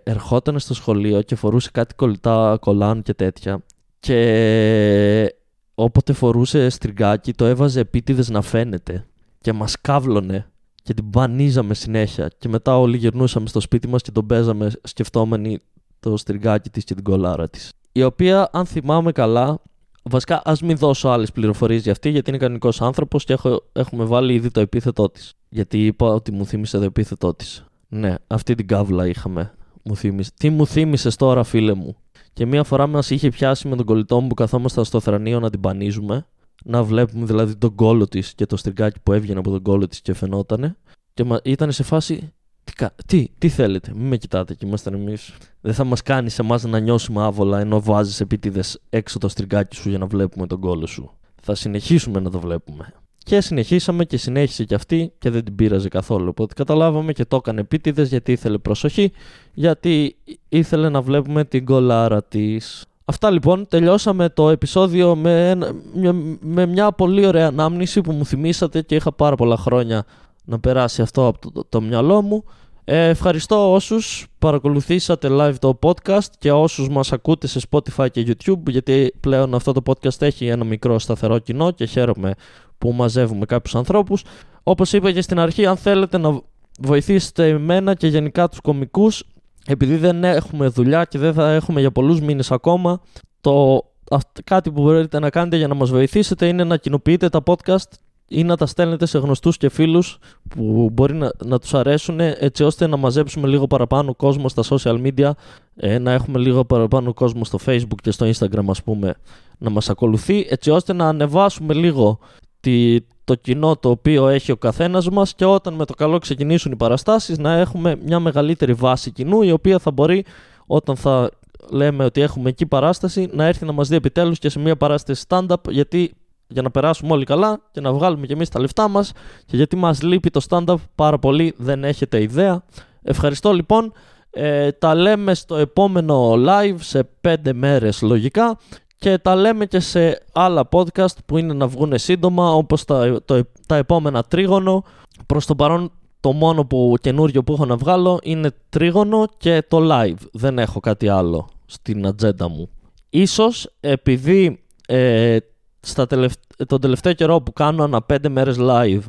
ερχόταν 0.04 0.60
στο 0.60 0.74
σχολείο 0.74 1.22
και 1.22 1.36
φορούσε 1.36 1.70
κάτι 1.74 1.96
κολλητά 1.96 2.58
κολάν 2.62 3.02
και 3.02 3.14
τέτοια. 3.14 3.64
Και 4.00 5.36
όποτε 5.84 6.14
φορούσε 6.14 6.70
στριγκάκι 6.70 7.34
το 7.34 7.46
έβαζε 7.46 7.80
επίτηδες 7.80 8.30
να 8.30 8.42
φαίνεται. 8.42 9.06
Και 9.42 9.54
μας 9.54 9.82
κάβλωνε 9.82 10.48
και 10.84 10.94
την 10.94 11.06
μπανίζαμε 11.06 11.74
συνέχεια. 11.74 12.32
Και 12.38 12.50
μετά 12.50 12.78
όλοι 12.78 12.98
γυρνούσαμε 12.98 13.48
στο 13.48 13.60
σπίτι 13.60 13.88
μας 13.88 14.02
και 14.02 14.12
τον 14.12 14.26
παίζαμε 14.26 14.72
σκεφτόμενοι 14.84 15.60
το 16.00 16.18
στριγκάκι 16.18 16.70
της 16.70 16.84
και 16.84 16.94
την 16.94 17.04
κολάρα 17.04 17.50
της. 17.50 17.72
Η 17.92 18.04
οποία, 18.04 18.50
αν 18.52 18.66
θυμάμαι 18.66 19.12
καλά, 19.12 19.62
βασικά 20.04 20.42
ας 20.46 20.62
μην 20.62 20.78
δώσω 20.78 21.10
άλλες 21.10 21.32
πληροφορίες 21.32 21.82
για 21.82 21.92
αυτή, 21.92 22.10
γιατί 22.10 22.30
είναι 22.30 22.40
κανονικός 22.40 22.82
άνθρωπος 22.82 23.24
και 23.24 23.34
έχω, 23.34 23.64
έχουμε 23.74 24.04
βάλει 24.04 24.34
ήδη 24.34 24.52
το 24.52 24.60
επίθετό 24.60 25.10
της. 25.10 25.34
Γιατί 25.50 25.86
είπα 25.86 26.08
ότι 26.08 26.32
μου 26.32 26.46
θύμισε 26.46 26.78
το 26.78 26.84
επίθετό 26.84 27.34
της. 27.34 27.66
Ναι, 27.88 28.16
αυτή 28.28 28.56
την 28.56 28.68
κάβλα 28.68 29.08
είχαμε. 29.08 29.54
Μου 29.84 29.96
θύμισε. 29.96 30.32
Τι 30.38 30.50
μου 30.50 30.68
θύμισες 30.68 31.16
τώρα, 31.16 31.44
φίλε 31.44 31.74
μου; 31.74 31.96
Και 32.34 32.46
μία 32.46 32.64
φορά 32.64 32.88
μας 32.88 33.10
είχε 33.10 33.30
πιάσει 33.30 33.68
με 33.68 33.76
τον 33.76 33.86
κολλητό 33.86 34.22
μου 34.22 34.28
που 34.28 34.34
καθόμασταν 34.34 34.86
στο 34.86 35.00
θρανείο 35.00 35.40
να 35.40 35.50
την 35.50 35.60
πανίζουμε. 35.60 36.26
Να 36.64 36.84
βλέπουμε 36.84 37.26
δηλαδή 37.26 37.56
τον 37.56 37.76
κόλο 37.76 38.08
της 38.08 38.34
και 38.34 38.46
το 38.46 38.58
στριγκάκι 38.58 39.00
που 39.04 39.14
έβγαινε 39.14 39.40
από 39.40 39.50
τον 39.50 39.62
κόλο 39.62 39.88
της 39.88 40.02
και 40.02 40.14
φαινότανε. 40.14 40.78
Και 41.14 41.24
μα, 41.24 41.40
ήταν 41.44 41.72
σε 41.72 41.84
φάση. 41.84 42.34
Τι, 42.64 42.74
κα- 42.74 42.96
τι, 43.06 43.28
τι 43.38 43.50
θέλετε, 43.50 43.92
μην 43.96 44.08
με 44.08 44.18
κοιτάτε 44.18 44.54
και 44.54 44.66
ήμασταν 44.66 44.94
εμείς. 44.94 45.34
Δεν 45.62 45.74
θα 45.74 45.84
μας 45.84 46.02
κάνεις 46.02 46.40
εμάς 46.40 46.64
να 46.64 46.80
νιώσουμε 46.80 47.24
άβολα 47.24 47.60
ενώ 47.60 47.82
βάζεις 47.82 48.20
επίτηδες 48.20 48.80
έξω 48.90 49.20
το 49.20 49.28
στριγκάκι 49.28 49.76
σου 49.76 49.90
για 49.90 49.98
να 49.98 50.06
βλέπουμε 50.06 50.48
τον 50.48 50.60
κόλο 50.60 50.86
σου. 50.86 51.12
Θα 51.42 51.56
συνεχίσουμε 51.56 52.20
να 52.20 52.30
το 52.30 52.40
βλέπουμε. 52.40 52.94
Και 53.24 53.42
συνεχίσαμε 53.42 54.06
και 54.06 54.18
συνέχισε 54.18 54.64
και 54.64 54.76
αυτή 54.76 55.12
και 55.18 55.30
δεν 55.30 55.44
την 55.44 55.56
πείραζε 55.56 55.88
καθόλου. 55.88 56.28
Οπότε 56.30 56.54
καταλάβαμε 56.54 57.14
και 57.14 57.26
το 57.26 57.36
έκανε 57.36 57.60
επίτηδες 57.62 58.10
γιατί 58.10 58.32
ήθελε 58.32 58.58
προσοχή, 58.58 59.12
γιατί 59.54 60.16
ήθελε 60.50 60.90
να 60.90 61.02
βλέπουμε 61.02 61.46
την 61.46 61.66
κολάρα 61.66 62.24
της. 62.24 62.84
Αυτά 63.06 63.32
λοιπόν, 63.32 63.68
τελειώσαμε 63.68 64.30
το 64.30 64.50
επεισόδιο 64.50 65.16
με, 65.16 65.50
ένα- 65.50 65.74
μια, 65.94 66.14
με 66.40 66.66
μια 66.66 66.92
πολύ 66.92 67.26
ωραία 67.26 67.48
ανάμνηση 67.48 68.02
που 68.02 68.12
μου 68.12 68.26
θυμήσατε 68.26 68.82
και 68.82 68.96
είχα 68.96 69.12
πάρα 69.12 69.36
πολλά 69.36 69.58
χρόνια 69.58 70.06
να 70.46 70.60
περάσει 70.60 71.02
αυτό 71.02 71.28
από 71.28 71.40
το, 71.40 71.52
το, 71.52 71.66
το 71.70 71.82
μυαλό 71.82 72.22
μου. 72.22 72.44
Ε, 72.92 73.08
ευχαριστώ 73.10 73.74
όσους 73.74 74.28
παρακολουθήσατε 74.40 75.28
live 75.32 75.54
το 75.60 75.80
podcast 75.82 76.28
και 76.40 76.52
όσους 76.52 76.90
μας 76.90 77.12
ακούτε 77.12 77.48
σε 77.48 77.60
Spotify 77.70 78.08
και 78.12 78.26
YouTube 78.28 78.70
γιατί 78.70 79.14
πλέον 79.20 79.54
αυτό 79.54 79.72
το 79.72 79.82
podcast 79.86 80.22
έχει 80.22 80.48
ένα 80.48 80.64
μικρό 80.64 81.00
σταθερό 81.00 81.40
κοινό 81.40 81.72
και 81.72 81.86
χαίρομαι 81.86 82.34
που 82.78 82.92
μαζεύουμε 82.92 83.46
κάποιους 83.46 83.76
ανθρώπους. 83.76 84.24
Όπως 84.64 84.94
είπα 84.94 85.12
και 85.12 85.22
στην 85.22 85.40
αρχή, 85.40 85.66
αν 85.66 85.78
θέλετε 85.78 86.18
να 86.18 86.42
βοηθήσετε 86.80 87.48
εμένα 87.48 87.94
και 87.94 88.08
γενικά 88.08 88.50
τους 88.50 88.60
κομικούς 88.60 89.24
επειδή 89.66 89.96
δεν 89.96 90.24
έχουμε 90.24 90.68
δουλειά 90.68 91.06
και 91.06 91.18
δεν 91.18 91.34
θα 91.34 91.52
έχουμε 91.52 91.80
για 91.80 91.92
πολλούς 91.92 92.22
μήνες 92.22 92.52
ακόμα 92.52 93.02
το, 93.42 93.84
αυ- 94.12 94.42
κάτι 94.44 94.72
που 94.72 94.82
μπορείτε 94.82 95.20
να 95.20 95.30
κάνετε 95.30 95.58
για 95.58 95.68
να 95.68 95.74
μας 95.74 95.90
βοηθήσετε 95.90 96.48
είναι 96.48 96.64
να 96.64 96.78
κοινοποιείτε 96.78 97.30
τα 97.30 97.44
podcast 97.46 97.90
ή 98.30 98.44
να 98.44 98.58
τα 98.58 98.66
στέλνετε 98.66 99.06
σε 99.06 99.18
γνωστούς 99.18 99.58
και 99.58 99.70
φίλους 99.70 100.18
που 100.50 100.90
μπορεί 100.94 101.14
να, 101.14 101.32
να 101.46 101.60
τους 101.60 101.74
αρέσουν 101.74 102.20
έτσι 102.20 102.64
ώστε 102.64 102.88
να 102.88 102.98
μαζέψουμε 102.98 103.48
λίγο 103.48 103.68
παραπάνω 103.68 104.16
κόσμο 104.16 104.50
στα 104.50 104.64
social 104.70 105.02
media 105.02 105.32
ε, 105.76 105.98
να 105.98 106.12
έχουμε 106.12 106.40
λίγο 106.40 106.66
παραπάνω 106.66 107.14
κόσμο 107.14 107.44
στο 107.46 107.60
facebook 107.66 108.00
και 108.02 108.12
στο 108.12 108.30
instagram 108.30 108.66
ας 108.70 108.84
πούμε 108.84 109.16
να 109.58 109.70
μας 109.70 109.90
ακολουθεί 109.90 110.48
έτσι 110.50 110.70
ώστε 110.70 110.94
να 110.94 111.08
ανεβάσουμε 111.08 111.74
λίγο 111.74 112.20
τη, 112.60 113.02
το 113.24 113.36
κοινό 113.36 113.76
το 113.76 113.90
οποίο 113.90 114.28
έχει 114.28 114.52
ο 114.52 114.58
καθένας 114.58 115.10
μας 115.10 115.36
και 115.36 115.46
όταν 115.46 115.74
με 115.74 115.86
το 115.86 115.94
καλό 115.94 116.18
ξεκινήσουν 116.18 116.72
οι 116.72 116.76
παραστάσεις 116.76 117.38
να 117.38 117.54
έχουμε 117.54 117.96
μια 118.06 118.20
μεγαλύτερη 118.20 118.74
βάση 118.74 119.12
κοινού 119.12 119.42
η 119.42 119.52
οποία 119.52 119.80
θα 119.80 119.92
μπορεί 119.92 120.26
όταν 120.66 120.96
θα 120.96 121.30
λέμε 121.72 122.04
ότι 122.04 122.22
έχουμε 122.22 122.50
εκεί 122.50 122.66
παράσταση 122.66 123.30
να 123.32 123.46
έρθει 123.46 123.66
να 123.66 123.72
μας 123.72 123.88
δει 123.88 123.96
επιτέλους 123.96 124.40
και 124.40 124.50
σε 124.50 124.60
μια 124.60 124.76
παράσταση 124.76 125.26
stand-up 125.28 125.70
γιατί 125.70 126.14
για 126.50 126.62
να 126.62 126.72
περάσουμε 126.72 127.14
όλοι 127.14 127.26
καλά 127.26 127.62
και 127.72 127.82
να 127.82 127.94
βγάλουμε 127.94 128.26
και 128.26 128.34
εμείς 128.34 128.50
τα 128.50 128.60
λεφτά 128.60 128.88
μας 128.88 129.12
και 129.46 129.56
γιατί 129.56 129.76
μας 129.76 130.02
λείπει 130.02 130.30
το 130.30 130.42
stand-up 130.50 130.76
πάρα 130.96 131.20
πολύ 131.20 131.54
δεν 131.58 131.84
έχετε 131.84 132.22
ιδέα. 132.22 132.64
Ευχαριστώ 133.02 133.52
λοιπόν. 133.52 133.94
Ε, 134.32 134.72
τα 134.72 134.96
λέμε 134.96 135.34
στο 135.34 135.56
επόμενο 135.56 136.34
live 136.34 136.76
σε 136.80 137.04
πέντε 137.22 137.54
μέρες 137.54 138.02
λογικά 138.02 138.58
και 138.98 139.18
τα 139.18 139.36
λέμε 139.36 139.66
και 139.66 139.80
σε 139.80 140.24
άλλα 140.34 140.70
podcast 140.72 141.16
που 141.26 141.38
είναι 141.38 141.54
να 141.54 141.68
βγουν 141.68 141.98
σύντομα 141.98 142.54
όπως 142.54 142.86
τα, 142.86 143.22
το, 143.26 143.42
τα 143.68 143.76
επόμενα 143.76 144.24
τρίγωνο. 144.24 144.84
Προς 145.26 145.46
το 145.46 145.56
παρόν 145.56 145.92
το 146.20 146.32
μόνο 146.32 146.66
που 146.66 146.96
καινούριο 147.02 147.44
που 147.44 147.54
έχω 147.54 147.66
να 147.66 147.76
βγάλω 147.76 148.20
είναι 148.24 148.52
τρίγωνο 148.70 149.26
και 149.38 149.64
το 149.68 149.80
live. 149.92 150.28
Δεν 150.32 150.60
έχω 150.60 150.80
κάτι 150.80 151.08
άλλο 151.08 151.50
στην 151.66 152.08
ατζέντα 152.08 152.50
μου. 152.50 152.70
Ίσως 153.10 153.70
επειδή 153.80 154.64
ε, 154.88 155.38
στα 155.80 156.08
τελευ... 156.08 156.34
τον 156.68 156.82
τελευταίο 156.82 157.14
καιρό 157.14 157.42
που 157.42 157.54
κάνω 157.54 157.84
ανά 157.84 158.02
πέντε 158.02 158.30
μέρες 158.30 158.56
live 158.60 159.02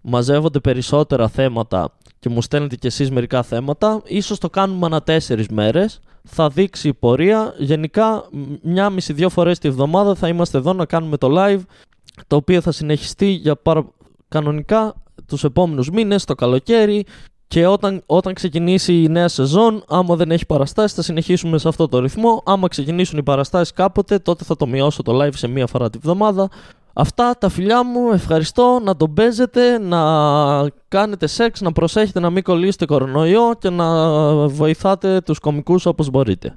μαζεύονται 0.00 0.60
περισσότερα 0.60 1.28
θέματα 1.28 1.92
και 2.18 2.28
μου 2.28 2.42
στέλνετε 2.42 2.76
κι 2.76 2.86
εσείς 2.86 3.10
μερικά 3.10 3.42
θέματα, 3.42 4.02
ίσως 4.04 4.38
το 4.38 4.50
κάνουμε 4.50 4.86
ανά 4.86 5.02
τέσσερις 5.02 5.48
μέρες. 5.48 6.00
Θα 6.30 6.48
δείξει 6.48 6.88
η 6.88 6.94
πορεία. 6.94 7.54
Γενικά, 7.58 8.24
μ- 8.30 8.54
μια 8.62 8.90
μισή-δύο 8.90 9.28
φορές 9.28 9.58
τη 9.58 9.70
βδομάδα 9.70 10.14
θα 10.14 10.28
είμαστε 10.28 10.58
εδώ 10.58 10.72
να 10.72 10.84
κάνουμε 10.84 11.16
το 11.16 11.28
live, 11.30 11.60
το 12.26 12.36
οποίο 12.36 12.60
θα 12.60 12.72
συνεχιστεί 12.72 13.26
για 13.26 13.56
πάρα 13.56 13.86
κανονικά 14.28 14.94
τους 15.26 15.44
επόμενους 15.44 15.90
μήνες, 15.90 16.24
το 16.24 16.34
καλοκαίρι 16.34 17.04
και 17.48 17.66
όταν, 17.66 18.02
όταν 18.06 18.34
ξεκινήσει 18.34 19.02
η 19.02 19.08
νέα 19.08 19.28
σεζόν, 19.28 19.84
άμα 19.88 20.16
δεν 20.16 20.30
έχει 20.30 20.46
παραστάσεις, 20.46 20.96
θα 20.96 21.02
συνεχίσουμε 21.02 21.58
σε 21.58 21.68
αυτό 21.68 21.88
το 21.88 21.98
ρυθμό. 21.98 22.42
Άμα 22.44 22.68
ξεκινήσουν 22.68 23.18
οι 23.18 23.22
παραστάσεις 23.22 23.72
κάποτε, 23.72 24.18
τότε 24.18 24.44
θα 24.44 24.56
το 24.56 24.66
μειώσω 24.66 25.02
το 25.02 25.22
live 25.22 25.34
σε 25.34 25.48
μία 25.48 25.66
φορά 25.66 25.90
τη 25.90 25.98
βδομάδα. 25.98 26.48
Αυτά 26.92 27.36
τα 27.38 27.48
φιλιά 27.48 27.84
μου, 27.84 28.12
ευχαριστώ 28.12 28.80
να 28.82 28.96
τον 28.96 29.14
παίζετε, 29.14 29.78
να 29.78 30.00
κάνετε 30.88 31.26
σεξ, 31.26 31.60
να 31.60 31.72
προσέχετε 31.72 32.20
να 32.20 32.30
μην 32.30 32.42
κολλήσετε 32.42 32.84
κορονοϊό 32.84 33.54
και 33.58 33.70
να 33.70 33.86
βοηθάτε 34.48 35.20
τους 35.20 35.38
κομικούς 35.38 35.86
όπως 35.86 36.10
μπορείτε. 36.10 36.54